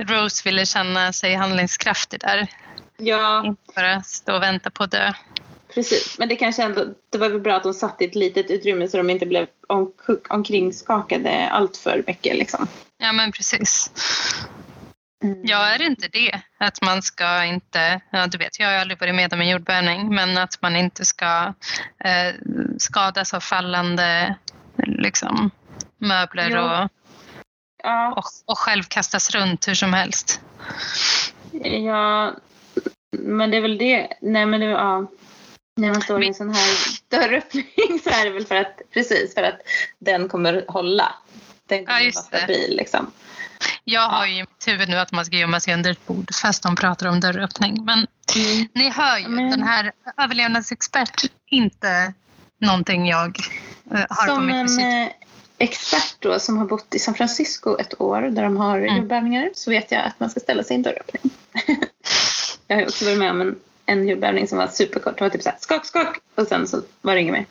[0.02, 2.46] Rose ville känna sig handlingskraftig där.
[2.96, 5.12] Ja, Inte bara stå och vänta på att dö.
[5.78, 6.18] Precis.
[6.18, 8.88] Men det kanske ändå, det var väl bra att de satt i ett litet utrymme
[8.88, 9.92] så de inte blev om,
[10.28, 12.66] omkring skakade allt för mycket liksom.
[12.98, 13.90] Ja, men precis.
[15.24, 15.40] Mm.
[15.44, 16.40] Ja, är det inte det?
[16.58, 20.14] Att man ska inte, ja du vet, jag har aldrig varit med om en jordbävning,
[20.14, 21.54] men att man inte ska
[22.04, 22.34] eh,
[22.78, 24.34] skadas av fallande
[24.76, 25.50] liksom,
[25.98, 26.88] möbler och,
[27.82, 30.40] Ja, och, och själv kastas runt hur som helst.
[31.62, 32.34] ja,
[33.18, 34.08] men det är väl det.
[34.20, 35.06] Nej, men det, ja.
[35.78, 36.76] När man står i en sån här
[37.08, 37.64] dörröppning
[38.04, 39.58] så är det väl för att, precis, för att
[39.98, 41.14] den kommer hålla.
[41.66, 43.10] Den kommer Ja, vara stabil liksom.
[43.84, 46.34] Jag har ju i mitt huvud nu att man ska gömma sig under ett bord
[46.42, 47.84] fast de pratar om dörröppning.
[47.84, 48.06] Men
[48.72, 52.12] ni hör ju, Men- den här överlevnadsexpert, inte
[52.60, 53.38] någonting jag
[53.92, 54.80] eh, har på Som mitt en visit.
[54.84, 55.06] eh,
[55.58, 58.96] expert då som har bott i San Francisco ett år där de har Mm.
[58.96, 61.32] jordbävningar så vet jag att man ska ställa sig i en dörröppning.
[62.66, 63.58] jag har också varit med om en,
[63.88, 65.18] en jordbävning som var superkort.
[65.18, 67.46] Det var typ så här skak, skak och sen så var det inget mer.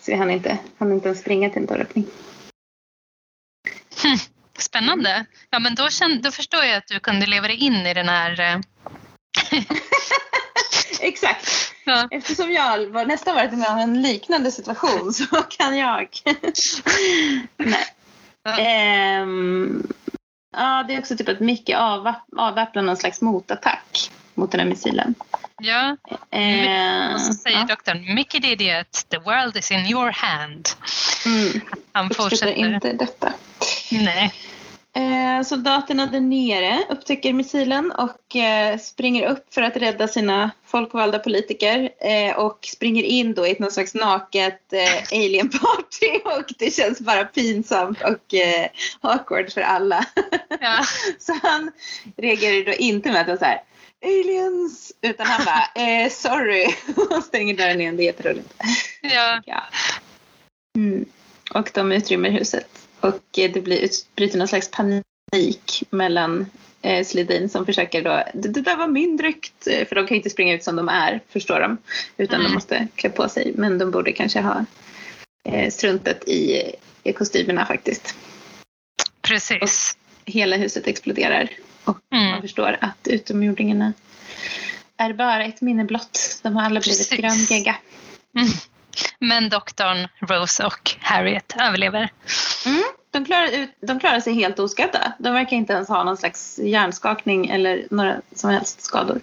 [0.00, 2.06] Så vi hann inte, hann inte ens springa till en dörröppning.
[4.58, 5.26] Spännande.
[5.50, 8.08] Ja, men då, känn, då förstår jag att du kunde leva dig in i den
[8.08, 8.40] här...
[8.40, 8.60] eh,
[11.00, 11.74] Exakt.
[11.84, 12.08] Ja.
[12.10, 16.08] Eftersom jag var, nästan varit med om en liknande situation så kan jag.
[17.56, 17.84] Nej.
[18.42, 18.58] Ja.
[18.58, 19.86] Ehm,
[20.56, 21.70] ja, det är också typ att Micke
[22.36, 25.14] avväpnar någon slags motattack mot den här missilen.
[25.58, 25.96] Ja.
[26.30, 27.64] Ehm, Och så säger ja.
[27.64, 30.68] doktorn, Mickey did it, the world is in your hand.
[31.26, 31.60] Mm,
[31.92, 32.52] Han fortsätter.
[32.52, 33.32] inte detta.
[33.90, 34.32] Nej.
[34.96, 41.18] Eh, soldaterna där nere upptäcker missilen och eh, springer upp för att rädda sina folkvalda
[41.18, 46.74] politiker eh, och springer in då i ett någon slags naket eh, alien-party och det
[46.74, 48.68] känns bara pinsamt och eh,
[49.00, 50.04] awkward för alla.
[50.60, 50.84] Ja.
[51.18, 51.72] så han
[52.16, 53.60] reagerar då inte med att så här
[54.04, 56.66] aliens utan han bara eh, sorry
[57.10, 57.96] och stänger dörren igen.
[57.96, 58.54] Det är jätteroligt.
[59.02, 59.42] Ja.
[59.46, 59.62] Ja.
[60.76, 61.04] Mm.
[61.54, 62.68] Och de utrymmer huset.
[63.00, 66.46] Och eh, det blir utbryter någon slags panik mellan
[66.82, 70.16] eh, Slidin som försöker då, det, det där var min dräkt, eh, för de kan
[70.16, 71.76] inte springa ut som de är, förstår de.
[72.16, 72.50] Utan Mm.
[72.50, 73.52] de måste klä på sig.
[73.56, 74.64] Men de borde kanske ha
[75.44, 76.62] eh, struntat i,
[77.02, 78.14] i kostymerna faktiskt.
[79.22, 79.96] Precis.
[80.28, 81.48] Hela huset exploderar.
[81.84, 82.42] Och man Mm.
[82.42, 83.92] förstår att utomjordingarna
[84.96, 86.40] är bara ett minne blott.
[86.42, 87.76] De har alla blivit gröngegga.
[88.36, 88.48] Mm.
[89.18, 92.08] Men doktorn, Rose och Harriet överlever.
[92.66, 95.12] Mm, de, klarar ut, de klarar sig helt oskadda.
[95.18, 99.20] De verkar inte ens ha någon slags hjärnskakning eller några som helst skador.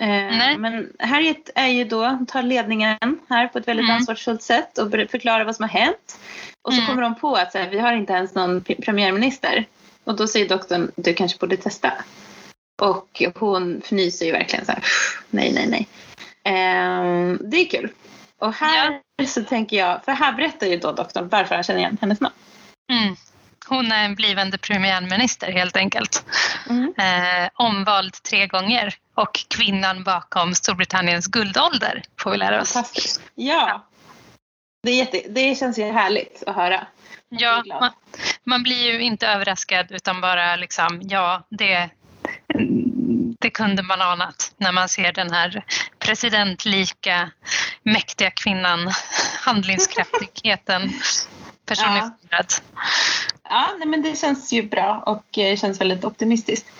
[0.00, 0.58] Eh, Nej.
[0.58, 2.98] men Harriet är ju då, tar ledningen
[3.28, 3.96] här på ett väldigt Mm.
[3.96, 6.18] ansvarsfullt sätt och förklarar vad som har hänt.
[6.62, 6.88] Och så Mm.
[6.90, 9.64] kommer de på att så här, vi har inte ens någon premiärminister.
[10.10, 11.92] Och då säger doktorn, du kanske borde testa.
[12.82, 14.84] Och hon fnyser ju verkligen så här,
[15.30, 15.88] nej, nej, nej.
[16.44, 17.92] Eh, det är kul.
[18.38, 21.98] Och här så tänker jag, för här berättar ju då doktorn varför han känner igen
[22.00, 22.34] hennes namn.
[22.92, 23.16] Mm.
[23.68, 26.24] Hon är en blivande premiärminister helt enkelt.
[26.68, 26.94] Mm.
[26.98, 32.72] Eh, omvald tre gånger och kvinnan bakom Storbritanniens guldålder får vi lära oss.
[32.72, 33.22] Fantastiskt.
[33.34, 33.86] Ja.
[34.82, 36.86] Det, är jätte, det känns ju härligt att höra.
[37.28, 37.90] Ja, man,
[38.46, 41.90] man blir ju inte överraskad utan bara liksom, ja, det,
[43.40, 45.64] det kunde man anat när man ser den här
[45.98, 47.30] presidentlika
[47.82, 48.92] mäktiga kvinnan,
[49.40, 50.92] handlingskraftigheten
[51.66, 52.52] personifierad.
[53.44, 56.70] Ja, nej, men det känns ju bra och eh, känns väldigt optimistiskt.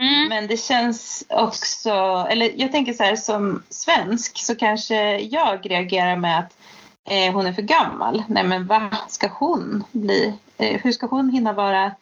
[0.00, 0.28] Mm.
[0.28, 6.16] Men det känns också, eller jag tänker så här som svensk så kanske jag reagerar
[6.16, 6.56] med att
[7.10, 8.22] eh, hon är för gammal.
[8.28, 10.34] Nej men vad ska hon bli?
[10.60, 11.92] Eh, hur ska hon hinna vara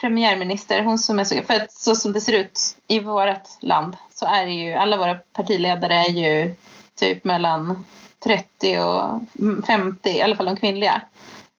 [0.00, 0.82] premiärminister?
[0.82, 4.26] Hon som är så, för att så som det ser ut i vårt land så
[4.26, 6.54] är det ju, alla våra partiledare är ju
[6.98, 7.84] typ mellan
[8.24, 9.20] 30 och
[9.66, 11.00] 50, i alla fall de kvinnliga.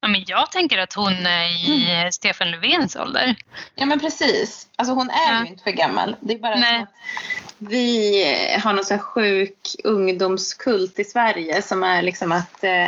[0.02, 2.12] Ja, men jag tänker att hon är i Mm.
[2.12, 3.36] Stefan Löfvens ålder.
[3.76, 4.68] Ja men precis.
[4.76, 5.41] Alltså hon är Ja.
[5.44, 6.16] ju inte för gammal.
[6.20, 6.78] Det är bara Nej.
[6.80, 6.90] så att
[7.58, 12.88] vi har någon sån sjuk ungdomskult i Sverige som är liksom att eh,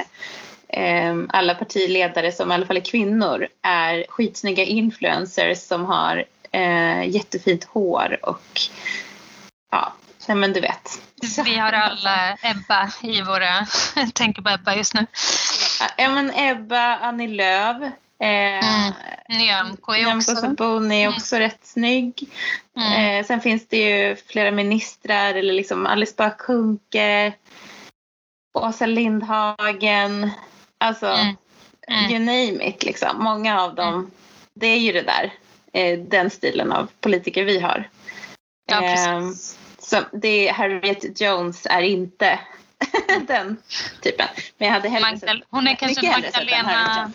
[1.30, 7.64] alla partiledare som i alla fall är kvinnor är skitsnygga influencers som har eh, jättefint
[7.64, 8.62] hår och
[9.72, 9.94] ja,
[10.28, 11.02] nej men du vet.
[11.46, 13.68] Vi har alla Ebba i våra...
[13.96, 15.06] Jag tänker på Ebba just nu.
[15.98, 17.84] Ja men Ebba, Annie Lööf.
[18.22, 18.90] Eh,
[19.30, 19.40] Mm.
[19.40, 20.36] Nyamko är också...
[20.36, 22.30] Sabuni är också rätt snygg.
[22.78, 23.20] Mm.
[23.20, 27.34] Eh, sen finns det ju flera ministrar, eller liksom Alice Bah Kuhnke,
[28.54, 30.32] Åsa Lindhagen,
[30.80, 31.35] alltså Mm.
[31.88, 32.11] Mm.
[32.11, 33.23] you name it liksom.
[33.23, 34.11] Många av dem,
[34.53, 35.34] det är ju det där,
[35.73, 37.89] eh, den stilen av politiker vi har.
[38.72, 39.57] Ja, Eh, precis.
[39.80, 42.39] så det, Harriet Jones är inte
[43.27, 43.57] den
[44.01, 44.27] typen.
[44.57, 47.11] Men jag hade hellre Magdal- sett, hon är kanske Magdalena...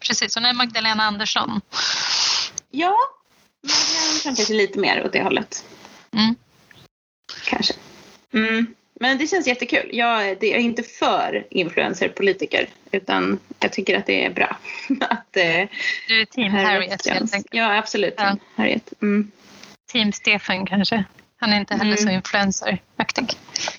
[0.00, 1.60] Precis, hon är Magdalena Andersson.
[2.70, 2.96] Ja,
[3.62, 5.64] Magdalena Andersson kanske lite mer åt det hållet.
[6.12, 6.34] Mm.
[7.44, 7.74] Kanske.
[8.34, 8.74] Mm.
[9.00, 9.90] Men det känns jättekul.
[9.92, 14.56] Jag, jag är inte för influencerpolitiker utan jag tycker att det är bra
[15.00, 15.68] att eh,
[16.08, 17.46] Du är team Harriet helt enkelt.
[17.50, 18.14] Ja, absolut.
[18.16, 18.36] Ja.
[18.56, 18.92] Harriet.
[19.02, 19.30] Mm.
[19.92, 21.04] Team Stefan kanske.
[21.40, 21.96] Han är inte heller Mm.
[21.96, 23.28] så influencer-aktig.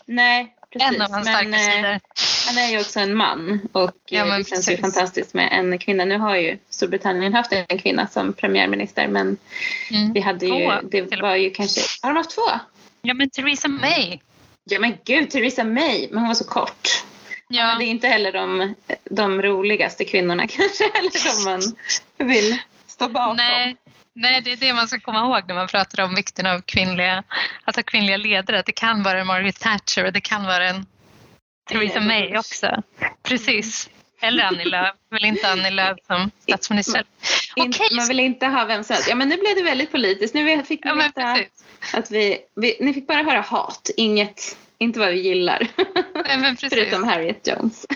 [0.05, 0.95] Nej, precis.
[0.95, 1.99] En av hans Men, starka eh, sidor.
[2.47, 4.95] han är ju också en man och Ja, eh, det känns ju precis.
[4.95, 6.05] fantastiskt med en kvinna.
[6.05, 9.37] Nu har ju Storbritannien haft en kvinna som premiärminister men
[9.91, 10.13] Mm.
[10.13, 12.41] vi hade ju, det var ju kanske, har de haft två?
[13.01, 14.19] Ja, men Theresa May.
[14.63, 17.03] Ja men gud, Theresa May, men hon var så kort.
[17.47, 21.61] Ja, Men det är inte heller de, de roligaste kvinnorna kanske, eller som man
[22.29, 22.57] vill
[22.87, 23.37] stå bakom.
[23.37, 23.75] nej,
[24.13, 27.23] nej, det är det man ska komma ihåg när man pratar om vikten av kvinnliga,
[27.65, 28.63] ha kvinnliga ledare.
[28.65, 30.85] Det kan vara en Margaret Thatcher och det kan vara en
[31.69, 32.83] Theresa May också.
[33.23, 33.89] Precis.
[34.21, 34.95] Eller Annie Lööf.
[35.11, 37.03] Väl inte Annie Lööf som statsminister.
[37.55, 39.09] Inte- Okej, Man vill inte ha vem som helst.
[39.09, 40.33] Ja men nu blev det väldigt politiskt.
[40.33, 41.37] Nu fick vi Ja, veta
[41.93, 45.67] att vi, vi, ni fick bara höra hat, inget, inte vad vi gillar.
[46.39, 46.55] Nej.
[46.69, 47.85] Förutom Harriet Jones.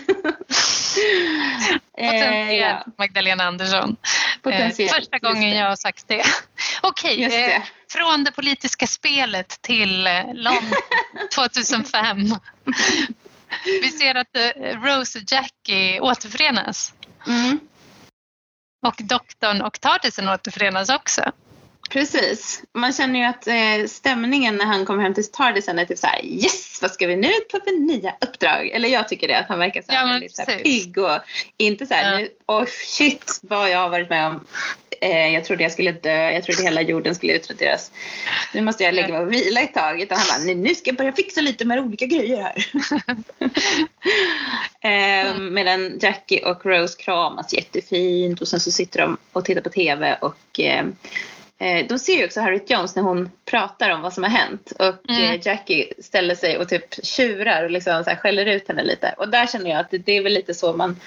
[1.98, 3.96] Eh, Potentiellt ja, Magdalena Andersson.
[4.42, 4.92] potentiellt.
[4.92, 6.24] Eh, första gången jag har sagt det.
[6.82, 10.72] Okej, Just eh, från det politiska spelet till eh, London
[11.36, 12.18] 2005.
[13.66, 16.94] Vi ser att eh, Rose och Jackie återförenas.
[17.28, 17.60] Mm.
[18.86, 21.32] och doktorn och Tardisen återförenas också.
[21.90, 22.64] Precis.
[22.74, 26.08] Man känner ju att eh, stämningen när han kommer hem till Tardisen är typ så
[26.08, 28.68] här yes, vad ska vi nu på för nya uppdrag?
[28.70, 31.20] Eller jag tycker det, att han verkar så här, Ja, väldigt så här, pigg och
[31.58, 32.18] inte så här, Ja.
[32.18, 34.46] nu, oh shit vad jag har varit med om.
[35.04, 37.92] Eh, jag trodde jag skulle dö, jag trodde hela jorden skulle utraderas.
[38.54, 40.02] Nu måste jag lägga mig och vila ett tag.
[40.02, 42.66] Utan han bara, "Nu- ska jag börja fixa lite med olika grejer här.
[45.30, 49.70] eh, medan Jackie och Rose kramas jättefint och sen så sitter de och tittar på
[49.70, 50.86] TV och eh,
[51.60, 54.74] Eh, De ser ju också Harriet Jones när hon pratar om vad som har hänt.
[54.80, 55.24] Och Mm.
[55.34, 59.16] eh, Jackie ställer sig och typ tjurar och liksom så här skäller ut henne lite.
[59.18, 61.00] Och där känner jag att det är väl lite så man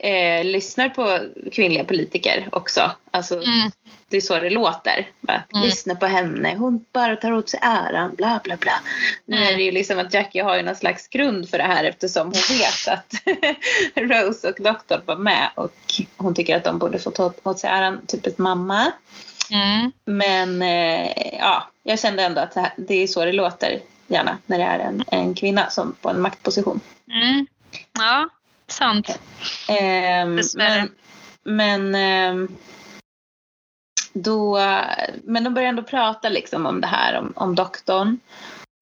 [0.00, 1.18] eh, lyssnar på
[1.52, 2.90] kvinnliga politiker också.
[3.10, 3.70] Alltså, Mm.
[4.08, 5.08] Det är så det låter.
[5.20, 5.64] Bara, Mm.
[5.66, 8.72] Lyssna på henne, hon bara tar åt sig äran, bla bla bla.
[9.26, 9.48] Nu Mm.
[9.48, 12.22] är det ju liksom att Jackie har ju någon slags grund för det här eftersom
[12.26, 13.14] hon vet att
[13.94, 15.72] Rose och doktorn var med och
[16.16, 18.92] hon tycker att de borde få ta åt sig äran, typ ett mamma.
[19.50, 19.92] Mm.
[20.04, 24.64] Men eh, ja, jag kände ändå att det är så det låter gärna när det
[24.64, 26.80] är en, en kvinna som på en maktposition.
[27.12, 27.46] Mm.
[27.98, 28.28] Ja,
[28.74, 29.18] sant.
[29.68, 30.88] Ehm, Dessvärre.
[31.44, 32.48] men men ehm,
[34.12, 34.58] då,
[35.24, 38.18] men de börjar ändå prata liksom om det här, om, om doktorn.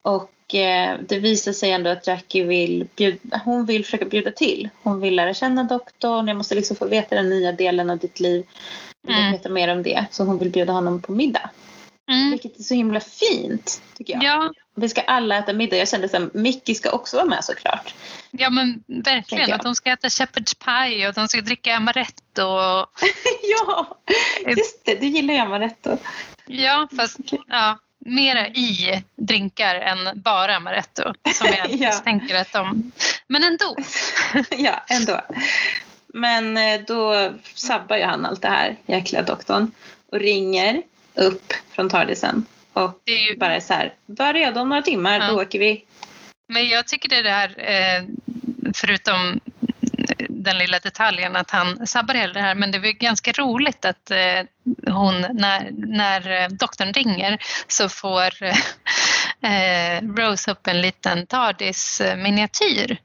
[0.05, 4.69] Och eh, det visar sig ändå att Jackie vill, bjuda, hon vill försöka bjuda till.
[4.83, 8.21] Hon vill lära känna doktorn, jag måste liksom få veta den nya delen av ditt
[8.21, 8.47] liv.
[9.07, 9.33] Jag vill Mm.
[9.33, 10.07] veta mer om det.
[10.11, 11.51] Så hon vill bjuda honom på middag.
[12.13, 12.31] Mm.
[12.31, 14.23] Vilket är så himla fint, tycker jag.
[14.25, 15.77] Ja, Vi ska alla äta middag.
[15.77, 17.95] Jag kände att Mickey ska också vara med såklart.
[18.31, 19.53] ja, men Tänker verkligen.
[19.53, 22.43] Att de ska äta shepherd's pie och de ska dricka amaretto.
[22.43, 22.87] Och,
[23.43, 23.99] ja,
[24.47, 24.95] just det.
[24.95, 25.97] Du gillar ju amaretto.
[26.47, 27.19] ja, fast
[27.49, 31.03] ja, mera i drinkar än bara amaretto.
[31.35, 31.89] Som jag Ja.
[31.89, 32.93] misstänker att de...
[33.27, 33.77] Men ändå.
[34.59, 35.21] ja, ändå.
[36.15, 39.73] Men eh, då sabbar ju han allt det här, jäkla doktorn.
[40.13, 40.83] Och ringer
[41.15, 42.47] upp från Tardisen.
[42.73, 45.27] Och Det är ju, bara så här, var redo om några timmar, Ja.
[45.27, 45.85] då åker vi.
[46.49, 48.03] men jag tycker det är det här, eh,
[48.75, 49.41] förutom
[50.29, 53.85] den lilla detaljen att han sabbar hela det här, men det är väl ganska roligt
[53.85, 54.41] att eh,
[54.95, 58.31] hon, när, när eh, doktorn ringer så får
[60.17, 62.97] Rose upp en liten TARDIS-miniatyr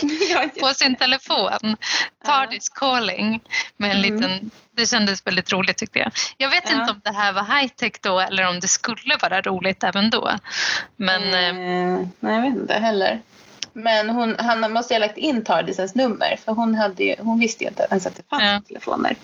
[0.60, 1.76] på sin telefon.
[2.24, 3.40] TARDIS calling
[3.76, 4.14] med en Mm.
[4.20, 6.12] liten det kändes väldigt roligt tyckte jag.
[6.36, 6.80] Jag vet Ja.
[6.80, 10.10] inte om det här var high tech då eller om det skulle vara roligt även
[10.10, 10.30] då.
[10.96, 13.20] Men eh, Eh, nej, jag vet inte heller.
[13.72, 17.70] Men hon, han måste ha lagt in Tardisens nummer för hon, hade hon visste ju
[17.70, 18.60] inte ens att det fanns Ja.
[18.68, 19.16] telefoner.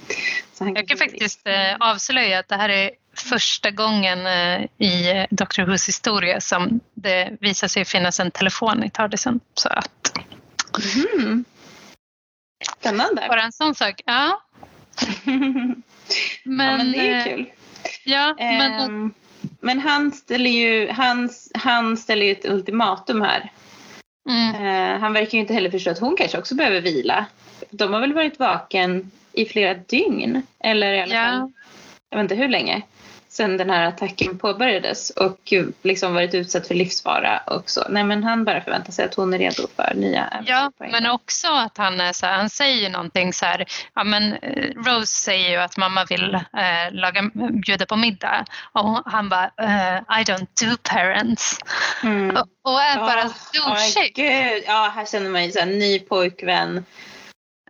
[0.55, 5.27] Så han Jag kan faktiskt eh, avslöja att det här är första gången eh, i
[5.31, 5.63] Dr.
[5.63, 9.41] Who's historia som det visar sig finnas en telefon i TARDISen.
[9.55, 9.91] Så att
[10.79, 11.45] Mhm.
[12.79, 13.27] Spännande.
[13.29, 14.01] bara en sån sak.
[14.07, 14.43] Ja,
[15.25, 15.83] men,
[16.45, 17.47] ja, men det är ju eh, kul.
[18.05, 19.15] Ja, men Ehm,
[19.61, 23.53] men han ställer ju han, han ställer ju ett ultimatum här.
[24.29, 27.27] mm, Eh, han verkar ju inte heller förstå att hon kanske också behöver vila.
[27.71, 30.43] De har väl varit vaken i flera dygn.
[30.59, 31.25] Eller i alla Ja.
[31.25, 31.53] fall,
[32.11, 32.83] jag vet inte hur länge.
[33.37, 35.53] Sen den här attacken påbörjades och
[35.83, 37.87] liksom varit utsatt för livsfara också.
[37.91, 41.49] Nej men han bara förväntar sig att hon är redo för nya Ja, men också
[41.49, 43.65] att han, är så här, han säger någonting så här,
[43.95, 47.31] ja men eh, Rose säger ju att mamma vill eh, laga,
[47.67, 51.59] bjuda på middag och hon- han bara eh, I don't do parents
[52.03, 52.37] Mm.
[52.37, 54.13] och, och är bara douchig.
[54.15, 54.63] gud.
[54.67, 56.85] Ja, här känner man ju så här, ny pojkvän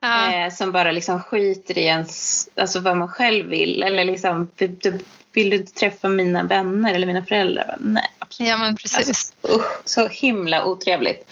[0.01, 3.83] Ja, eh, som bara liksom skiter i ens, alltså vad man själv vill.
[3.83, 4.67] Eller liksom, du,
[5.37, 7.67] vill du inte träffa mina vänner eller mina föräldrar?
[7.67, 8.51] Bara, Nej, absolut.
[8.51, 9.33] ja men precis.
[9.49, 11.31] Usch, så himla otrevligt.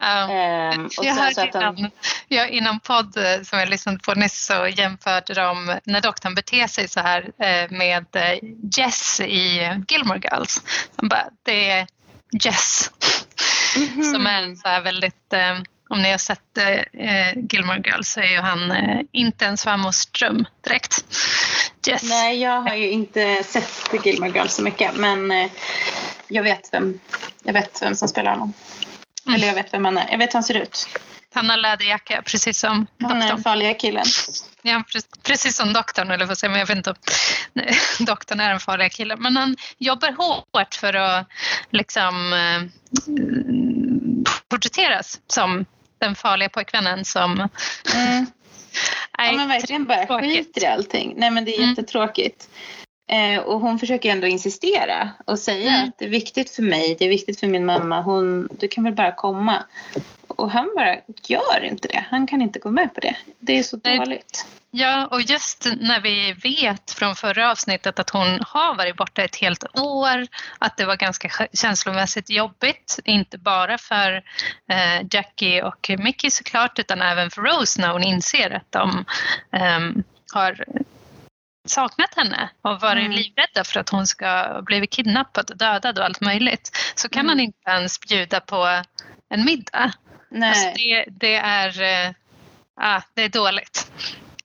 [0.00, 0.30] Ja.
[0.30, 1.90] Ehm, och jag hörde så att han, innan,
[2.28, 6.88] ja, innan podd som jag lyssnade på nyss så jämförde de när doktorn beter sig
[6.88, 8.38] så här eh, med eh,
[8.76, 10.62] Jess i Gilmore Girls.
[10.96, 11.86] De bara, det är
[12.44, 12.90] Jess
[13.76, 14.02] Mhm.
[14.02, 15.58] som är en så här väldigt, eh,
[15.94, 20.06] om ni har sett eh, Gilmore Girls så är ju han eh, inte en svärmors
[20.06, 21.04] dröm direkt.
[21.86, 22.02] Jess.
[22.02, 24.96] Nej, jag har ju inte sett Gilmore Girls så mycket.
[24.96, 25.50] Men eh,
[26.28, 27.00] jag, vet vem,
[27.42, 28.52] jag vet vem som spelar honom.
[29.26, 29.34] Mm.
[29.36, 30.10] Eller jag vet vem han är.
[30.10, 30.88] Jag vet hur han ser ut.
[31.34, 33.42] Han har läderjacka precis som Han är den doktorn.
[33.42, 34.04] farliga killen.
[34.62, 36.96] Ja, pre- precis som doktorn, eller vad säger man, jag vet inte om
[38.06, 39.16] doktorn är en farlig kille.
[39.16, 41.26] Men han jobbar hårt för att
[41.70, 42.62] liksom eh,
[44.48, 45.64] porträtteras som
[46.04, 47.48] den farliga pojkvännen som...
[47.94, 48.26] Mm.
[49.18, 51.14] Ja, men verkligen bara skiter i allting.
[51.16, 51.70] Nej, men det är Mm.
[51.70, 52.48] jättetråkigt.
[53.10, 55.88] Eh, och hon försöker ändå insistera och säga Mm.
[55.88, 58.00] att det är viktigt för mig, det är viktigt för min mamma.
[58.00, 59.64] Hon, du kan väl bara komma.
[60.36, 62.04] Och han bara gör inte det.
[62.10, 63.16] Han kan inte gå med på det.
[63.38, 64.46] Det är så dåligt.
[64.70, 69.36] Ja, och just när vi vet från förra avsnittet att hon har varit borta ett
[69.36, 70.26] helt år,
[70.58, 74.22] att det var ganska känslomässigt jobbigt, inte bara för
[74.70, 79.04] eh, Jackie och Mickey såklart, utan även för Rose när hon inser att de
[79.52, 80.02] eh,
[80.34, 80.64] har
[81.68, 83.12] saknat henne och varit mm.
[83.12, 87.26] livrädda för att hon ska blivit kidnappad och dödad och allt möjligt så kan mm.
[87.26, 88.82] man inte ens bjuda på
[89.28, 89.92] en middag.
[90.28, 90.48] Nej.
[90.48, 91.82] Alltså det, det är,
[92.80, 93.90] äh, det är dåligt.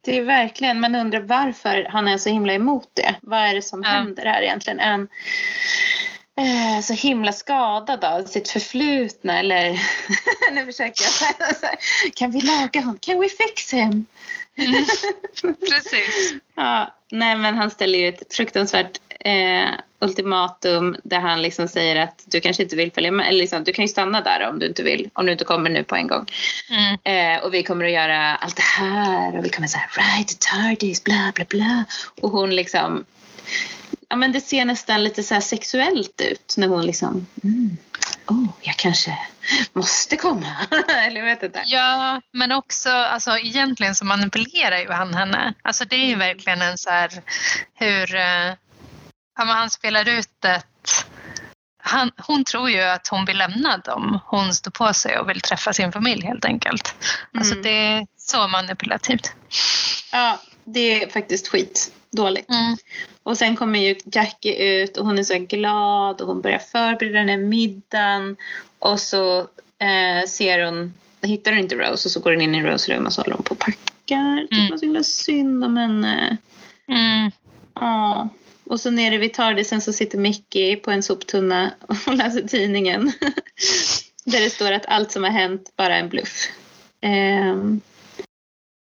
[0.02, 3.16] Det är verkligen, man undrar varför han är så himla emot det.
[3.22, 3.90] Vad är det som ja.
[3.90, 4.80] händer här egentligen?
[4.80, 5.08] Är han
[6.40, 9.80] eh, så himla skadad av sitt förflutna eller
[10.52, 11.06] nu försöker
[11.40, 12.98] jag kan vi laga honom?
[13.00, 14.06] Can we fix him?
[14.58, 14.86] Mm.
[15.42, 16.34] Precis.
[16.56, 19.70] ja, nej men han ställer ju ett fruktansvärt eh,
[20.02, 23.28] ultimatum där han liksom säger att du kanske inte vill följa med.
[23.28, 25.10] Eller liksom, du kan ju stanna där om du inte vill.
[25.14, 26.26] Om du inte kommer nu på en gång.
[26.70, 27.38] Mm.
[27.38, 31.04] Eh, och vi kommer att göra allt det här och vi kommer säga right tardis
[31.04, 31.86] bla bla bla.
[32.22, 33.06] Och hon liksom
[34.10, 37.78] Ja men det ser nästan lite så sexuellt ut när hon liksom mm,
[38.28, 39.18] oh, jag kanske
[39.74, 40.56] måste komma.
[41.08, 41.64] Eller vet inte.
[41.66, 45.54] Ja, men också alltså, egentligen så manipulerar ju han henne.
[45.62, 47.10] Alltså det är ju verkligen en så här
[47.76, 48.16] hur
[49.48, 51.06] han spelar ut ett
[51.82, 54.20] han, hon tror ju att hon vill lämna dem.
[54.26, 56.96] Hon står på sig och vill träffa sin familj helt enkelt.
[57.34, 57.64] Alltså mm.
[57.64, 59.34] det är så manipulativt.
[60.12, 62.50] Ja, det är faktiskt skit dåligt.
[62.50, 62.78] Mm.
[63.24, 67.20] Och sen kommer ju Jackie ut och hon är så glad och hon börjar förbereda
[67.20, 68.38] den här middagen.
[68.80, 69.40] Och så
[69.80, 73.06] eh, ser hon, hittar hon inte Rose och så går hon in i Rose rum
[73.06, 74.42] och så håller hon på och packar.
[74.42, 74.70] Tycker mm.
[74.70, 76.38] man så himla synd om henne.
[76.88, 77.32] Mm.
[77.76, 78.30] Ja.
[78.70, 81.74] Och så nere vid Tardisen så sitter Mickey på en soptunna
[82.08, 83.12] och läser tidningen.
[84.26, 86.48] Där det står att allt som har hänt bara är en bluff.
[87.06, 87.82] Um,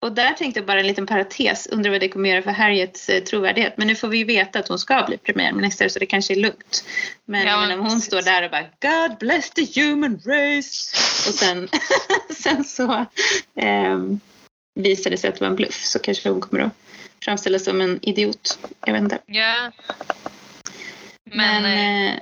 [0.01, 3.09] och där tänkte jag bara en liten parentes, undrar vad det kommer göra för Harriets
[3.09, 3.77] eh, trovärdighet.
[3.77, 6.39] Men nu får vi ju veta att hon ska bli premiärminister så det kanske är
[6.39, 6.83] lugnt.
[7.25, 10.97] Men ja, men hon står där och bara God bless the human race.
[11.27, 11.69] Och sen,
[12.43, 13.05] sen så
[13.55, 13.99] eh,
[14.75, 16.73] visar det sig att det var en bluff så kanske hon kommer att
[17.29, 18.59] framställas som en idiot.
[18.85, 19.19] Jag vet inte.
[19.25, 19.71] Ja.
[21.23, 22.19] Men, men eh, eh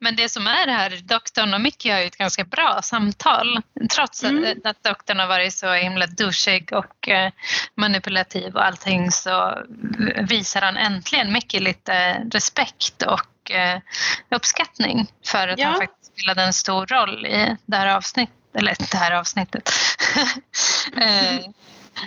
[0.00, 3.62] men det som är här, doktorn och Mickey har ju ett ganska bra samtal.
[3.90, 4.60] Trots mm.
[4.64, 7.32] att, doktorn har varit så himla douchig och eh,
[7.74, 9.62] manipulativ och allting så
[10.28, 13.80] visar han äntligen Mickey lite respekt och eh,
[14.30, 15.66] uppskattning för att ja.
[15.66, 19.70] han faktiskt spelade en stor roll i det här avsnittet, eller det här avsnittet.
[20.96, 21.40] Eh,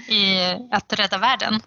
[0.08, 0.38] i
[0.72, 1.60] att rädda världen.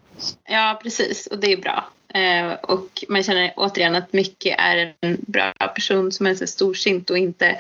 [0.49, 1.27] Ja, precis.
[1.27, 1.89] Och det är bra.
[2.15, 7.11] Eh, och man känner återigen att mycket är en bra person som är så storsint
[7.11, 7.59] och inte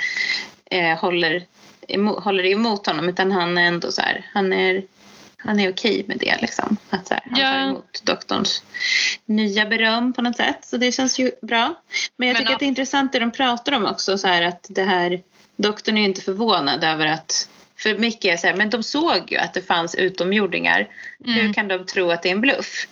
[0.64, 1.44] eh, håller,
[1.88, 4.82] emot, håller emot honom utan han är ändå så här, han är
[5.42, 6.38] han är okej med det.
[6.40, 6.76] Liksom.
[6.90, 8.62] Att så här, han tar emot doktorns
[9.26, 10.58] nya beröm på något sätt.
[10.64, 11.74] Så det känns ju bra.
[12.16, 14.18] Men jag tycker Men, att det är intressant det de pratar om också.
[14.18, 15.22] Så här, att det här,
[15.56, 17.48] doktorn är ju inte förvånad över att
[17.82, 20.89] för mycket är så här, men de såg ju att det fanns utomjordingar.
[21.24, 21.35] Mm.
[21.35, 22.86] Hur kan de tro att det är en bluff?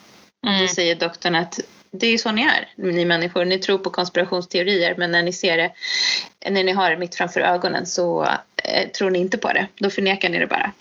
[0.47, 0.63] Mm.
[0.63, 1.61] Då säger doktorn att
[1.91, 3.45] det är så ni är, ni människor.
[3.45, 5.73] Ni tror på konspirationsteorier men när ni ser det,
[6.51, 8.29] när ni har det mitt framför ögonen så
[8.65, 9.67] eh, tror ni inte på det.
[9.79, 10.73] Då förnekar ni det bara.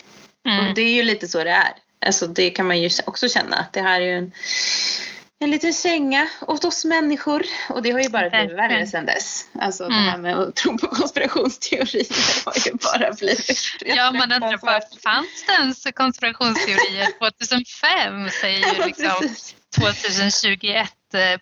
[0.48, 0.68] Mm.
[0.68, 1.72] Och det är ju lite så det är.
[2.06, 3.66] Alltså det kan man ju också känna.
[3.72, 4.32] Det här är ju en,
[5.40, 7.42] en liten känga åt oss människor.
[7.68, 9.48] Och det har ju bara blivit värre sedan dess.
[9.60, 9.96] Alltså mm.
[9.96, 13.60] det här med att tro på konspirationsteorier har ju bara blivit
[13.96, 19.28] Ja, man undrar bara, fanns det ens konspirationsteorier 2005 säger ju liksom
[19.80, 20.94] 2021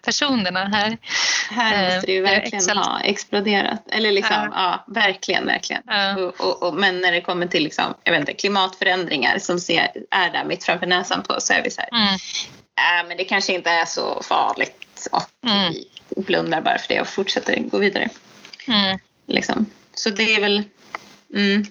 [0.02, 0.98] personerna här.
[1.50, 2.78] Här måste det ju eh, verkligen Excel.
[2.78, 3.82] ha exploderat.
[3.92, 5.82] Eller liksom, ja, ja verkligen, verkligen.
[5.86, 6.16] Ja.
[6.16, 9.90] Och, och, och, men när det kommer till liksom, jag vet inte, klimatförändringar som ser,
[10.10, 12.18] är där mitt framför näsan på så är vi så här, mm
[12.76, 15.72] äh, men det kanske inte är så farligt och mm.
[15.72, 18.08] vi blundar bara för det och fortsätter gå vidare.
[18.68, 18.98] Mm.
[19.26, 19.66] Liksom.
[19.94, 20.62] Så det är väl
[21.34, 21.64] mm,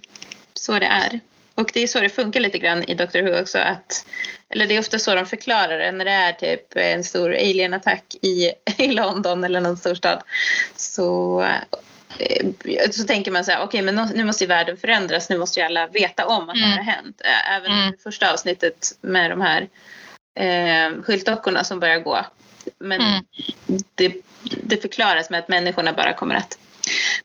[0.54, 1.20] så det är.
[1.56, 3.58] Och det är så det funkar lite grann i Doctor Who också.
[3.58, 4.06] Att,
[4.50, 8.16] eller det är ofta så de förklarar det när det är typ en stor alienattack
[8.22, 10.24] i, i London eller någon storstad.
[10.76, 11.42] Så,
[12.20, 12.46] eh,
[12.92, 15.66] så tänker man så här, okej okay, men nu måste världen förändras, nu måste ju
[15.66, 16.70] alla veta om att mm.
[16.70, 17.22] det här har hänt.
[17.50, 17.94] Även mm.
[18.04, 19.68] första avsnittet med de här
[20.36, 22.26] eh, skyltdockorna som börjar gå.
[22.80, 23.24] Men mm.
[23.96, 24.14] det,
[24.64, 26.58] det förklaras med att människorna bara kommer att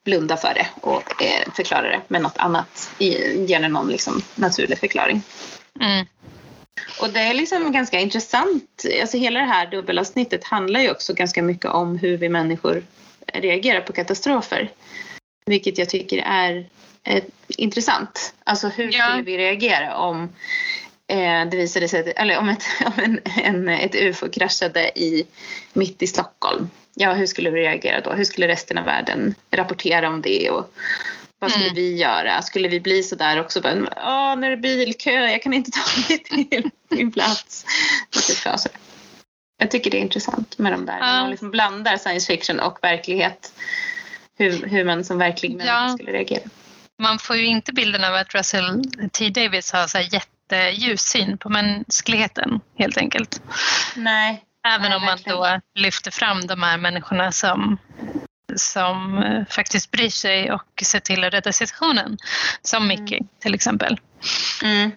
[0.05, 5.23] blunda för det och eh, förklara det med något annat, ge någon liksom, naturlig förklaring.
[5.81, 6.07] Mm.
[7.01, 8.85] Och det är liksom ganska intressant.
[9.01, 12.83] Alltså hela det här dubbelavsnittet handlar ju också ganska mycket om hur vi människor
[13.27, 14.71] reagerar på katastrofer.
[15.47, 16.67] Vilket jag tycker är
[17.05, 18.35] eh, intressant.
[18.45, 19.07] Alltså hur ja.
[19.07, 20.29] skulle vi reagera om
[21.17, 25.27] det visade sig, att, eller om, ett, om en, en, ett ufo kraschade i,
[25.73, 26.71] mitt i Stockholm.
[26.95, 28.13] Ja, hur skulle vi reagera då?
[28.13, 30.51] Hur skulle resten av världen rapportera om det?
[30.51, 30.75] Och
[31.39, 31.75] vad skulle mm.
[31.75, 32.43] vi göra?
[32.43, 33.61] Skulle vi bli så där också?
[33.61, 37.65] Bara, Åh, nu är det bilkö, jag kan inte ta mig till min plats.
[39.59, 40.99] Jag tycker det är intressant med de där.
[40.99, 41.07] Ja.
[41.07, 43.53] Man liksom blandar science fiction och verklighet.
[44.39, 45.95] Hur, hur man som verklig människa ja.
[45.95, 46.43] skulle reagera.
[46.99, 50.09] Man får ju inte bilden av att Russell T Davis har så här
[50.51, 53.43] jätteljus syn på mänskligheten helt enkelt.
[53.97, 54.45] Nej.
[54.67, 57.79] Även Nej, om man då lyfter fram de här människorna som
[58.57, 62.19] som eh, faktiskt bryr sig och ser till att rädda situationen.
[62.63, 62.89] Som mm.
[62.89, 64.01] Mickey till exempel.
[64.63, 64.91] Mm.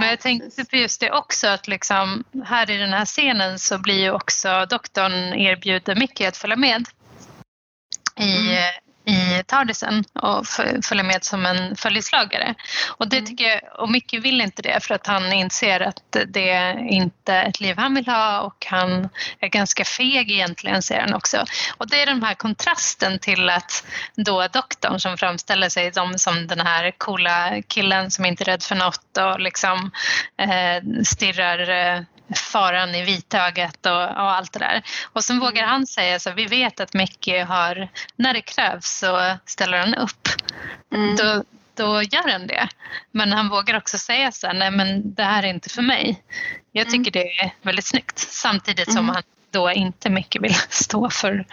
[0.00, 3.78] Men jag tänkte på just det också att liksom, här i den här scenen så
[3.78, 6.84] blir ju också doktorn erbjuder Mickey att följa med
[8.16, 8.80] i, mm
[9.10, 10.46] i Tardisen och
[10.84, 12.54] följa med som en följeslagare.
[12.88, 13.26] Och det mm.
[13.26, 17.34] tycker jag, och Micke vill inte det för att han inser att det är inte
[17.34, 19.08] ett liv han vill ha och han
[19.40, 21.44] är ganska feg egentligen, säger han också.
[21.76, 23.84] Och det är den här kontrasten till att
[24.16, 28.62] då doktorn som framställer sig som, som den här coola killen som inte är rädd
[28.62, 29.90] för något och liksom
[30.36, 32.02] eh, stirrar eh,
[32.34, 34.82] faran i vitögat och, och allt det där.
[35.12, 35.68] Och sen vågar mm.
[35.68, 40.28] han säga så vi vet att Mickey har, när det krävs så ställer han upp.
[40.94, 41.16] Mm.
[41.16, 41.44] Då,
[41.74, 42.68] då gör han det.
[43.10, 46.22] Men han vågar också säga så här, nej men det här är inte för mig.
[46.72, 47.04] Jag mm.
[47.04, 48.18] tycker det är väldigt snyggt.
[48.18, 49.14] Samtidigt som mm.
[49.14, 51.44] han då inte mycket vill stå för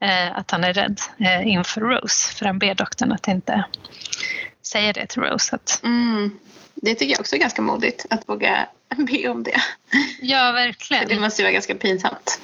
[0.00, 2.34] eh, att han är rädd eh, inför Rose.
[2.34, 3.64] För han ber doktorn att inte
[4.74, 5.56] säga det till Rose.
[5.56, 5.80] Att...
[5.84, 6.38] Mm.
[6.74, 9.62] Det tycker jag också är ganska modigt att våga be om det.
[10.20, 11.02] Ja, verkligen.
[11.02, 12.40] För det måste ju vara ganska pinsamt.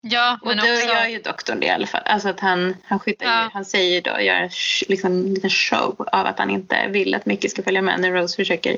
[0.00, 0.86] Ja, men och då också...
[0.86, 2.02] gör ju doktorn det i alla fall.
[2.04, 3.50] Alltså att han, han, skyddar ja.
[3.52, 4.50] han säger då, gör
[4.88, 8.10] liksom en liten show av att han inte vill att Mickey ska följa med när
[8.10, 8.76] Rose försöker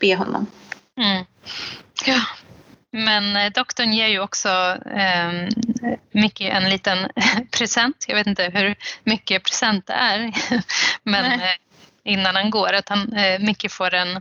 [0.00, 0.46] be honom.
[0.96, 1.24] Mm.
[2.06, 2.20] Ja.
[2.92, 4.48] Men eh, doktorn ger ju också
[4.94, 5.48] eh,
[6.10, 7.08] Mickey en liten
[7.50, 8.04] present.
[8.08, 8.74] Jag vet inte hur
[9.04, 10.32] mycket present det är.
[11.02, 11.58] Men Nej.
[12.04, 12.72] Innan han går.
[12.72, 14.16] Att han, eh, Micke får en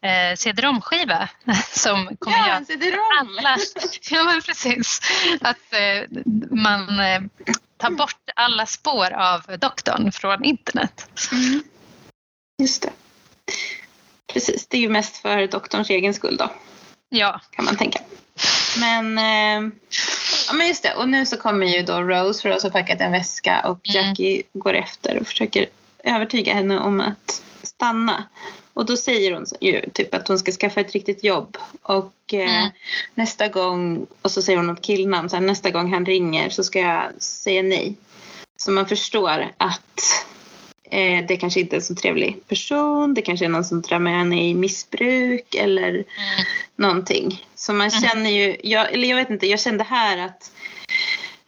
[0.00, 1.28] eh, cd-rom-skiva
[1.70, 3.38] som kommer ja, göra cd-rom!
[3.38, 3.56] alla...
[4.10, 5.00] Ja, men precis.
[5.40, 6.20] Att eh,
[6.50, 7.20] man eh,
[7.76, 11.08] tar bort alla spår av doktorn från internet.
[11.32, 11.62] Mm.
[12.62, 12.90] Just det.
[14.32, 16.50] Precis, det är ju mest för doktorns egen skull då.
[17.08, 17.40] Ja.
[17.50, 18.00] Kan man tänka.
[18.80, 19.70] Men, eh,
[20.48, 23.00] ja, men just det, och nu så kommer ju då Rose, för Rose har packat
[23.00, 24.08] en väska och mm.
[24.08, 24.46] Jackie mm.
[24.52, 25.66] går efter och försöker
[26.06, 28.24] övertyga henne om att stanna.
[28.74, 31.56] Och då säger hon ju typ att hon ska skaffa ett riktigt jobb.
[31.82, 32.70] Och eh, mm.
[33.14, 36.64] nästa gång, och så säger hon något killnamn, så här, nästa gång han ringer så
[36.64, 37.94] ska jag säga nej.
[38.56, 40.00] Så man förstår att
[40.90, 43.14] eh, det kanske inte är en så trevlig person.
[43.14, 46.04] Det kanske är någon som drar med henne i missbruk eller mm.
[46.76, 47.46] någonting.
[47.54, 48.02] Så man mm.
[48.02, 50.50] känner ju, jag, eller jag vet inte, jag kände här att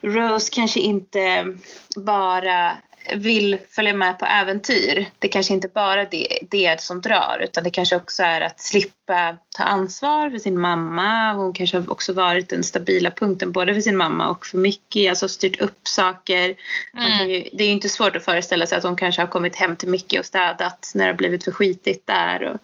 [0.00, 1.54] Rose kanske inte
[1.96, 2.76] bara
[3.14, 5.06] vill följa med på äventyr.
[5.18, 8.60] Det kanske inte bara är det, det som drar utan det kanske också är att
[8.60, 11.32] slippa ta ansvar för sin mamma.
[11.32, 15.08] Hon kanske har också varit den stabila punkten både för sin mamma och för Mickey,
[15.08, 16.54] alltså styrt upp saker.
[16.96, 17.30] Mm.
[17.30, 19.76] Ju, det är ju inte svårt att föreställa sig att hon kanske har kommit hem
[19.76, 22.42] till Mickey och städat när det har blivit för skitigt där.
[22.42, 22.60] Och,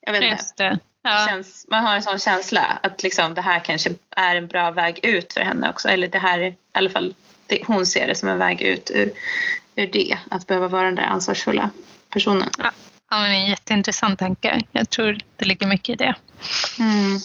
[0.00, 0.78] jag vet inte.
[1.02, 1.26] Ja.
[1.28, 5.00] Känns, man har en sån känsla att liksom det här kanske är en bra väg
[5.02, 5.88] ut för henne också.
[5.88, 7.14] Eller det här är i alla fall
[7.46, 9.12] det, hon ser det som en väg ut ur
[9.76, 11.70] ur det, att behöva vara den där ansvarsfulla
[12.10, 12.48] personen.
[12.58, 12.70] Ja,
[13.10, 14.60] ja men en jätteintressant tanke.
[14.72, 16.14] Jag tror det ligger mycket i det.
[16.78, 17.20] Mm.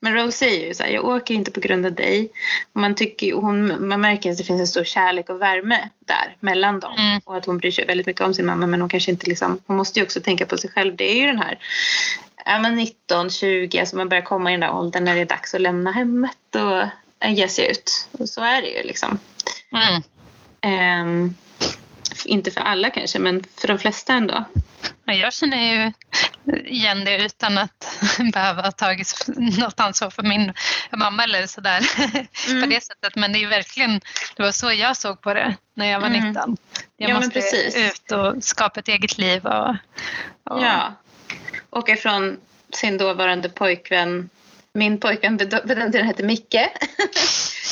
[0.00, 2.30] Men Rose säger ju så här, jag åker inte på grund av dig.
[2.72, 6.80] Man, tycker, hon, man märker att det finns en stor kärlek och värme där mellan
[6.80, 6.94] dem.
[6.98, 7.20] Mm.
[7.24, 9.60] Och att hon bryr sig väldigt mycket om sin mamma men hon kanske inte liksom,
[9.66, 10.96] hon måste ju också tänka på sig själv.
[10.96, 11.58] Det är ju den här
[12.48, 15.26] är man 19, 20, alltså man börjar komma i den där åldern när det är
[15.26, 18.08] dags att lämna hemmet och ge sig ut.
[18.12, 19.18] Och så är det ju liksom.
[19.72, 20.02] Mm.
[21.02, 21.34] Um,
[22.24, 24.44] inte för alla kanske, men för de flesta ändå.
[25.04, 25.92] Jag känner ju
[26.56, 27.98] igen det utan att
[28.32, 29.26] behöva ha tagit
[29.58, 30.52] något ansvar för min
[30.96, 31.80] mamma eller sådär
[32.48, 32.62] mm.
[32.62, 33.16] på det sättet.
[33.16, 34.00] Men det är verkligen,
[34.36, 36.26] det var så jag såg på det när jag var 19.
[36.26, 36.56] Mm.
[36.96, 37.38] Jag ja, måste
[37.76, 39.46] ut och skapa ett eget liv.
[39.46, 39.76] Och,
[40.44, 40.62] och...
[40.62, 40.94] Ja,
[41.70, 42.40] åka ifrån
[42.72, 44.30] sin dåvarande pojkvän
[44.74, 46.54] min pojkvän bedömde den hette Micke.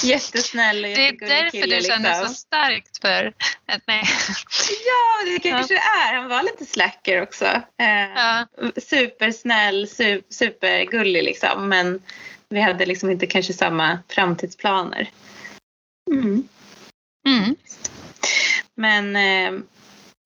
[0.05, 2.28] Jättesnäll och Det är därför kille, du känner liksom.
[2.28, 3.35] så starkt för...
[3.86, 4.02] Nej.
[4.86, 5.81] Ja, det kanske ja.
[5.81, 6.14] är.
[6.14, 7.44] Han var lite slacker också.
[7.44, 8.47] Eh, ja.
[8.77, 11.68] Supersnäll, su supergullig liksom.
[11.68, 12.02] Men
[12.48, 15.10] vi hade liksom inte kanske samma framtidsplaner.
[16.10, 16.48] Mm.
[17.28, 17.56] Mm.
[18.74, 19.62] Men, eh,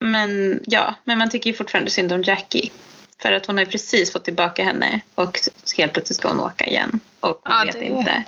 [0.04, 2.70] men ja, men man tycker ju fortfarande synd om Jackie.
[3.22, 5.40] För att hon har precis fått tillbaka henne och
[5.76, 7.00] helt plötsligt ska hon åka igen.
[7.20, 8.24] Och hon Ja, vet det- inte.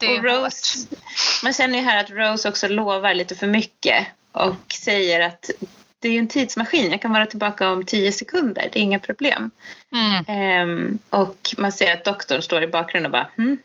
[0.00, 0.98] Det och Rose, hårt.
[1.42, 5.50] man känner ju här att Rose också lovar lite för mycket och säger att
[5.98, 8.98] det är ju en tidsmaskin, jag kan vara tillbaka om tio sekunder, det är inga
[8.98, 9.50] problem.
[9.92, 10.24] Mm.
[10.28, 13.58] Ehm, och man ser att doktorn står i bakgrunden och bara hm?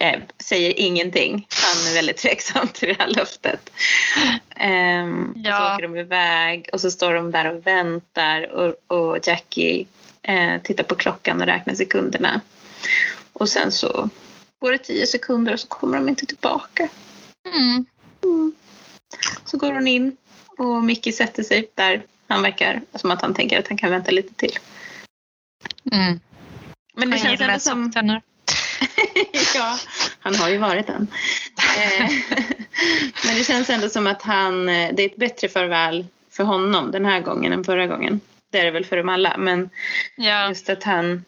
[0.00, 1.46] Eh, säger ingenting.
[1.64, 3.70] Han är väldigt tveksam till det här löftet.
[4.56, 5.74] Ehm, Och så Ja.
[5.74, 9.86] åker de iväg och så står de där och väntar och, och Jackie
[10.26, 12.40] eh, tittar på klockan och räknar sekunderna.
[13.32, 14.08] Och sen så
[14.60, 16.88] går det tio sekunder och så kommer de inte tillbaka.
[17.54, 17.86] Mm.
[19.44, 20.16] Så går hon in
[20.58, 22.02] och Mickey sätter sig där.
[22.28, 24.58] Han verkar som att han tänker att han kan vänta lite till.
[25.92, 26.20] Mm.
[26.94, 27.92] Men det Han känns ändå som...
[29.54, 29.78] ja,
[30.20, 31.06] han har ju varit en.
[31.78, 32.10] Eh,
[33.26, 36.90] Men det känns ändå som att han, eh, det är ett bättre farväl för honom
[36.90, 38.20] den här gången än förra gången.
[38.56, 39.36] Det är det väl för dem alla.
[39.38, 39.70] Men
[40.16, 40.48] Ja.
[40.48, 41.24] just att han,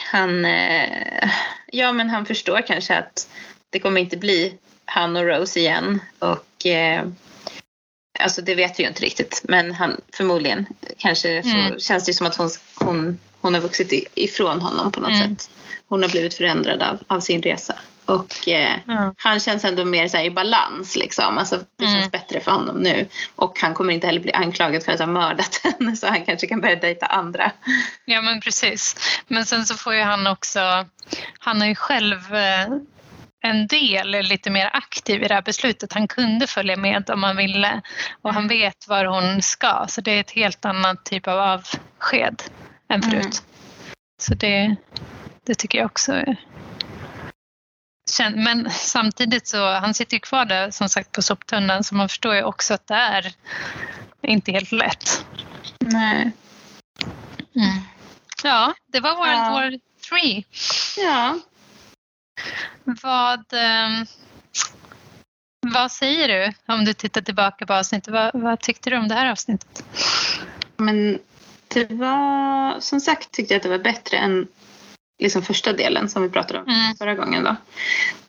[0.00, 1.30] han, eh,
[1.66, 3.28] ja men han förstår kanske att
[3.70, 4.54] det kommer inte bli
[4.84, 6.00] han och Rose igen.
[6.18, 7.06] Och eh,
[8.20, 9.40] alltså det vet vi ju inte riktigt.
[9.48, 10.66] Men han förmodligen
[10.98, 11.78] kanske så Mm.
[11.80, 15.36] känns det som att hon, hon, hon har vuxit ifrån honom på något Mm.
[15.36, 15.50] sätt.
[15.86, 17.74] Hon har blivit förändrad av, av sin resa.
[18.10, 19.14] Och eh, Ja.
[19.16, 21.38] han känns ändå mer så i balans liksom.
[21.38, 21.98] Alltså, det Mm.
[22.00, 23.08] känns bättre för honom nu.
[23.36, 25.96] Och han kommer inte heller bli anklagad för att ha mördat henne.
[25.96, 27.52] Så han kanske kan börja dejta andra.
[28.04, 28.96] ja, men precis.
[29.28, 30.60] Men sen så får ju han också...
[31.38, 32.66] Han har ju själv eh,
[33.42, 35.92] en del lite mer aktiv i det här beslutet.
[35.92, 37.80] Han kunde följa med om han ville
[38.22, 39.86] och han vet var hon ska.
[39.88, 42.42] Så det är ett helt annat typ av avsked
[42.88, 43.14] än förut.
[43.14, 43.32] Mm.
[44.22, 44.76] Så det,
[45.46, 46.36] det tycker jag också är...
[48.28, 52.34] Men samtidigt så, han sitter ju kvar där som sagt på soptunnan så man förstår
[52.34, 53.34] ju också att det är
[54.22, 55.26] inte helt lätt.
[55.78, 56.32] Nej.
[58.42, 59.50] Ja, det var World Ja.
[59.50, 59.80] War
[60.10, 60.44] 3.
[60.96, 61.38] Ja.
[62.84, 64.06] Vad, ehm,
[65.66, 68.12] vad säger du om du tittar tillbaka på avsnittet?
[68.12, 69.84] Vad, vad tyckte du om det här avsnittet?
[70.76, 71.18] Men
[71.68, 74.48] det var, som sagt tyckte jag att det var bättre än
[75.20, 76.96] liksom första delen som vi pratade om Mm.
[76.96, 77.56] förra gången då.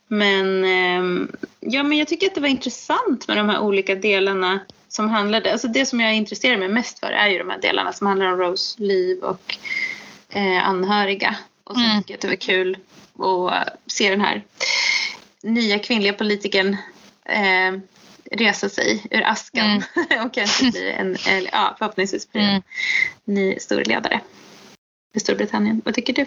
[0.07, 4.59] Men, ehm, ja, men jag tycker att det var intressant med de här olika delarna
[4.88, 7.93] som handlade, alltså det som jag intresserar mig mest för är ju de här delarna
[7.93, 9.57] som handlar om Rose liv och
[10.30, 11.35] eh, anhöriga.
[11.63, 11.97] Och sen Mm.
[12.03, 12.77] tycker jag att det var kul
[13.19, 14.43] att se den här
[15.43, 16.77] nya kvinnliga politikern
[17.26, 17.80] eh,
[18.31, 19.84] resa sig ur askan
[20.26, 22.61] och kanske bli en, eller, ja, förhoppningsvis bli en Mm.
[23.26, 24.19] ny stor ledare
[25.13, 25.81] i Storbritannien.
[25.85, 26.26] Vad tycker du?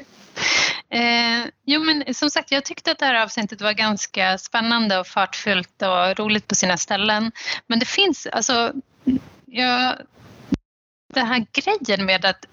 [0.89, 5.06] Eh, jo men som sagt jag tyckte att det här avsnittet var ganska spännande och
[5.06, 7.32] fartfyllt och roligt på sina ställen.
[7.66, 8.73] Men det finns alltså,
[9.47, 9.97] jag,
[11.15, 12.47] den här grejen med att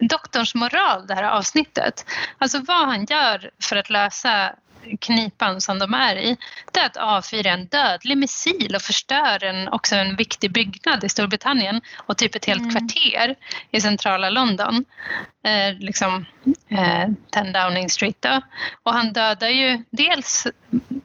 [0.00, 2.04] doktorns moral det här avsnittet,
[2.38, 4.54] alltså vad han gör för att lösa
[5.00, 6.36] knipan som de är i,
[6.72, 11.08] det är att avfyra en dödlig missil och förstör en, också en viktig byggnad i
[11.08, 12.70] Storbritannien och typ ett helt Mm.
[12.70, 13.34] kvarter
[13.70, 14.84] i centrala London.
[15.44, 16.26] Eh, liksom
[16.70, 18.40] eh, 10 Downing Street då.
[18.82, 20.46] Och han dödar ju dels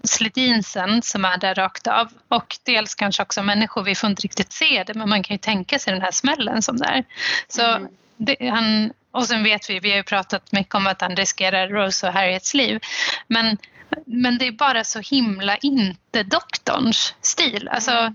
[0.03, 3.83] Sledinsen som är där rakt av och dels kanske också människor.
[3.83, 6.61] Vi får inte riktigt se det men man kan ju tänka sig den här smällen
[6.61, 7.03] som det är.
[7.47, 7.87] Så Mm.
[8.17, 11.67] det, han, och sen vet vi, vi har ju pratat mycket om att han riskerar
[11.67, 12.79] Rose och Harriets liv.
[13.27, 13.57] Men,
[14.05, 17.69] men det är bara så himla inte doktorns stil.
[17.71, 18.13] Alltså,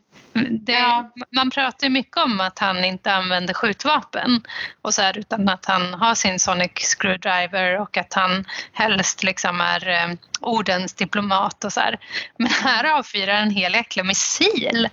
[0.51, 1.11] det, Ja.
[1.37, 4.43] Man pratar ju mycket om att han inte använder skjutvapen
[4.83, 9.61] och så här, utan att han har sin sonic screwdriver och att han helst liksom
[9.61, 10.11] är eh,
[10.41, 11.99] ordens diplomat och så här.
[12.39, 14.89] Men här avfyrar en hel jäkla missil.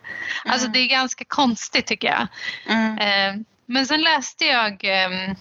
[0.45, 0.73] Alltså Mm.
[0.73, 2.27] det är ganska konstigt tycker jag.
[2.75, 2.97] Mm.
[2.97, 5.35] Eh, Men sen läste jag ehm,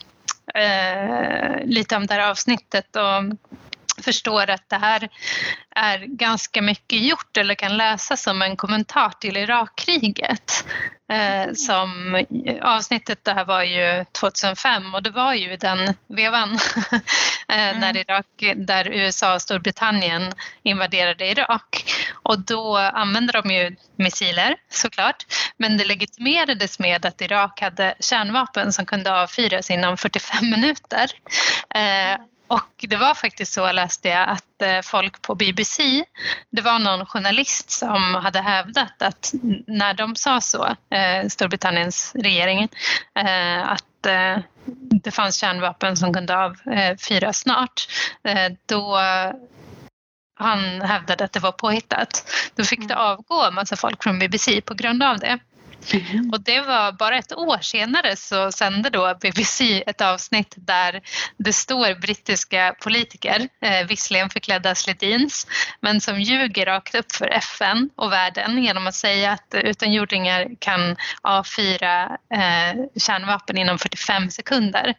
[0.54, 3.36] eh, lite om det här avsnittet och
[4.07, 5.09] förstår att det här
[5.77, 10.65] är ganska mycket gjort eller kan läsas som en kommentar till Irakkriget.
[11.12, 12.24] Eh, som
[12.62, 16.51] avsnittet det här var ju 2005 och det var ju den vevan
[17.49, 18.27] eh, när Irak,
[18.57, 21.95] där USA och Storbritannien invaderade Irak.
[22.12, 25.27] Och då använde de ju missiler såklart
[25.57, 31.11] men det legitimerades med att Irak hade kärnvapen som kunde avfyras inom 45 minuter.
[31.74, 36.05] Eh, och det var faktiskt så läste jag att eh, folk på BBC,
[36.51, 39.32] det var någon journalist som hade hävdat att
[39.66, 42.68] när de sa så, eh, Storbritanniens regering,
[43.18, 43.82] eh, att
[45.02, 47.89] det fanns kärnvapen som kunde avfyras snart,
[48.66, 48.98] då
[50.36, 52.32] han hävdade att det var påhittat.
[52.55, 55.39] Då fick det avgå en massa folk från BBC på grund av det.
[55.94, 56.30] Mm.
[56.30, 61.00] Och det var bara ett år senare så sände då BBC ett avsnitt där
[61.36, 65.46] det står brittiska politiker, eh, visserligen förklädda sledins,
[65.80, 70.96] men som ljuger rakt upp för FN och världen genom att säga att utomjordingar kan
[71.22, 74.94] avfyra eh, kärnvapen inom 45 sekunder.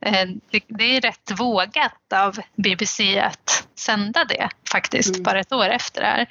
[0.00, 5.22] Eh, det, det, är rätt vågat av BBC att sända det faktiskt, mm.
[5.22, 6.26] bara ett år efter det här.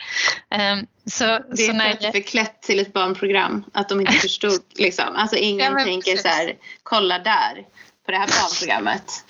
[0.52, 4.00] Eh, så, det är så för att det är förklätt till ett barnprogram, att de
[4.00, 4.62] inte förstod.
[4.76, 5.16] liksom.
[5.16, 6.22] Alltså ingen ja, tänker precis.
[6.22, 7.66] så här, kolla där
[8.06, 9.24] på det här barnprogrammet.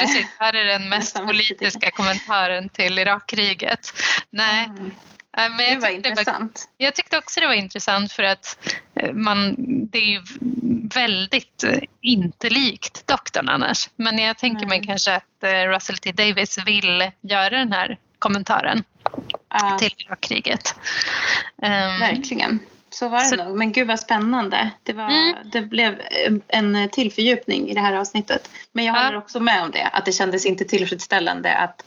[0.00, 3.92] Precis, här är den mest politiska kommentaren till Irakkriget.
[4.30, 4.68] Nej.
[5.36, 5.56] Mm.
[5.56, 6.68] Men det var intressant.
[6.78, 8.58] Var, jag tyckte också det var intressant för att
[8.94, 9.54] eh, man,
[9.86, 10.22] det är ju
[10.94, 13.90] väldigt eh, inte likt doktorn annars.
[13.96, 14.68] Men jag tänker mm.
[14.68, 18.84] mig kanske att eh, Russell T Davis vill göra den här kommentaren
[19.62, 19.76] uh.
[19.76, 20.74] till Irakkriget.
[21.56, 22.58] Um, Verkligen.
[22.94, 23.56] Så var det så, nog.
[23.56, 24.70] Men gud vad spännande.
[24.82, 25.36] Det, var, mm.
[25.44, 26.02] det blev
[26.48, 28.50] en till fördjupning i det här avsnittet.
[28.72, 29.88] Men jag håller också med om det.
[29.92, 31.84] Att det kändes inte tillfredsställande att,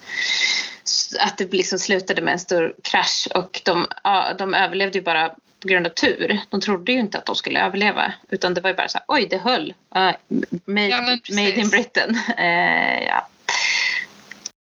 [1.20, 3.28] att det liksom slutade med en stor krasch.
[3.36, 3.88] Och de,
[4.38, 6.40] de överlevde ju bara på grund av tur.
[6.50, 8.14] De trodde ju inte att de skulle överleva.
[8.30, 9.74] Utan det var ju bara så här, oj det höll.
[9.96, 10.12] Uh,
[10.66, 12.10] made, ja, made in Britain.
[12.10, 13.28] Uh, ja.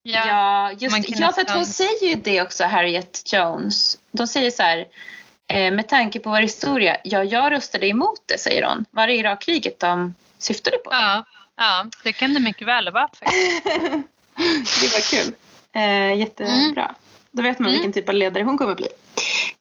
[0.07, 3.99] Ja, ja, just, ja, för att hon säger ju det också, Harriet Jones.
[4.13, 8.39] De säger så här, Eh, med tanke på vår historia, ja, jag röstade emot det,
[8.39, 8.85] säger hon.
[8.91, 10.91] Var det Irakkriget de syftade på?
[10.93, 11.25] Ja,
[11.57, 13.09] ja det kan det mycket väl vara
[14.81, 15.35] det var kul.
[15.73, 16.83] Eh, jättebra.
[16.83, 16.95] Mm.
[17.31, 17.73] Då vet man mm.
[17.73, 18.89] vilken typ av ledare hon kommer bli.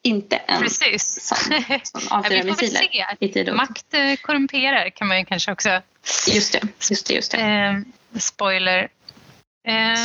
[0.02, 1.28] Inte en Precis.
[1.28, 1.38] sån
[1.84, 5.82] som avfyrar missiler i tid och Makt eh, korrumperar kan man ju kanske också...
[6.28, 6.62] Just det.
[6.90, 7.38] Just det, just det.
[7.38, 8.90] Eh, spoiler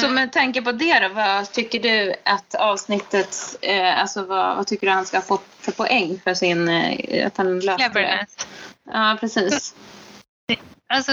[0.01, 0.13] så eh.
[0.13, 4.87] med tanke på det då, vad tycker du att avsnittet, eh, alltså vad, vad, tycker
[4.87, 8.27] du han ska få för poäng för sin, eh, att han löste det?
[8.93, 9.75] Ja, precis.
[10.91, 11.13] Alltså,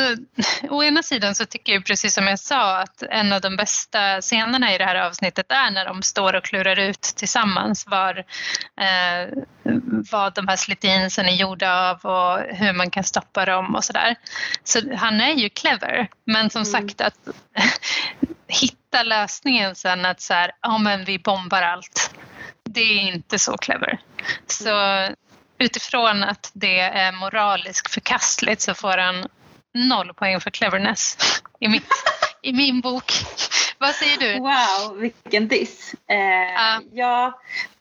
[0.70, 4.22] å ena sidan så tycker jag precis som jag sa att en av de bästa
[4.22, 8.18] scenerna i det här avsnittet är när de står och klurar ut tillsammans var,
[8.82, 9.38] eh,
[10.12, 14.16] vad de här slitinsen är gjorda av och hur man kan stoppa dem och sådär.
[14.64, 16.72] Så han är ju clever men som mm.
[16.72, 17.20] sagt att
[18.48, 22.12] hitta lösningen sen att så här, ja men vi bombar allt.
[22.64, 24.00] Det är inte så clever.
[24.48, 24.70] Så
[25.58, 29.28] utifrån att det är moraliskt förkastligt så får han
[29.74, 31.18] noll poäng för cleverness
[31.60, 31.88] i, mitt,
[32.42, 33.14] i min bok.
[33.78, 34.40] Vad säger du?
[34.40, 35.96] Wow, vilken diss.
[36.10, 36.84] Eh, uh.
[36.94, 37.40] Ja.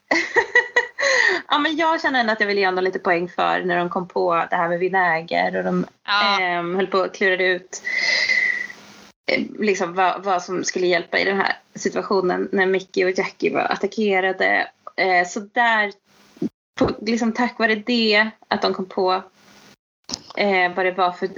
[1.48, 3.90] ja, men jag känner ändå att jag vill ge honom lite poäng för när de
[3.90, 6.40] kom på det här med vinäger och de ja.
[6.40, 7.82] eh, höll på att klura ut
[9.58, 13.60] liksom vad, vad, som skulle hjälpa i den här situationen när Mickey och Jackie var
[13.60, 14.68] attackerade.
[14.96, 15.92] Eh, så där,
[16.78, 19.22] på, liksom tack vare det, att de kom på
[20.36, 21.28] eh, vad det var för,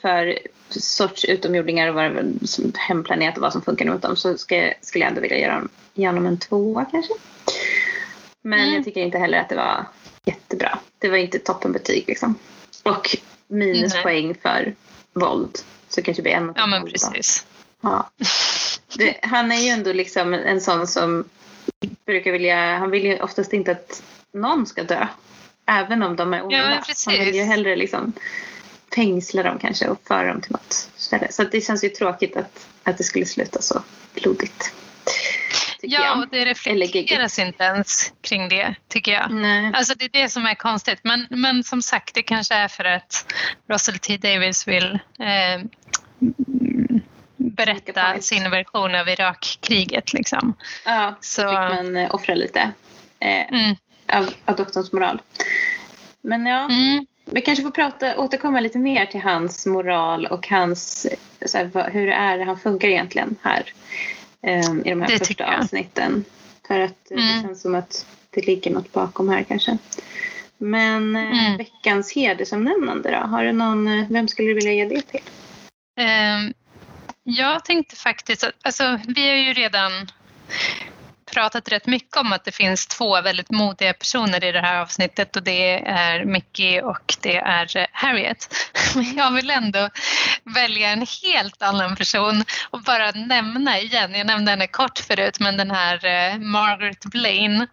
[0.00, 0.38] för
[0.68, 4.38] sorts utomjordingar och vad det var som hemplanet och vad som funkar mot dem så
[4.38, 7.14] ska, skulle jag ändå vilja dem, ge honom en tvåa kanske.
[8.42, 8.74] Men mm.
[8.74, 9.86] jag tycker inte heller att det var
[10.24, 10.78] jättebra.
[10.98, 12.34] Det var inte toppenbetyg liksom.
[12.82, 13.16] Och
[13.48, 14.36] minuspoäng mm.
[14.42, 14.74] för
[15.12, 15.58] våld.
[15.94, 17.46] Så kanske blir en Ja men precis.
[17.80, 18.10] Ja.
[18.96, 21.24] Det, han är ju ändå liksom en sån som
[22.06, 24.02] brukar vilja, han vill ju oftast inte att
[24.32, 25.06] någon ska dö.
[25.66, 26.56] Även om de är onda.
[26.56, 28.12] Ja, Man vill ju hellre liksom
[28.94, 31.32] fängsla dem kanske och föra dem till något ställe.
[31.32, 33.82] Så det känns ju tråkigt att, att det skulle sluta så
[34.14, 34.72] blodigt.
[35.82, 39.30] Ja, och det reflekteras inte ens kring det, tycker jag.
[39.30, 39.72] Nej.
[39.74, 40.98] Alltså det är det som är konstigt.
[41.02, 43.32] Men, men som sagt, det kanske är för att
[43.68, 45.64] Russell T Davis vill eh,
[47.36, 50.12] berätta sin version av Irakkriget.
[50.12, 50.54] Liksom.
[50.84, 52.72] Ja, så fick man eh, offra lite.
[53.20, 53.76] Eh, mm
[54.12, 55.22] av, av doktorns moral.
[56.20, 57.06] Men ja, mm.
[57.24, 61.06] vi kanske får prata, återkomma lite mer till hans moral och hans,
[61.54, 63.72] här, hur det är han funkar egentligen här
[64.84, 66.24] i de här det första avsnitten.
[66.66, 67.26] För att mm.
[67.26, 69.78] det känns som att det ligger något bakom här kanske.
[70.58, 71.56] Men eh, mm.
[71.56, 73.16] veckans hedersomnämnande då?
[73.16, 75.20] Har du någon, vem skulle du vilja ge det till?
[76.00, 76.54] Um,
[77.22, 79.92] jag tänkte faktiskt att, alltså vi har ju redan
[81.32, 85.36] pratat rätt mycket om att det finns två väldigt modiga personer i det här avsnittet
[85.36, 88.54] och det är Mickey och det är Harriet.
[88.94, 89.88] Men jag vill ändå
[90.44, 95.56] välja en helt annan person och bara nämna igen, jag nämnde henne kort förut, men
[95.56, 97.66] den här eh, Margaret Blaine,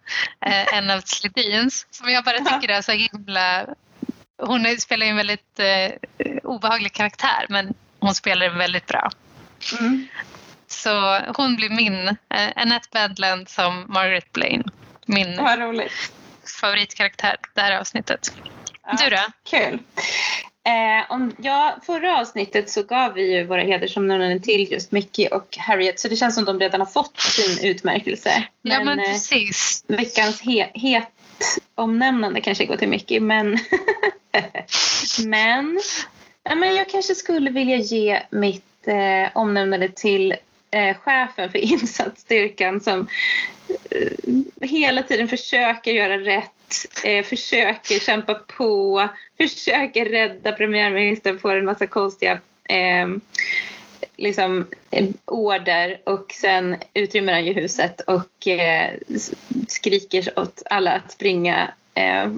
[0.46, 3.66] eh, en av Slidins, som jag bara tycker är så himla
[4.42, 5.90] hon spelar en väldigt eh,
[6.42, 9.10] obehaglig karaktär men hon spelar den väldigt bra.
[9.80, 10.08] Mm.
[10.72, 14.64] Så hon blir min, eh, Annette Badland som Margaret Blaine.
[15.06, 15.40] Min
[16.60, 18.32] favoritkaraktär det här avsnittet.
[18.98, 19.22] Du då?
[19.50, 19.78] Kul.
[20.64, 25.56] Eh, om, ja, förra avsnittet så gav vi ju våra hedersomnämnanden till just Mickey och
[25.58, 28.44] Harriet så det känns som de redan har fått sin utmärkelse.
[28.62, 29.84] ja men eh, precis.
[29.86, 31.08] veckans he, het
[31.74, 33.50] omnämnande kanske går till Mickey men
[35.24, 35.80] men,
[36.42, 40.34] ja, men jag kanske skulle vilja ge mitt eh, omnämnande till
[40.70, 43.06] eh, chefen för insatsstyrkan som
[43.90, 51.64] eh, hela tiden försöker göra rätt, eh, försöker kämpa på, försöker rädda premiärministern får en
[51.64, 53.08] massa konstiga eh,
[54.16, 58.90] liksom, eh, order och sen utrymmer han ju huset och eh,
[59.68, 61.70] skriker åt alla att springa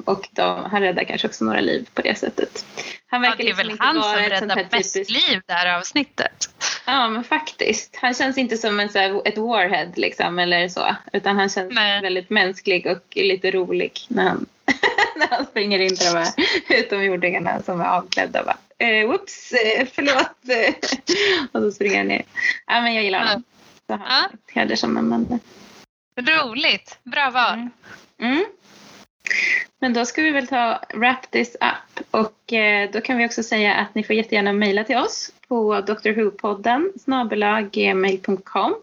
[0.04, 2.64] och de, han räddar kanske också några liv på det sättet.
[3.06, 5.28] Han Ja, verkar det är liksom väl inte han som räddar mest typiskt...
[5.28, 6.48] liv det här avsnittet.
[6.86, 7.96] Ja men faktiskt.
[7.96, 10.96] Han känns inte som en, så här, ett warhead liksom eller så.
[11.12, 12.02] Utan han känns Nej.
[12.02, 14.46] väldigt mänsklig och lite rolig när han,
[15.16, 16.28] när han springer in till de här
[16.68, 18.40] utomjordingarna som är avklädda.
[18.40, 20.28] och Bara, eh, whoops, eh, förlåt.
[21.52, 22.22] och så springer han ner.
[22.66, 23.42] Ja men jag gillar honom.
[23.86, 24.28] Så han Ja.
[24.32, 24.60] ja.
[24.60, 25.38] hedersomnämnande.
[26.20, 26.98] Roligt.
[27.02, 27.54] Bra val.
[27.54, 27.70] Mm.
[28.20, 28.44] Mm.
[29.80, 33.42] Men då ska vi väl ta wrap this up och eh, då kan vi också
[33.42, 36.90] säga att ni får jättegärna mejla till oss på drwho-podden
[37.70, 38.74] gmail.com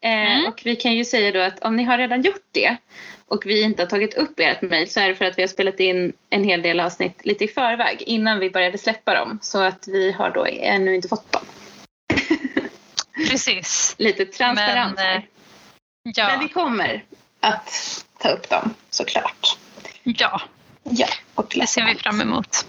[0.00, 0.46] eh, Mm.
[0.46, 2.76] och vi kan ju säga då att om ni har redan gjort det
[3.26, 5.48] och vi inte har tagit upp ert mejl så är det för att vi har
[5.48, 9.62] spelat in en hel del avsnitt lite i förväg innan vi började släppa dem så
[9.62, 11.42] att vi har då ännu inte fått dem.
[13.30, 13.94] Precis.
[13.98, 15.22] Lite transparens Men, eh,
[16.14, 16.28] Ja.
[16.28, 17.04] Men vi kommer
[17.40, 19.58] att ta upp dem såklart.
[20.04, 20.40] Ja.
[20.82, 22.66] Ja, och Det ser vi fram emot.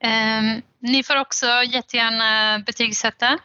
[0.00, 3.38] Ehm, ni får också jättegärna betygsätta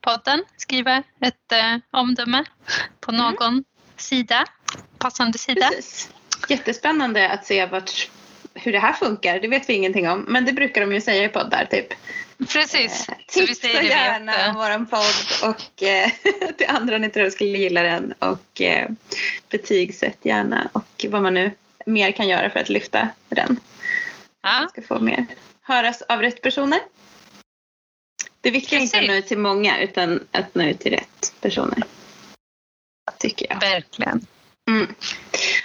[0.00, 0.44] podden.
[0.56, 2.44] Skriva ett eh, omdöme
[3.00, 3.22] på Mm.
[3.24, 3.64] någon
[3.96, 4.44] sida.
[4.98, 5.68] Passande sida.
[5.68, 6.10] Precis.
[6.48, 8.10] Jättespännande att se vart,
[8.54, 9.40] hur det här funkar.
[9.40, 10.20] Det vet vi ingenting om.
[10.28, 11.64] Men det brukar de ju säga i poddar.
[11.70, 11.86] Typ.
[12.48, 13.08] Precis.
[13.08, 16.10] Eh, Tipsa gärna jätte- om vår podd och eh,
[16.56, 18.12] till andra ni tror skulle gilla den.
[18.18, 18.88] Och eh,
[19.50, 21.50] betygsätt gärna och vad man nu
[21.88, 23.60] mer kan göra för att lyfta den.
[24.42, 25.26] Ja, Ska få mer
[25.62, 26.80] höras av rätt personer.
[28.40, 31.34] Det viktiga är inte att nå ut till många utan att nå ut till rätt
[31.40, 31.82] personer.
[33.18, 33.60] Tycker jag.
[33.60, 34.26] verkligen.
[34.70, 34.94] Mm.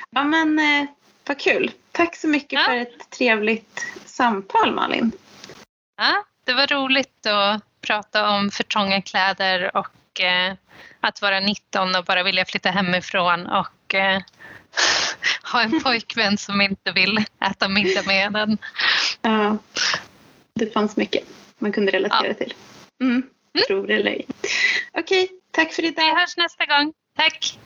[0.10, 0.86] Ja men eh,
[1.28, 1.72] vad kul.
[1.92, 2.64] Tack så mycket Ja.
[2.66, 5.12] för ett trevligt samtal Malin.
[5.98, 10.54] Ja, det var roligt att prata om för trånga kläder och eh,
[11.08, 14.22] att vara 19 och bara vilja flytta hemifrån och eh,
[15.52, 18.58] ha en pojkvän som inte vill äta middag med en.
[19.22, 19.58] Ja,
[20.56, 21.24] det fanns mycket
[21.60, 22.34] man kunde relatera Ja.
[22.34, 22.54] till.
[23.02, 23.24] Mm.
[23.68, 24.26] Tror det eller ej.
[24.94, 26.16] Okej, tack för Vi idag.
[26.16, 26.94] hörs nästa gång.
[27.18, 27.58] Tack!